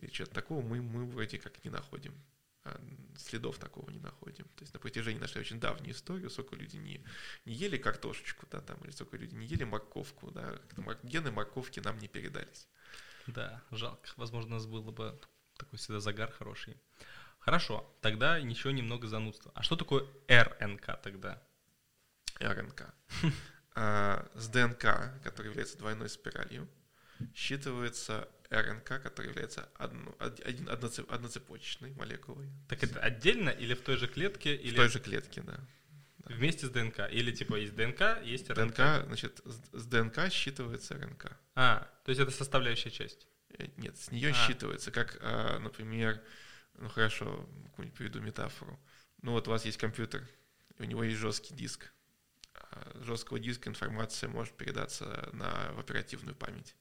или 0.00 0.10
чего-то 0.10 0.34
такого, 0.34 0.62
мы, 0.62 0.80
мы 0.82 1.06
вроде 1.06 1.38
как 1.38 1.64
не 1.64 1.70
находим. 1.70 2.14
А, 2.64 2.80
следов 3.16 3.58
такого 3.58 3.90
не 3.90 3.98
находим. 3.98 4.44
То 4.56 4.62
есть 4.62 4.74
на 4.74 4.80
протяжении 4.80 5.20
нашей 5.20 5.40
очень 5.40 5.60
давней 5.60 5.92
истории, 5.92 6.28
сколько 6.28 6.56
люди 6.56 6.76
не, 6.76 7.04
не 7.44 7.54
ели 7.54 7.76
картошечку, 7.76 8.46
да, 8.50 8.60
там, 8.60 8.78
или 8.84 8.90
сколько 8.90 9.16
люди 9.16 9.34
не 9.34 9.46
ели 9.46 9.64
морковку, 9.64 10.30
да, 10.30 10.58
гены 11.02 11.30
морковки 11.30 11.80
нам 11.80 11.98
не 11.98 12.08
передались. 12.08 12.68
Да, 13.26 13.62
жалко. 13.70 14.08
Возможно, 14.16 14.52
у 14.52 14.54
нас 14.54 14.66
было 14.66 14.90
бы 14.90 15.18
такой 15.56 15.78
всегда 15.78 16.00
загар 16.00 16.30
хороший. 16.32 16.76
Хорошо, 17.38 17.94
тогда 18.00 18.40
ничего 18.40 18.70
немного 18.72 19.06
занудства. 19.06 19.52
А 19.54 19.62
что 19.62 19.76
такое 19.76 20.06
РНК 20.28 21.00
тогда? 21.02 21.42
РНК. 22.40 22.94
А, 23.80 24.28
с 24.34 24.48
ДНК, 24.48 25.22
который 25.22 25.50
является 25.50 25.78
двойной 25.78 26.08
спиралью, 26.08 26.68
считывается 27.32 28.28
РНК, 28.50 29.02
который 29.02 29.28
является 29.28 29.68
одно, 29.74 30.14
один, 30.18 30.68
одноцеп, 30.68 31.10
одноцепочечной 31.12 31.92
молекулой. 31.92 32.48
Так 32.68 32.82
это 32.82 32.98
отдельно 33.00 33.50
или 33.50 33.74
в 33.74 33.82
той 33.82 33.96
же 33.96 34.08
клетке? 34.08 34.56
Или... 34.56 34.72
В 34.72 34.76
той 34.76 34.88
же 34.88 35.00
клетке, 35.00 35.42
да. 35.42 35.60
да. 36.18 36.34
Вместе 36.34 36.66
с 36.66 36.70
ДНК? 36.70 37.00
Или 37.10 37.30
типа 37.30 37.56
есть 37.56 37.74
ДНК, 37.74 38.22
есть 38.22 38.48
РНК? 38.48 38.76
ДНК, 38.76 39.06
значит, 39.06 39.40
с 39.44 39.86
ДНК 39.86 40.18
считывается 40.28 40.98
РНК. 40.98 41.36
А, 41.54 41.90
то 42.04 42.10
есть 42.10 42.20
это 42.20 42.30
составляющая 42.30 42.90
часть? 42.90 43.28
Э, 43.50 43.66
нет, 43.76 43.98
с 43.98 44.10
нее 44.10 44.30
а. 44.30 44.32
считывается, 44.32 44.90
как, 44.90 45.18
а, 45.20 45.58
например, 45.58 46.22
ну 46.74 46.88
хорошо, 46.88 47.46
какую-нибудь 47.66 47.98
приведу 47.98 48.20
метафору. 48.20 48.80
Ну 49.20 49.32
вот 49.32 49.46
у 49.46 49.50
вас 49.50 49.66
есть 49.66 49.78
компьютер, 49.78 50.26
у 50.78 50.84
него 50.84 51.04
есть 51.04 51.18
жесткий 51.18 51.54
диск. 51.54 51.92
А 52.54 52.92
жесткого 53.02 53.38
диска 53.38 53.68
информация 53.68 54.28
может 54.28 54.54
передаться 54.54 55.28
на, 55.32 55.72
в 55.74 55.80
оперативную 55.80 56.34
память 56.34 56.74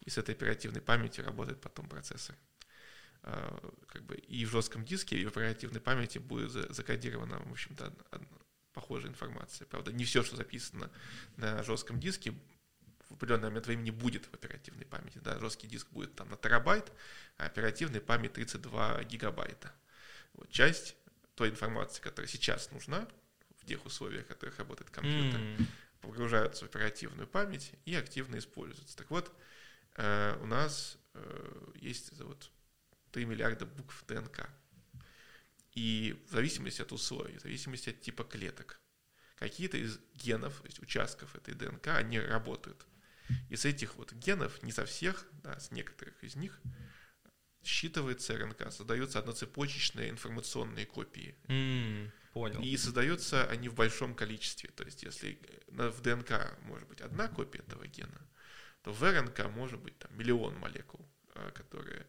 и 0.00 0.10
с 0.10 0.18
этой 0.18 0.34
оперативной 0.34 0.80
памятью 0.80 1.24
работает 1.24 1.60
потом 1.60 1.88
процессор. 1.88 2.36
А, 3.22 3.58
как 3.88 4.04
бы 4.04 4.16
и 4.16 4.44
в 4.44 4.50
жестком 4.50 4.84
диске, 4.84 5.18
и 5.18 5.24
в 5.24 5.28
оперативной 5.28 5.80
памяти 5.80 6.18
будет 6.18 6.50
закодирована, 6.50 7.40
в 7.40 7.50
общем-то, 7.50 7.92
похожая 8.72 9.10
информация. 9.10 9.66
Правда, 9.66 9.92
не 9.92 10.04
все, 10.04 10.22
что 10.22 10.36
записано 10.36 10.90
на 11.36 11.62
жестком 11.62 11.98
диске, 11.98 12.32
в 13.08 13.14
определенный 13.14 13.48
момент 13.48 13.66
времени 13.66 13.90
будет 13.90 14.26
в 14.26 14.34
оперативной 14.34 14.84
памяти. 14.84 15.18
Да, 15.18 15.38
жесткий 15.40 15.66
диск 15.66 15.88
будет 15.90 16.14
там 16.14 16.28
на 16.28 16.36
терабайт, 16.36 16.92
а 17.38 17.46
оперативная 17.46 18.00
память 18.00 18.34
32 18.34 19.04
гигабайта. 19.04 19.72
Вот 20.34 20.50
часть 20.50 20.94
той 21.34 21.50
информации, 21.50 22.02
которая 22.02 22.28
сейчас 22.28 22.70
нужна 22.70 23.08
в 23.56 23.66
тех 23.66 23.84
условиях, 23.86 24.26
в 24.26 24.28
которых 24.28 24.58
работает 24.58 24.90
компьютер, 24.90 25.40
mm. 25.40 25.66
погружаются 26.00 26.64
в 26.64 26.68
оперативную 26.68 27.26
память 27.26 27.72
и 27.84 27.94
активно 27.94 28.38
используются. 28.38 28.96
Так 28.96 29.10
вот, 29.10 29.32
у 30.40 30.46
нас 30.46 30.98
э, 31.14 31.72
есть 31.76 32.12
вот 32.20 32.50
3 33.12 33.24
миллиарда 33.24 33.66
букв 33.66 34.04
ДНК. 34.06 34.48
И 35.72 36.24
в 36.28 36.32
зависимости 36.32 36.82
от 36.82 36.92
условий, 36.92 37.36
в 37.36 37.42
зависимости 37.42 37.90
от 37.90 38.00
типа 38.00 38.24
клеток, 38.24 38.80
какие-то 39.36 39.76
из 39.76 39.98
генов, 40.14 40.60
то 40.60 40.66
есть 40.66 40.80
участков 40.80 41.34
этой 41.36 41.54
ДНК, 41.54 41.88
они 41.88 42.18
работают. 42.18 42.86
И 43.50 43.56
с 43.56 43.64
этих 43.64 43.96
вот 43.96 44.12
генов, 44.12 44.62
не 44.62 44.72
со 44.72 44.84
всех, 44.86 45.26
да, 45.42 45.58
с 45.60 45.70
некоторых 45.70 46.22
из 46.24 46.34
них, 46.34 46.60
считывается 47.62 48.36
РНК, 48.36 48.72
создаются 48.72 49.18
одноцепочечные 49.18 50.10
информационные 50.10 50.86
копии. 50.86 51.36
Mm, 51.48 52.10
понял. 52.32 52.62
И 52.62 52.76
создаются 52.76 53.48
они 53.48 53.68
в 53.68 53.74
большом 53.74 54.14
количестве. 54.14 54.70
То 54.70 54.84
есть, 54.84 55.02
если 55.02 55.38
в 55.68 56.00
ДНК 56.00 56.58
может 56.62 56.88
быть 56.88 57.00
одна 57.00 57.28
копия 57.28 57.58
этого 57.60 57.86
гена, 57.86 58.26
то 58.88 58.94
в 58.94 59.02
РНК 59.02 59.50
может 59.50 59.78
быть 59.80 59.98
там, 59.98 60.16
миллион 60.16 60.56
молекул, 60.56 61.06
а, 61.34 61.50
которые 61.50 62.06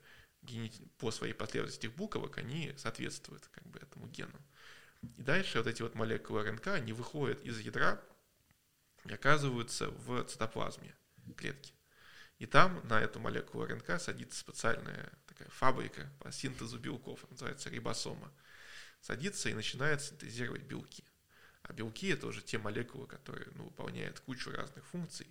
по 0.98 1.12
своей 1.12 1.34
последовательности 1.34 1.88
буквок, 1.88 2.38
они 2.38 2.74
соответствуют 2.78 3.46
как 3.48 3.66
бы 3.68 3.80
этому 3.80 4.08
гену. 4.08 4.40
И 5.02 5.22
дальше 5.22 5.58
вот 5.58 5.68
эти 5.68 5.82
вот 5.82 5.96
молекулы 5.96 6.42
РНК, 6.44 6.68
они 6.68 6.94
выходят 6.94 7.42
из 7.42 7.60
ядра 7.60 8.02
и 9.04 9.12
оказываются 9.12 9.90
в 9.90 10.24
цитоплазме 10.24 10.96
клетки. 11.36 11.74
И 12.38 12.46
там 12.46 12.80
на 12.88 13.02
эту 13.02 13.20
молекулу 13.20 13.66
РНК 13.66 14.00
садится 14.00 14.40
специальная 14.40 15.12
такая 15.28 15.50
фабрика 15.50 16.10
по 16.20 16.32
синтезу 16.32 16.80
белков, 16.80 17.30
называется 17.30 17.70
рибосома. 17.70 18.32
Садится 19.02 19.50
и 19.50 19.54
начинает 19.54 20.02
синтезировать 20.02 20.62
белки. 20.62 21.04
А 21.62 21.74
белки 21.74 22.08
это 22.08 22.28
уже 22.28 22.42
те 22.42 22.58
молекулы, 22.58 23.06
которые 23.06 23.50
ну, 23.56 23.66
выполняют 23.66 24.22
кучу 24.22 24.50
разных 24.50 24.86
функций. 24.86 25.28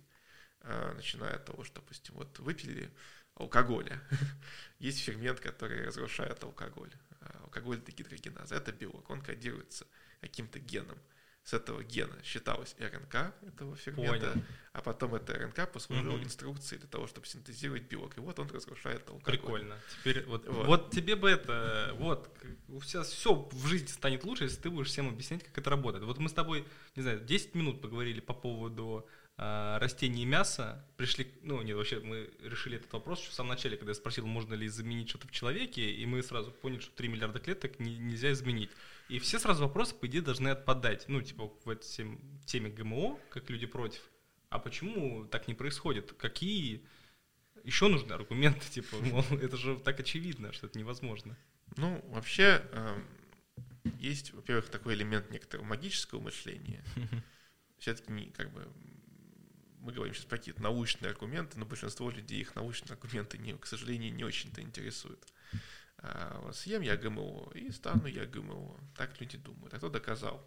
А, 0.61 0.93
начиная 0.93 1.35
от 1.35 1.45
того, 1.45 1.63
что, 1.63 1.75
допустим, 1.75 2.15
вот 2.15 2.37
выпили 2.39 2.91
алкоголя. 3.35 4.01
Есть 4.79 4.99
фермент, 4.99 5.39
который 5.39 5.85
разрушает 5.85 6.43
алкоголь. 6.43 6.91
А, 7.21 7.41
алкоголь 7.43 7.77
это 7.77 7.91
гидрогеназа, 7.91 8.55
это 8.55 8.71
белок, 8.71 9.09
он 9.09 9.21
кодируется 9.21 9.87
каким-то 10.21 10.59
геном. 10.59 10.97
С 11.43 11.53
этого 11.53 11.83
гена 11.83 12.15
считалась 12.23 12.75
РНК 12.77 13.33
этого 13.47 13.75
фермента, 13.75 14.31
Понял. 14.31 14.45
а 14.73 14.81
потом 14.81 15.15
эта 15.15 15.33
РНК 15.33 15.71
послужила 15.71 16.15
угу. 16.15 16.23
инструкцией 16.23 16.79
для 16.79 16.89
того, 16.89 17.07
чтобы 17.07 17.25
синтезировать 17.25 17.83
белок. 17.83 18.17
И 18.17 18.19
вот 18.19 18.37
он 18.37 18.49
разрушает 18.51 19.09
алкоголь. 19.09 19.39
Прикольно. 19.39 19.75
Теперь 19.99 20.25
вот, 20.25 20.47
вот. 20.47 20.67
вот 20.67 20.91
тебе 20.91 21.15
бы 21.15 21.29
это, 21.29 21.95
вот, 21.97 22.29
у 22.67 22.81
тебя 22.81 23.01
все 23.03 23.33
в 23.33 23.67
жизни 23.67 23.87
станет 23.87 24.25
лучше, 24.25 24.43
если 24.43 24.61
ты 24.61 24.69
будешь 24.69 24.89
всем 24.89 25.07
объяснять, 25.07 25.43
как 25.43 25.57
это 25.57 25.69
работает. 25.71 26.03
Вот 26.03 26.19
мы 26.19 26.29
с 26.29 26.33
тобой, 26.33 26.67
не 26.95 27.01
знаю, 27.01 27.19
10 27.21 27.55
минут 27.55 27.81
поговорили 27.81 28.19
по 28.19 28.33
поводу 28.33 29.07
растений 29.41 30.23
и 30.23 30.25
мяса 30.25 30.85
пришли, 30.97 31.31
ну, 31.43 31.61
нет, 31.61 31.77
вообще 31.77 31.99
мы 31.99 32.29
решили 32.41 32.75
этот 32.77 32.91
вопрос 32.91 33.21
еще 33.21 33.29
в 33.29 33.33
самом 33.33 33.51
начале, 33.51 33.77
когда 33.77 33.91
я 33.91 33.95
спросил, 33.95 34.25
можно 34.25 34.53
ли 34.53 34.67
заменить 34.67 35.09
что-то 35.09 35.27
в 35.27 35.31
человеке, 35.31 35.89
и 35.89 36.05
мы 36.05 36.21
сразу 36.23 36.51
поняли, 36.51 36.81
что 36.81 36.91
3 36.95 37.07
миллиарда 37.07 37.39
клеток 37.39 37.79
не, 37.79 37.97
нельзя 37.97 38.31
изменить. 38.33 38.69
И 39.07 39.17
все 39.19 39.39
сразу 39.39 39.63
вопросы, 39.63 39.95
по 39.95 40.07
идее, 40.07 40.21
должны 40.21 40.49
отпадать. 40.49 41.05
Ну, 41.07 41.21
типа, 41.21 41.51
в 41.63 41.69
этой 41.69 42.19
теме 42.45 42.69
ГМО, 42.69 43.17
как 43.29 43.49
люди 43.49 43.65
против. 43.65 44.01
А 44.49 44.59
почему 44.59 45.25
так 45.25 45.47
не 45.47 45.53
происходит? 45.53 46.13
Какие 46.13 46.83
еще 47.63 47.87
нужны 47.87 48.13
аргументы? 48.13 48.65
Типа, 48.69 48.97
мол, 48.97 49.23
это 49.41 49.57
же 49.57 49.77
так 49.77 49.99
очевидно, 49.99 50.51
что 50.53 50.67
это 50.67 50.77
невозможно. 50.77 51.37
Ну, 51.77 52.03
вообще, 52.09 52.61
э, 52.71 53.01
есть, 53.99 54.33
во-первых, 54.33 54.69
такой 54.69 54.95
элемент 54.95 55.29
некоторого 55.31 55.65
магического 55.65 56.19
мышления. 56.19 56.83
Все-таки, 57.77 58.31
как 58.31 58.51
бы, 58.51 58.67
мы 59.79 59.91
говорим 59.91 60.13
сейчас 60.13 60.25
про 60.25 60.37
какие-то 60.37 60.61
научные 60.61 61.11
аргументы, 61.11 61.59
но 61.59 61.65
большинство 61.65 62.09
людей 62.09 62.41
их 62.41 62.55
научные 62.55 62.93
аргументы, 62.93 63.37
не, 63.37 63.53
к 63.53 63.65
сожалению, 63.65 64.13
не 64.13 64.23
очень-то 64.23 64.61
интересуют. 64.61 65.25
А, 65.97 66.49
съем 66.53 66.81
я 66.81 66.95
ГМО 66.95 67.51
и 67.55 67.71
стану 67.71 68.07
я 68.07 68.25
ГМО. 68.25 68.79
Так 68.95 69.19
люди 69.19 69.37
думают. 69.37 69.73
А 69.73 69.77
кто 69.77 69.89
доказал, 69.89 70.45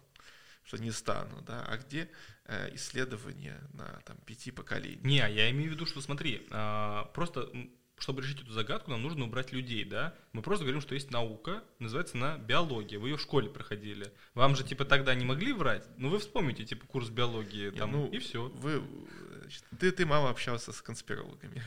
что 0.63 0.77
не 0.77 0.91
стану, 0.91 1.41
да? 1.41 1.63
А 1.65 1.77
где 1.77 2.09
э, 2.45 2.73
исследования 2.75 3.61
на 3.73 4.01
там, 4.05 4.17
пяти 4.25 4.51
поколениях? 4.51 5.03
Не, 5.03 5.17
я 5.17 5.49
имею 5.51 5.71
в 5.71 5.73
виду, 5.73 5.85
что 5.85 6.01
смотри, 6.01 6.47
э, 6.49 7.03
просто 7.13 7.51
чтобы 7.97 8.21
решить 8.21 8.41
эту 8.41 8.51
загадку, 8.51 8.91
нам 8.91 9.01
нужно 9.01 9.25
убрать 9.25 9.51
людей, 9.51 9.85
да? 9.85 10.13
Мы 10.33 10.41
просто 10.41 10.65
говорим, 10.65 10.81
что 10.81 10.93
есть 10.93 11.11
наука, 11.11 11.63
называется 11.79 12.17
она 12.17 12.37
биология. 12.37 12.99
Вы 12.99 13.09
ее 13.09 13.17
в 13.17 13.21
школе 13.21 13.49
проходили. 13.49 14.11
Вам 14.33 14.55
же, 14.55 14.63
типа, 14.63 14.83
тогда 14.85 15.15
не 15.15 15.25
могли 15.25 15.53
врать? 15.53 15.87
Ну, 15.97 16.09
вы 16.09 16.19
вспомните, 16.19 16.65
типа, 16.65 16.85
курс 16.87 17.09
биологии, 17.09 17.69
там, 17.69 17.91
ну, 17.91 18.07
и 18.09 18.19
все. 18.19 18.49
Вы, 18.49 18.83
ты, 19.79 19.91
ты 19.91 20.05
мало 20.05 20.29
общался 20.29 20.71
с 20.71 20.81
конспирологами. 20.81 21.61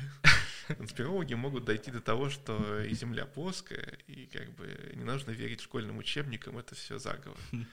Конспирологи 0.69 1.35
могут 1.35 1.65
дойти 1.65 1.91
до 1.91 2.01
того, 2.01 2.29
что 2.29 2.83
и 2.83 2.93
Земля 2.95 3.25
плоская, 3.25 3.99
и 4.07 4.27
как 4.27 4.51
бы 4.57 4.93
не 4.95 5.05
нужно 5.05 5.31
верить 5.31 5.61
школьным 5.61 5.99
учебникам, 5.99 6.59
это 6.59 6.75
все 6.75 6.99
заговор. 6.99 7.39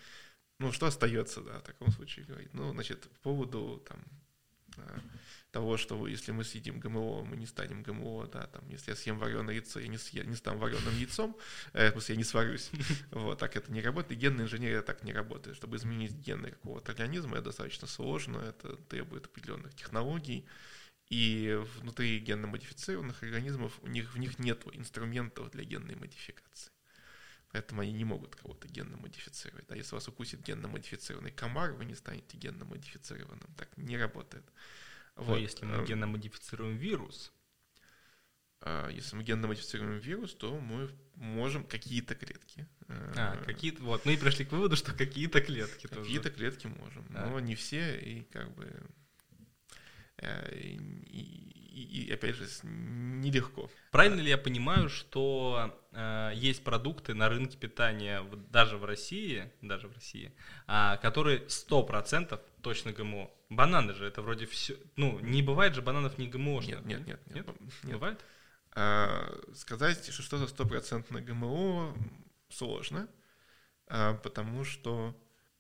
Ну, 0.60 0.72
что 0.72 0.86
остается, 0.86 1.42
да, 1.42 1.60
в 1.60 1.64
таком 1.64 1.92
случае 1.92 2.26
говорить? 2.26 2.54
Ну, 2.54 2.72
значит, 2.72 3.02
по 3.02 3.20
поводу 3.32 3.84
там 3.90 4.00
а, 4.78 5.00
того, 5.54 5.78
что 5.78 6.08
если 6.08 6.32
мы 6.32 6.44
съедим 6.44 6.80
ГМО, 6.80 7.24
мы 7.24 7.38
не 7.38 7.46
станем 7.46 7.84
ГМО, 7.84 8.28
да, 8.28 8.48
там, 8.48 8.68
если 8.70 8.90
я 8.90 8.96
съем 8.96 9.20
вареное 9.20 9.54
яйцо, 9.54 9.80
я 9.80 9.88
не, 9.88 10.00
съем, 10.00 10.28
не 10.28 10.36
стану 10.36 10.58
вареным 10.58 10.98
яйцом, 10.98 11.38
э, 11.74 11.90
в 11.90 11.92
смысле, 11.92 12.16
я 12.16 12.18
не 12.18 12.24
сварюсь. 12.24 12.72
Вот, 13.12 13.38
так 13.38 13.56
это 13.56 13.72
не 13.72 13.82
работает. 13.82 14.20
Генная 14.20 14.46
инженерия 14.46 14.82
так 14.82 15.04
не 15.04 15.14
работает. 15.14 15.56
Чтобы 15.56 15.78
изменить 15.78 16.14
гены 16.14 16.50
какого-то 16.50 16.92
организма, 16.92 17.36
это 17.36 17.46
достаточно 17.46 17.88
сложно, 17.88 18.40
это 18.40 18.78
требует 18.90 19.26
определенных 19.26 19.76
технологий. 19.76 20.46
И 21.10 21.62
внутри 21.82 22.20
генно-модифицированных 22.20 23.22
организмов 23.22 23.80
у 23.84 23.88
них, 23.88 24.16
в 24.16 24.18
них 24.18 24.40
нет 24.40 24.66
инструментов 24.74 25.52
для 25.52 25.64
генной 25.64 25.96
модификации. 25.96 26.72
Поэтому 27.52 27.82
они 27.82 27.94
не 27.94 28.06
могут 28.06 28.36
кого-то 28.36 28.68
генно 28.68 28.98
модифицировать. 28.98 29.68
Да? 29.68 29.76
Если 29.76 29.94
вас 29.94 30.08
укусит 30.08 30.42
генно 30.42 30.68
модифицированный 30.68 31.32
комар, 31.32 31.74
вы 31.74 31.86
не 31.86 31.94
станете 31.94 32.38
генно 32.38 32.66
модифицированным. 32.66 33.54
Так 33.56 33.70
не 33.78 33.98
работает. 33.98 34.44
Но 35.16 35.24
вот. 35.24 35.38
если 35.38 35.66
мы 35.66 35.76
эм, 35.76 35.86
генно 35.86 36.08
модифицируем 36.08 36.78
вирус, 36.78 37.32
а, 38.62 38.90
если 38.90 39.16
мы 39.16 39.24
генно 39.24 39.48
модифицируем 39.48 40.00
вирус, 40.00 40.34
то 40.34 40.58
мы 40.58 40.90
можем 41.16 41.66
какие-то 41.66 42.16
клетки. 42.16 42.68
А, 42.88 43.36
э, 43.36 43.44
какие-то. 43.46 43.84
Вот, 43.84 44.06
мы 44.06 44.14
и 44.14 44.18
пришли 44.18 44.46
к 44.46 44.52
выводу, 44.52 44.76
что 44.76 44.94
какие-то 44.94 45.42
клетки 45.42 45.88
тоже. 45.88 46.02
Какие-то 46.02 46.32
клетки 46.32 46.68
можем, 46.68 47.06
а. 47.14 47.28
но 47.28 47.40
не 47.40 47.56
все, 47.56 48.00
и 48.00 48.24
как 48.24 48.54
бы. 48.56 48.72
Э, 50.18 50.56
и, 50.56 50.78
и, 51.74 52.06
и 52.06 52.12
опять 52.12 52.36
же, 52.36 52.48
нелегко. 52.64 53.70
Правильно 53.92 54.22
ли 54.22 54.30
я 54.30 54.38
понимаю, 54.38 54.90
что 54.90 55.78
э, 55.92 56.32
есть 56.36 56.64
продукты 56.64 57.14
на 57.14 57.30
рынке 57.30 57.58
питания, 57.58 58.22
вот, 58.22 58.50
даже 58.52 58.78
в 58.78 58.86
России, 58.86 59.52
даже 59.62 59.88
в 59.88 59.94
России, 59.94 60.32
э, 60.68 60.98
которые 61.02 61.40
100% 61.48 62.40
точно 62.64 62.92
ГМО? 62.92 63.30
Бананы 63.50 63.94
же, 63.94 64.06
это 64.06 64.22
вроде 64.22 64.46
все... 64.48 64.78
Ну, 64.96 65.20
не 65.20 65.42
бывает 65.42 65.76
же 65.76 65.82
бананов 65.82 66.18
не 66.18 66.28
ГМО. 66.28 66.62
Нет, 66.62 66.86
нет, 66.86 67.06
нет, 67.06 67.20
нет. 67.28 67.48
нет? 67.84 67.94
Бывает? 67.94 68.20
А, 68.72 69.40
сказать, 69.54 70.12
что 70.12 70.24
что-то 70.24 70.48
стопроцентно 70.48 71.22
ГМО 71.22 71.96
сложно, 72.50 73.08
а, 73.88 74.16
потому 74.16 74.64
что 74.64 75.16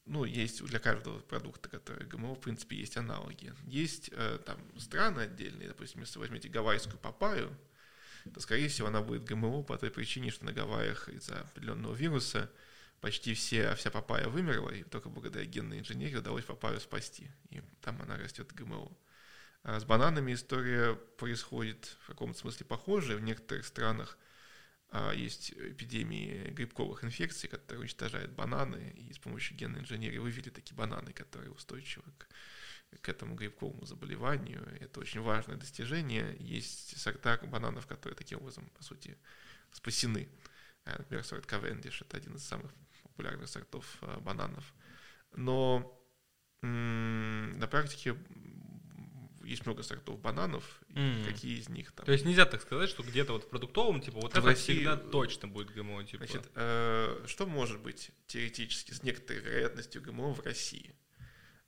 ну, 0.06 0.26
есть 0.26 0.64
для 0.64 0.80
каждого 0.80 1.20
продукта, 1.20 1.70
который 1.70 2.06
ГМО, 2.08 2.36
в 2.36 2.40
принципе, 2.42 2.78
есть 2.78 2.98
аналоги. 2.98 3.54
Есть 3.66 4.10
э, 4.12 4.40
там 4.46 4.58
страны 4.78 5.22
отдельные, 5.22 5.70
допустим, 5.70 6.02
если 6.02 6.20
вы 6.20 6.24
возьмете 6.24 6.50
гавайскую 6.50 6.98
папаю, 6.98 7.56
то, 8.34 8.40
скорее 8.42 8.68
всего, 8.68 8.88
она 8.88 9.02
будет 9.02 9.24
ГМО 9.24 9.64
по 9.64 9.78
той 9.78 9.92
причине, 9.92 10.32
что 10.32 10.46
на 10.46 10.54
Гавайях 10.54 11.10
из-за 11.10 11.42
определенного 11.42 11.94
вируса 11.94 12.50
почти 13.04 13.34
все, 13.34 13.76
вся 13.76 13.92
папая 13.92 14.30
вымерла, 14.30 14.70
и 14.70 14.84
только 14.84 15.10
благодаря 15.10 15.44
генной 15.44 15.80
инженерии 15.80 16.16
удалось 16.16 16.46
папаю 16.46 16.80
спасти. 16.80 17.30
И 17.50 17.62
там 17.82 18.02
она 18.02 18.16
растет 18.16 18.54
ГМО. 18.54 18.98
А 19.64 19.78
с 19.82 19.84
бананами 19.84 20.34
история 20.34 20.96
происходит 20.96 21.98
в 22.04 22.08
каком-то 22.08 22.40
смысле 22.40 22.66
похожая. 22.66 23.18
В 23.18 23.22
некоторых 23.22 23.66
странах 23.66 24.18
а, 24.90 25.12
есть 25.12 25.52
эпидемии 25.52 26.50
грибковых 26.52 27.04
инфекций, 27.04 27.50
которые 27.50 27.82
уничтожают 27.82 28.32
бананы, 28.32 28.94
и 28.96 29.12
с 29.12 29.20
помощью 29.20 29.58
генной 29.58 29.82
инженерии 29.82 30.20
вывели 30.20 30.50
такие 30.50 30.78
бананы, 30.78 31.12
которые 31.12 31.52
устойчивы 31.52 32.10
к, 32.18 32.30
к 33.02 33.10
этому 33.10 33.36
грибковому 33.36 33.86
заболеванию. 33.86 34.66
Это 34.80 35.02
очень 35.02 35.20
важное 35.20 35.58
достижение. 35.58 36.38
Есть 36.40 36.98
сорта 36.98 37.38
бананов, 37.48 37.86
которые 37.86 38.16
таким 38.16 38.38
образом, 38.38 38.70
по 38.78 38.82
сути, 38.82 39.18
спасены. 39.74 40.30
Например, 40.86 41.26
сорт 41.26 41.46
Cavendish– 41.46 41.98
это 42.02 42.16
один 42.16 42.36
из 42.36 42.46
самых 42.46 42.72
популярных 43.14 43.50
сортов 43.50 43.86
бананов. 44.22 44.74
Но 45.36 46.00
на 46.62 47.68
практике 47.68 48.16
есть 49.44 49.66
много 49.66 49.84
сортов 49.84 50.20
бананов, 50.20 50.82
mm. 50.90 51.26
какие 51.26 51.60
из 51.60 51.70
них 51.70 51.92
там. 51.92 52.06
То 52.06 52.12
есть 52.12 52.26
нельзя 52.26 52.46
так 52.46 52.62
сказать, 52.62 52.90
что 52.90 53.04
где-то 53.04 53.34
вот 53.34 53.44
в 53.46 53.50
продуктовом, 53.50 54.02
типа, 54.02 54.20
вот 54.20 54.32
это 54.32 54.42
России, 54.42 54.76
всегда 54.76 54.98
точно 54.98 55.48
будет 55.48 55.72
ГМО, 55.72 56.04
типа. 56.06 56.26
Значит, 56.26 56.50
э, 56.56 57.26
что 57.28 57.46
может 57.46 57.82
быть 57.82 58.12
теоретически 58.28 58.94
с 58.94 59.04
некоторой 59.04 59.42
вероятностью 59.42 60.02
ГМО 60.02 60.34
в 60.34 60.40
России? 60.42 60.96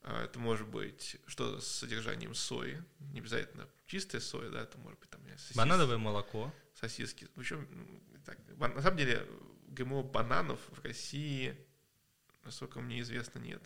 Э, 0.04 0.24
это 0.26 0.40
может 0.40 0.68
быть 0.68 1.18
что 1.28 1.60
с 1.60 1.68
содержанием 1.68 2.34
сои, 2.34 2.82
не 3.00 3.20
обязательно 3.20 3.68
чистая 3.86 4.22
соя, 4.22 4.50
да, 4.50 4.62
это 4.62 4.78
может 4.78 5.00
быть 5.00 5.10
там 5.10 5.22
сосиски, 5.38 5.58
банановое 5.58 5.98
молоко, 5.98 6.54
сосиски. 6.74 7.28
В 7.36 7.40
общем, 7.40 7.68
так, 8.26 8.38
на 8.58 8.82
самом 8.82 8.98
деле 8.98 9.28
ГМО 9.68 10.04
бананов 10.04 10.60
в 10.70 10.84
России, 10.84 11.56
насколько 12.44 12.82
мне 12.82 13.02
известно, 13.02 13.40
нет. 13.40 13.62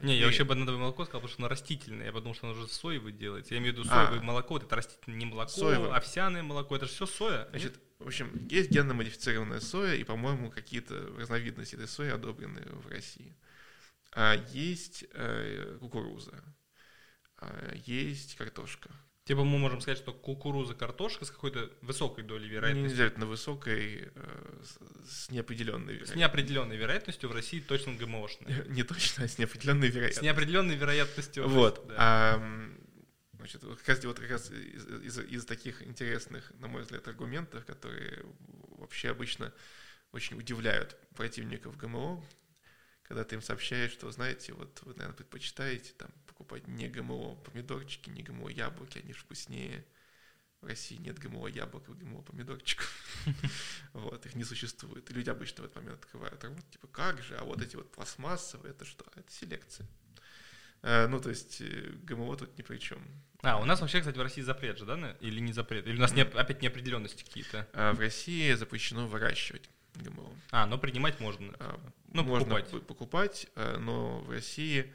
Не, 0.00 0.16
я 0.16 0.24
вообще 0.24 0.44
банановое 0.44 0.80
молоко 0.80 1.04
сказал, 1.04 1.20
потому 1.20 1.32
что 1.32 1.42
оно 1.42 1.48
растительное. 1.48 2.06
Я 2.06 2.12
подумал, 2.12 2.34
что 2.34 2.48
оно 2.48 2.58
уже 2.58 2.66
соевое 2.66 3.12
делается. 3.12 3.54
Я 3.54 3.60
имею 3.60 3.74
в 3.74 3.78
виду 3.78 3.88
соевое 3.88 4.20
а, 4.20 4.22
молоко, 4.22 4.56
это 4.56 4.74
растительное 4.74 5.18
не 5.18 5.26
молоко, 5.26 5.50
соевое. 5.50 5.92
овсяное 5.92 6.42
молоко, 6.42 6.76
это 6.76 6.86
же 6.86 6.92
все 6.92 7.06
соя. 7.06 7.46
Значит, 7.50 7.78
в 7.98 8.06
общем, 8.06 8.48
есть 8.48 8.70
генно-модифицированная 8.70 9.60
соя, 9.60 9.94
и, 9.94 10.04
по-моему, 10.04 10.50
какие-то 10.50 10.94
разновидности 11.18 11.74
этой 11.74 11.88
сои 11.88 12.08
одобрены 12.08 12.62
в 12.62 12.88
России. 12.88 13.36
А 14.12 14.34
есть 14.52 15.04
э, 15.12 15.76
кукуруза, 15.78 16.42
а 17.36 17.74
есть 17.84 18.36
картошка. 18.36 18.90
Типа 19.24 19.44
мы 19.44 19.58
можем 19.58 19.80
сказать, 19.80 19.98
что 19.98 20.12
кукуруза, 20.12 20.74
картошка 20.74 21.24
с 21.24 21.30
какой-то 21.30 21.70
высокой 21.80 22.24
долей 22.24 22.48
вероятности. 22.48 22.80
Не 22.80 22.86
обязательно 22.88 23.26
высокой, 23.26 24.10
э, 24.12 24.62
с 25.06 25.30
неопределенной 25.30 25.94
вероятностью. 25.94 26.16
С 26.16 26.18
неопределенной 26.18 26.76
вероятностью 26.76 27.28
в 27.28 27.32
России 27.32 27.60
точно 27.60 27.94
ГМОшная. 27.94 28.64
Не 28.68 28.82
точно, 28.82 29.24
а 29.24 29.28
с 29.28 29.38
неопределенной 29.38 29.88
вероятностью. 29.88 30.22
С 30.22 30.24
неопределенной 30.24 30.74
вероятностью. 30.74 31.48
Вот. 31.48 31.86
Да. 31.86 31.94
А, 31.98 32.72
значит, 33.34 33.62
вот 33.62 33.78
как 33.78 33.88
раз, 33.88 34.04
вот 34.04 34.18
как 34.18 34.30
раз 34.30 34.50
из, 34.50 34.86
из, 34.86 35.18
из 35.18 35.44
таких 35.44 35.86
интересных, 35.86 36.52
на 36.58 36.66
мой 36.66 36.82
взгляд, 36.82 37.06
аргументов, 37.06 37.64
которые 37.64 38.24
вообще 38.78 39.10
обычно 39.10 39.52
очень 40.10 40.36
удивляют 40.36 40.96
противников 41.14 41.76
ГМО, 41.76 42.24
когда 43.04 43.22
ты 43.22 43.36
им 43.36 43.42
сообщаешь, 43.42 43.92
что, 43.92 44.10
знаете, 44.10 44.52
вот 44.52 44.80
вы, 44.82 44.94
наверное, 44.94 45.16
предпочитаете 45.16 45.92
там 45.92 46.10
покупать 46.42 46.66
не 46.66 46.88
ГМО 46.88 47.36
помидорчики, 47.36 48.10
не 48.10 48.22
ГМО 48.22 48.50
яблоки, 48.50 48.98
они 48.98 49.12
же 49.12 49.20
вкуснее. 49.20 49.84
В 50.60 50.66
России 50.66 50.96
нет 50.96 51.18
ГМО 51.18 51.48
яблок 51.48 51.88
и 51.88 51.92
ГМО 51.92 52.22
помидорчиков. 52.22 52.88
Вот, 53.92 54.24
их 54.26 54.34
не 54.34 54.44
существует. 54.44 55.10
И 55.10 55.14
люди 55.14 55.30
обычно 55.30 55.62
в 55.62 55.66
этот 55.66 55.76
момент 55.76 55.98
открывают 55.98 56.42
рот, 56.44 56.70
типа, 56.70 56.88
как 56.88 57.22
же, 57.22 57.36
а 57.36 57.44
вот 57.44 57.60
эти 57.60 57.76
вот 57.76 57.92
пластмассовые, 57.92 58.70
это 58.70 58.84
что? 58.84 59.04
Это 59.14 59.30
селекция. 59.30 59.86
Э, 60.82 61.06
ну, 61.06 61.20
то 61.20 61.30
есть 61.30 61.60
э, 61.60 61.92
ГМО 62.04 62.36
тут 62.36 62.56
ни 62.58 62.62
при 62.62 62.78
чем. 62.78 62.98
А, 63.42 63.60
у 63.60 63.64
нас 63.64 63.80
вообще, 63.80 64.00
кстати, 64.00 64.16
в 64.16 64.22
России 64.22 64.40
запрет 64.40 64.78
же, 64.78 64.86
да? 64.86 65.16
Или 65.20 65.40
не 65.40 65.52
запрет? 65.52 65.86
Или 65.86 65.96
у 65.96 66.00
нас 66.00 66.14
не, 66.14 66.22
опять 66.22 66.62
неопределенности 66.62 67.22
какие-то? 67.22 67.68
А 67.72 67.92
в 67.92 68.00
России 68.00 68.52
запрещено 68.54 69.06
выращивать 69.06 69.68
ГМО. 69.94 70.34
А, 70.50 70.66
но 70.66 70.78
принимать 70.78 71.20
можно. 71.20 71.54
Ну, 72.08 72.22
можно 72.24 72.56
покупать. 72.56 72.86
покупать, 72.86 73.46
э, 73.56 73.76
но 73.78 74.20
в 74.20 74.30
России 74.30 74.92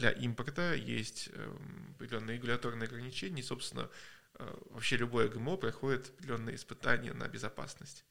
для 0.00 0.10
импорта 0.12 0.74
есть 0.74 1.28
эм, 1.32 1.94
определенные 1.94 2.36
регуляторные 2.36 2.86
ограничения, 2.86 3.40
и, 3.40 3.44
собственно, 3.44 3.90
э, 4.34 4.58
вообще 4.70 4.96
любое 4.96 5.28
ГМО 5.28 5.58
проходит 5.58 6.08
определенные 6.08 6.56
испытания 6.56 7.12
на 7.12 7.28
безопасность 7.28 8.06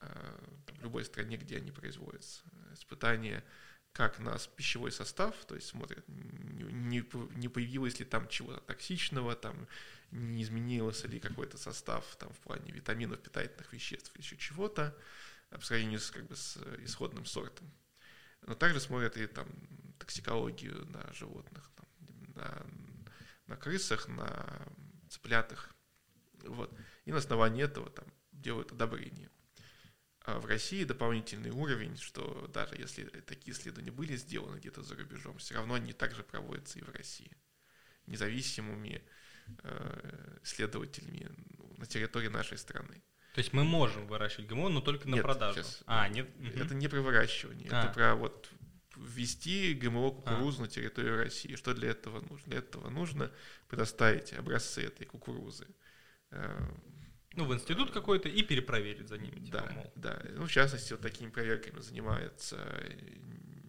э, 0.00 0.38
в 0.78 0.82
любой 0.82 1.04
стране, 1.04 1.36
где 1.36 1.58
они 1.58 1.70
производятся. 1.70 2.42
Испытания 2.72 3.44
как 3.92 4.18
на 4.20 4.38
пищевой 4.56 4.90
состав, 4.90 5.34
то 5.44 5.54
есть 5.54 5.66
смотрят, 5.66 6.04
не, 6.08 7.02
появилось 7.02 7.98
ли 7.98 8.06
там 8.06 8.26
чего-то 8.28 8.60
токсичного, 8.60 9.36
там 9.36 9.68
не 10.10 10.42
изменился 10.42 11.08
ли 11.08 11.20
какой-то 11.20 11.58
состав 11.58 12.04
там, 12.16 12.32
в 12.32 12.38
плане 12.38 12.72
витаминов, 12.72 13.20
питательных 13.20 13.70
веществ, 13.72 14.16
еще 14.16 14.36
чего-то, 14.38 14.96
по 15.50 15.60
сравнению 15.60 16.00
с, 16.00 16.10
как 16.10 16.26
бы, 16.26 16.36
с 16.36 16.56
исходным 16.84 17.26
сортом. 17.26 17.70
Но 18.48 18.54
также 18.54 18.80
смотрят 18.80 19.14
и 19.18 19.26
там 19.26 19.46
токсикологию 19.98 20.86
на 20.86 21.12
животных, 21.12 21.70
там, 21.76 21.86
на, 22.34 22.66
на 23.46 23.56
крысах, 23.56 24.08
на 24.08 24.66
цыплятах. 25.10 25.70
Вот. 26.44 26.74
И 27.04 27.12
на 27.12 27.18
основании 27.18 27.62
этого 27.62 27.90
там 27.90 28.06
делают 28.32 28.72
одобрение. 28.72 29.28
А 30.20 30.40
в 30.40 30.46
России 30.46 30.84
дополнительный 30.84 31.50
уровень, 31.50 31.98
что 31.98 32.46
даже 32.48 32.76
если 32.76 33.04
такие 33.04 33.54
исследования 33.54 33.90
были 33.90 34.16
сделаны 34.16 34.56
где-то 34.56 34.82
за 34.82 34.96
рубежом, 34.96 35.36
все 35.36 35.54
равно 35.54 35.74
они 35.74 35.92
также 35.92 36.22
проводятся 36.22 36.78
и 36.78 36.82
в 36.82 36.90
России. 36.90 37.36
Независимыми 38.06 39.02
э, 39.62 40.38
исследователями 40.42 41.30
ну, 41.58 41.74
на 41.76 41.84
территории 41.84 42.28
нашей 42.28 42.56
страны. 42.56 43.02
То 43.38 43.40
есть 43.40 43.52
мы 43.52 43.62
можем 43.62 44.08
выращивать 44.08 44.48
ГМО, 44.48 44.68
но 44.68 44.80
только 44.80 45.08
на 45.08 45.14
нет, 45.14 45.22
продажу. 45.22 45.62
Сейчас, 45.62 45.84
а, 45.86 46.08
нет. 46.08 46.28
Это 46.56 46.74
не 46.74 46.88
про 46.88 47.00
выращивание, 47.00 47.68
а. 47.70 47.84
это 47.84 47.94
про 47.94 48.16
вот 48.16 48.50
ввести 48.96 49.74
ГМО 49.74 50.10
кукурузу 50.10 50.58
а. 50.58 50.62
на 50.62 50.68
территорию 50.68 51.18
России. 51.18 51.54
Что 51.54 51.72
для 51.72 51.90
этого 51.90 52.20
нужно? 52.20 52.50
Для 52.50 52.58
этого 52.58 52.90
нужно 52.90 53.30
предоставить 53.68 54.32
образцы 54.32 54.86
этой 54.86 55.06
кукурузы. 55.06 55.68
Э, 56.32 56.68
ну, 57.34 57.44
в 57.44 57.54
институт 57.54 57.92
какой-то 57.92 58.28
и 58.28 58.42
перепроверить 58.42 59.06
за 59.06 59.18
ними. 59.18 59.38
Типа, 59.38 59.58
да, 59.58 59.72
мол. 59.72 59.92
да. 59.94 60.20
Ну, 60.32 60.46
в 60.46 60.50
частности, 60.50 60.94
вот 60.94 61.02
такими 61.02 61.30
проверками 61.30 61.78
занимается 61.78 62.56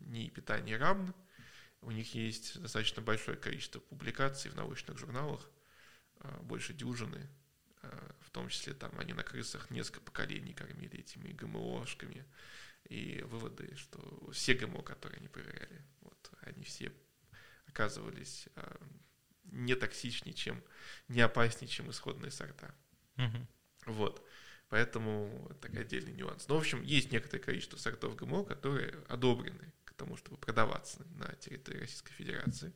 НИИ 0.07 0.29
питание 0.29 0.77
РАМН. 0.77 1.13
У 1.81 1.91
них 1.91 2.15
есть 2.15 2.59
достаточно 2.59 3.03
большое 3.03 3.37
количество 3.37 3.81
публикаций 3.81 4.49
в 4.49 4.55
научных 4.55 4.97
журналах, 4.97 5.47
э, 6.21 6.39
больше 6.41 6.73
дюжины. 6.73 7.29
Э, 7.89 8.09
в 8.21 8.31
том 8.31 8.49
числе 8.49 8.73
там 8.73 8.91
они 8.99 9.13
на 9.13 9.23
крысах 9.23 9.69
несколько 9.71 10.01
поколений 10.01 10.53
кормили 10.53 10.99
этими 10.99 11.31
ГМОшками 11.31 12.25
и 12.85 13.21
выводы, 13.23 13.75
что 13.75 14.29
все 14.31 14.53
ГМО, 14.53 14.83
которые 14.83 15.17
они 15.19 15.27
проверяли, 15.27 15.83
вот, 16.01 16.31
они 16.41 16.63
все 16.63 16.91
оказывались 17.67 18.47
э, 18.55 18.75
не 19.45 19.75
токсичнее, 19.75 20.33
чем, 20.33 20.63
не 21.07 21.21
опаснее, 21.21 21.67
чем 21.67 21.89
исходные 21.89 22.31
сорта. 22.31 22.73
Угу. 23.17 23.47
Вот. 23.87 24.25
Поэтому 24.69 25.47
это 25.49 25.61
такой 25.61 25.81
отдельный 25.81 26.13
нюанс. 26.13 26.47
Но, 26.47 26.55
в 26.55 26.59
общем, 26.59 26.83
есть 26.83 27.11
некоторое 27.11 27.41
количество 27.41 27.77
сортов 27.77 28.15
ГМО, 28.15 28.45
которые 28.45 29.03
одобрены 29.07 29.73
к 29.85 29.93
тому, 29.95 30.15
чтобы 30.15 30.37
продаваться 30.37 31.03
на 31.15 31.33
территории 31.35 31.79
Российской 31.79 32.13
Федерации. 32.13 32.71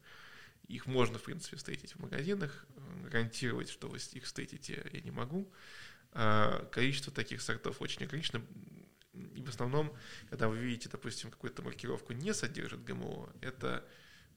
Их 0.74 0.88
можно, 0.88 1.20
в 1.20 1.24
принципе, 1.24 1.56
встретить 1.56 1.94
в 1.94 2.00
магазинах. 2.00 2.66
Гарантировать, 3.12 3.70
что 3.70 3.88
вы 3.88 3.98
их 3.98 4.24
встретите, 4.24 4.84
я 4.92 5.02
не 5.02 5.12
могу. 5.12 5.52
А 6.14 6.66
количество 6.72 7.14
таких 7.14 7.42
сортов 7.44 7.80
очень 7.80 8.06
ограничено. 8.06 8.44
И 9.36 9.44
в 9.44 9.50
основном, 9.50 9.96
когда 10.32 10.48
вы 10.48 10.58
видите, 10.58 10.90
допустим, 10.90 11.30
какую-то 11.30 11.62
маркировку 11.62 12.14
не 12.14 12.34
содержит 12.34 12.84
ГМО, 12.84 13.30
это 13.42 13.88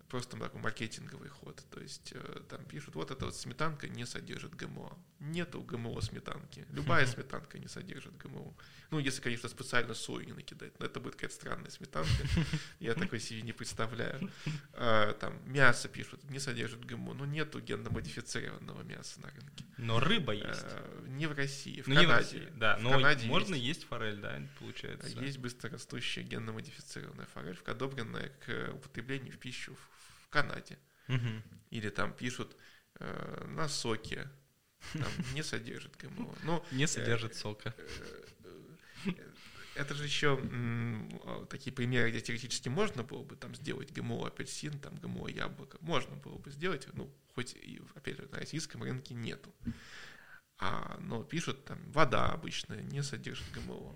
просто 0.08 0.36
такой 0.36 0.60
маркетинговый 0.60 1.30
ход. 1.30 1.64
То 1.70 1.80
есть 1.80 2.12
э, 2.14 2.40
там 2.50 2.62
пишут, 2.66 2.96
вот 2.96 3.10
эта 3.10 3.24
вот 3.24 3.34
сметанка 3.34 3.88
не 3.88 4.04
содержит 4.04 4.54
ГМО. 4.54 4.98
Нету 5.20 5.62
ГМО 5.62 6.02
сметанки. 6.02 6.66
Любая 6.70 7.06
сметанка 7.06 7.58
не 7.58 7.68
содержит 7.68 8.14
ГМО. 8.18 8.54
Ну, 8.90 8.98
если, 8.98 9.20
конечно, 9.20 9.48
специально 9.48 9.94
сою 9.94 10.26
не 10.26 10.32
накидать. 10.32 10.78
Но 10.78 10.86
это 10.86 11.00
будет 11.00 11.14
какая-то 11.14 11.34
странная 11.34 11.70
сметанка. 11.70 12.10
Я 12.80 12.94
такой 12.94 13.20
себе 13.20 13.42
не 13.42 13.52
представляю. 13.52 14.30
А, 14.72 15.12
там 15.14 15.40
мясо 15.50 15.88
пишут, 15.88 16.22
не 16.30 16.38
содержит 16.38 16.84
ГМО. 16.84 17.14
Но 17.14 17.26
нету 17.26 17.60
генно-модифицированного 17.60 18.82
мяса 18.82 19.20
на 19.20 19.30
рынке. 19.30 19.64
Но 19.78 20.00
рыба 20.00 20.32
есть. 20.32 20.62
А, 20.64 21.04
не 21.08 21.26
в 21.26 21.32
России, 21.32 21.80
в 21.80 21.88
Ну, 21.88 21.94
Канаде. 21.96 22.52
Да. 22.56 22.76
Но 22.80 22.98
можно 23.26 23.54
есть. 23.54 23.66
есть 23.80 23.84
форель, 23.88 24.16
да, 24.20 24.40
получается. 24.58 25.08
Есть 25.20 25.38
быстрорастущая 25.38 26.22
генно-модифицированная 26.22 27.26
форель, 27.26 27.58
одобренная 27.66 28.30
к 28.44 28.72
употреблению 28.74 29.32
в 29.32 29.38
пищу 29.38 29.76
в 30.24 30.28
Канаде. 30.28 30.78
Или 31.70 31.88
там 31.90 32.12
пишут 32.12 32.56
э, 33.00 33.44
на 33.48 33.68
соке, 33.68 34.28
там 34.92 35.10
не 35.34 35.42
содержит 35.42 35.96
ГМО. 35.96 36.34
Ну, 36.44 36.64
Не 36.70 36.86
содержит 36.86 37.34
сока. 37.34 37.74
э, 37.76 37.88
э, 38.00 38.24
это 39.74 39.94
же 39.94 40.04
еще 40.04 40.40
такие 41.48 41.72
примеры, 41.72 42.10
где 42.10 42.20
теоретически 42.20 42.68
можно 42.68 43.02
было 43.02 43.22
бы 43.22 43.36
там 43.36 43.54
сделать 43.54 43.92
ГМО 43.92 44.26
апельсин, 44.26 44.78
там 44.78 44.96
ГМО 44.96 45.28
яблоко. 45.28 45.78
Можно 45.80 46.16
было 46.16 46.38
бы 46.38 46.50
сделать, 46.50 46.88
ну, 46.94 47.14
хоть 47.34 47.54
и, 47.54 47.80
опять 47.94 48.16
же, 48.16 48.28
на 48.28 48.38
российском 48.38 48.82
рынке 48.82 49.14
нету. 49.14 49.54
А, 50.58 50.98
но 51.00 51.22
пишут 51.22 51.64
там, 51.66 51.78
вода 51.92 52.32
обычная 52.32 52.82
не 52.82 53.02
содержит 53.02 53.50
ГМО. 53.52 53.94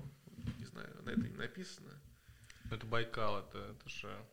Не 0.59 0.67
знаю, 0.67 1.03
на 1.03 1.11
это 1.11 1.23
не 1.23 1.37
написано. 1.37 1.99
Это 2.71 2.87
Байкал, 2.87 3.41
это, 3.41 3.59
это 3.59 3.89
же... 3.89 4.27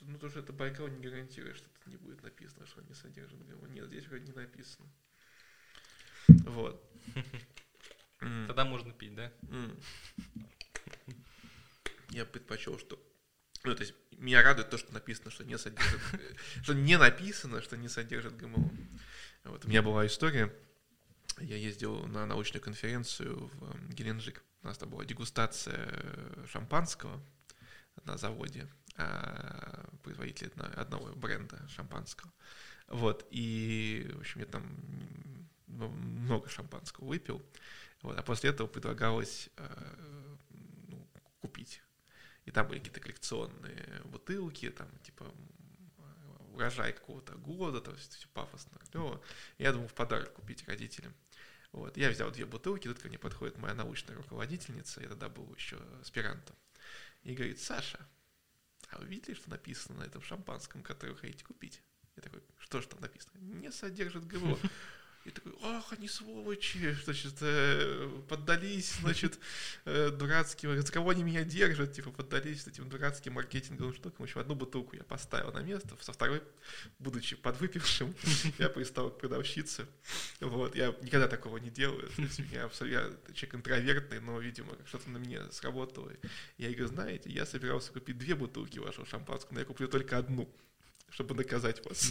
Ну, 0.00 0.18
то, 0.18 0.28
что 0.30 0.40
это 0.40 0.52
Байкал 0.52 0.88
не 0.88 0.98
гарантирует, 0.98 1.56
что 1.58 1.68
тут 1.68 1.86
не 1.86 1.96
будет 1.96 2.22
написано, 2.22 2.66
что 2.66 2.80
он 2.80 2.86
не 2.86 2.94
содержит 2.94 3.46
ГМО. 3.46 3.68
Нет, 3.68 3.86
здесь 3.88 4.06
вроде 4.08 4.24
не 4.24 4.32
написано. 4.32 4.88
Вот. 6.28 6.82
М, 8.22 8.46
Тогда 8.46 8.64
можно 8.64 8.92
пить, 8.92 9.14
да? 9.14 9.32
м. 9.48 9.78
Я 12.10 12.24
предпочел, 12.24 12.78
что... 12.78 12.98
Ну, 13.64 13.74
то 13.74 13.82
есть, 13.82 13.94
меня 14.18 14.42
радует 14.42 14.70
то, 14.70 14.78
что 14.78 14.92
написано, 14.92 15.30
что 15.30 15.44
не 15.44 15.56
содержит... 15.58 16.00
Что 16.62 16.74
не 16.74 16.98
написано, 16.98 17.62
что 17.62 17.76
не 17.76 17.88
содержит 17.88 18.36
ГМО. 18.36 18.70
Вот, 19.44 19.64
у 19.64 19.68
меня 19.68 19.82
была 19.82 20.06
история. 20.06 20.52
Я 21.38 21.56
ездил 21.56 22.06
на 22.06 22.26
научную 22.26 22.62
конференцию 22.62 23.46
в 23.54 23.64
м, 23.74 23.88
Геленджик. 23.90 24.42
У 24.62 24.66
нас 24.66 24.78
там 24.78 24.90
была 24.90 25.04
дегустация 25.04 25.88
э, 25.90 26.46
шампанского 26.48 27.20
на 28.04 28.16
заводе 28.16 28.68
а, 28.96 29.88
производителя 30.02 30.48
одно- 30.48 30.72
одного 30.76 31.12
бренда 31.16 31.66
шампанского. 31.68 32.32
Вот, 32.88 33.26
и, 33.30 34.10
в 34.14 34.20
общем, 34.20 34.40
я 34.40 34.46
там 34.46 35.41
много 35.72 36.48
шампанского 36.48 37.06
выпил. 37.06 37.42
Вот, 38.02 38.18
а 38.18 38.22
после 38.22 38.50
этого 38.50 38.66
предлагалось 38.66 39.48
э, 39.56 40.36
ну, 40.88 41.08
купить. 41.40 41.82
И 42.44 42.50
там 42.50 42.66
были 42.66 42.78
какие-то 42.78 43.00
коллекционные 43.00 44.02
бутылки, 44.04 44.68
там, 44.70 44.88
типа, 45.04 45.24
м, 45.24 46.54
урожай 46.54 46.92
какого-то 46.92 47.34
года, 47.36 47.80
то 47.80 47.92
есть 47.92 48.14
все 48.14 48.28
пафосно, 48.28 48.78
клево. 48.90 49.22
Я 49.58 49.72
думал 49.72 49.88
в 49.88 49.94
подарок 49.94 50.32
купить 50.32 50.66
родителям. 50.66 51.14
Вот, 51.70 51.96
я 51.96 52.10
взял 52.10 52.30
две 52.30 52.44
бутылки, 52.44 52.88
тут 52.88 52.98
ко 52.98 53.08
мне 53.08 53.18
подходит 53.18 53.56
моя 53.56 53.74
научная 53.74 54.16
руководительница, 54.16 55.00
я 55.00 55.08
тогда 55.08 55.30
был 55.30 55.52
еще 55.54 55.78
аспирантом, 56.02 56.54
и 57.22 57.34
говорит, 57.34 57.60
Саша, 57.60 58.06
а 58.90 58.98
вы 58.98 59.06
видели, 59.06 59.34
что 59.34 59.48
написано 59.48 60.00
на 60.00 60.04
этом 60.04 60.20
шампанском, 60.20 60.82
которое 60.82 61.12
вы 61.12 61.18
хотите 61.18 61.44
купить? 61.44 61.82
Я 62.16 62.22
такой, 62.22 62.42
что 62.58 62.82
же 62.82 62.88
там 62.88 63.00
написано? 63.00 63.38
Не 63.38 63.72
содержит 63.72 64.26
ГМО. 64.26 64.58
И 65.24 65.30
такой, 65.30 65.52
ах, 65.62 65.92
они 65.92 66.08
сволочи, 66.08 66.96
значит, 67.04 67.34
э, 67.42 68.10
поддались, 68.28 68.94
значит, 69.00 69.38
э, 69.84 70.10
дурацким, 70.10 70.80
за 70.80 70.92
кого 70.92 71.10
они 71.10 71.22
меня 71.22 71.44
держат, 71.44 71.92
типа, 71.92 72.10
поддались 72.10 72.66
этим 72.66 72.88
дурацким 72.88 73.34
маркетинговым 73.34 73.94
штукам. 73.94 74.16
В 74.18 74.22
общем, 74.22 74.40
одну 74.40 74.56
бутылку 74.56 74.96
я 74.96 75.04
поставил 75.04 75.52
на 75.52 75.62
место, 75.62 75.96
со 76.00 76.12
второй, 76.12 76.42
будучи 76.98 77.36
подвыпившим, 77.36 78.12
я 78.58 78.68
пристал 78.68 79.10
к 79.10 79.18
продавщице. 79.18 79.86
Вот, 80.40 80.74
я 80.74 80.92
никогда 81.02 81.28
такого 81.28 81.58
не 81.58 81.70
делаю. 81.70 82.10
Я, 82.50 82.68
я 82.86 83.10
человек 83.32 83.54
интровертный, 83.54 84.20
но, 84.20 84.40
видимо, 84.40 84.76
что-то 84.86 85.08
на 85.08 85.18
меня 85.18 85.48
сработало. 85.52 86.10
Я 86.58 86.68
говорю, 86.70 86.88
знаете, 86.88 87.30
я 87.30 87.46
собирался 87.46 87.92
купить 87.92 88.18
две 88.18 88.34
бутылки 88.34 88.80
вашего 88.80 89.06
шампанского, 89.06 89.54
но 89.54 89.60
я 89.60 89.66
куплю 89.66 89.86
только 89.86 90.18
одну, 90.18 90.52
чтобы 91.12 91.34
наказать 91.34 91.84
вас. 91.84 92.10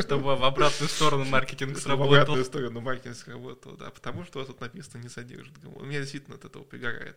Чтобы 0.00 0.36
в 0.36 0.42
обратную 0.42 0.88
сторону 0.88 1.24
маркетинг 1.24 1.76
В 1.76 1.80
сработал. 1.80 2.14
обратную 2.14 2.44
сторону 2.44 2.80
маркетинг 2.80 3.16
сработал, 3.16 3.76
да, 3.76 3.90
потому 3.90 4.24
что 4.24 4.38
у 4.38 4.40
вас 4.40 4.48
тут 4.48 4.60
написано 4.60 5.02
не 5.02 5.08
содержит 5.08 5.58
ГМО. 5.58 5.84
Меня 5.84 6.00
действительно 6.00 6.36
от 6.36 6.44
этого 6.44 6.64
пригорает. 6.64 7.16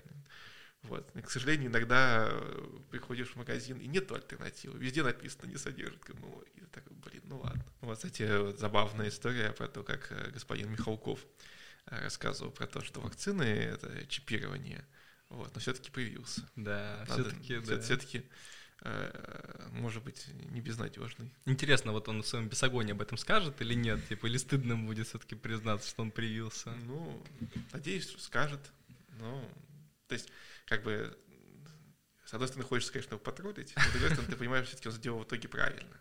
Вот. 0.84 1.10
И, 1.16 1.22
к 1.22 1.30
сожалению, 1.30 1.70
иногда 1.70 2.28
э, 2.30 2.68
приходишь 2.90 3.30
в 3.30 3.36
магазин, 3.36 3.78
и 3.78 3.88
нет 3.88 4.12
альтернативы. 4.12 4.78
Везде 4.80 5.04
написано 5.04 5.48
не 5.48 5.58
содержит 5.58 6.04
ГМО. 6.04 6.42
И 6.56 6.60
ты 6.60 6.66
такой, 6.68 6.98
блин, 6.98 7.22
ну 7.26 7.40
ладно. 7.40 7.64
Вот, 7.82 7.98
кстати, 7.98 8.24
вот 8.38 8.60
забавная 8.60 9.10
история 9.10 9.52
про 9.52 9.68
то, 9.68 9.84
как 9.84 10.12
э, 10.12 10.32
господин 10.32 10.72
Михалков 10.72 11.20
э, 11.86 12.04
рассказывал 12.04 12.52
про 12.52 12.68
то, 12.68 12.84
что 12.84 13.00
вакцины— 13.00 13.44
это 13.44 14.06
чипирование. 14.08 14.86
Вот, 15.30 15.54
но 15.54 15.62
все-таки 15.62 15.92
появился. 15.92 16.42
Да, 16.58 17.06
все-таки, 17.08 17.60
да. 17.60 17.80
Все-таки, 17.80 18.26
может 19.72 20.04
быть, 20.04 20.28
не 20.52 20.62
безнадежный. 20.62 21.32
Интересно, 21.46 21.92
вот 21.92 22.08
он 22.10 22.24
в 22.24 22.28
своем 22.28 22.50
бесогоне 22.50 22.94
об 22.94 23.02
этом 23.02 23.18
скажет 23.18 23.62
или 23.62 23.74
нет? 23.74 24.00
Типа, 24.08 24.28
или 24.28 24.38
стыдно 24.38 24.74
ему 24.74 24.88
будет 24.88 25.08
все-таки 25.08 25.36
признаться, 25.36 25.90
что 25.90 26.02
он 26.02 26.12
привился? 26.12 26.72
Ну, 26.86 27.24
надеюсь, 27.74 28.10
что 28.10 28.20
скажет. 28.22 28.60
Ну, 29.20 29.48
то 30.08 30.14
есть, 30.14 30.30
как 30.66 30.84
бы, 30.84 31.18
с 32.26 32.34
одной 32.34 32.48
стороны, 32.48 32.68
хочется, 32.68 32.92
конечно, 32.92 33.14
его 33.14 33.20
потроллить, 33.24 33.74
но 33.76 33.84
с 33.84 33.92
другой 33.92 34.10
стороны, 34.10 34.32
ты 34.32 34.38
понимаешь, 34.38 34.68
все-таки 34.68 34.90
он 34.90 34.96
сделал 34.96 35.20
в 35.20 35.24
итоге 35.26 35.48
правильно. 35.48 35.98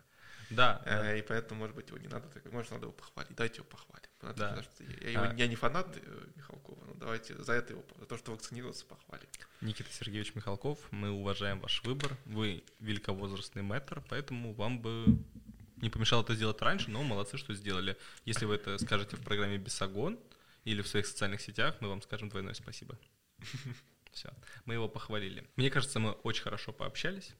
Да, 0.49 0.81
да. 0.85 1.13
Э, 1.13 1.19
И 1.19 1.21
поэтому, 1.21 1.59
может 1.59 1.75
быть, 1.75 1.87
его 1.87 1.97
не 1.97 2.07
надо, 2.07 2.27
может, 2.51 2.71
надо 2.71 2.85
его 2.85 2.93
похвалить. 2.93 3.35
Давайте 3.35 3.57
его 3.57 3.65
похвалим. 3.65 4.10
Надо, 4.21 4.37
Да. 4.39 4.47
потому 4.49 4.63
что 4.63 4.83
я, 4.83 4.89
я 5.01 5.09
его- 5.11 5.23
А. 5.23 5.33
я 5.35 5.47
не 5.47 5.55
фанат 5.55 5.97
э, 5.97 6.25
Михалкова, 6.35 6.85
но 6.85 6.93
давайте 6.95 7.41
за 7.41 7.53
это 7.53 7.73
его, 7.73 7.83
за 7.99 8.05
то, 8.05 8.17
что 8.17 8.31
вакцинировался, 8.31 8.85
похвалим. 8.85 9.27
Никита 9.61 9.91
Сергеевич 9.91 10.35
Михалков, 10.35 10.77
мы 10.91 11.09
уважаем 11.09 11.59
ваш 11.59 11.83
выбор. 11.83 12.15
Вы 12.25 12.63
великовозрастный 12.79 13.63
мэтр, 13.63 14.01
поэтому 14.09 14.53
вам 14.53 14.79
бы 14.79 15.05
не 15.77 15.89
помешало 15.89 16.21
это 16.23 16.35
сделать 16.35 16.61
раньше, 16.61 16.91
но 16.91 17.01
молодцы, 17.03 17.37
что 17.37 17.53
сделали. 17.55 17.97
Если 18.25 18.45
вы 18.45 18.55
это 18.55 18.77
скажете 18.77 19.15
в 19.15 19.21
программе 19.23 19.57
«Бесогон» 19.57 20.19
или 20.63 20.81
в 20.83 20.87
своих 20.87 21.07
социальных 21.07 21.41
сетях, 21.41 21.75
мы 21.79 21.89
вам 21.89 22.01
скажем 22.03 22.29
двойное 22.29 22.53
спасибо. 22.53 22.97
Все, 24.11 24.29
мы 24.65 24.75
его 24.75 24.87
похвалили. 24.89 25.47
Мне 25.55 25.69
кажется, 25.71 25.99
мы 25.99 26.11
очень 26.11 26.43
хорошо 26.43 26.71
пообщались. 26.73 27.33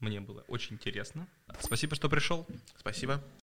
Мне 0.00 0.20
было 0.20 0.42
очень 0.48 0.74
интересно. 0.74 1.28
Спасибо, 1.60 1.94
что 1.94 2.08
пришел. 2.08 2.46
Спасибо. 2.78 3.22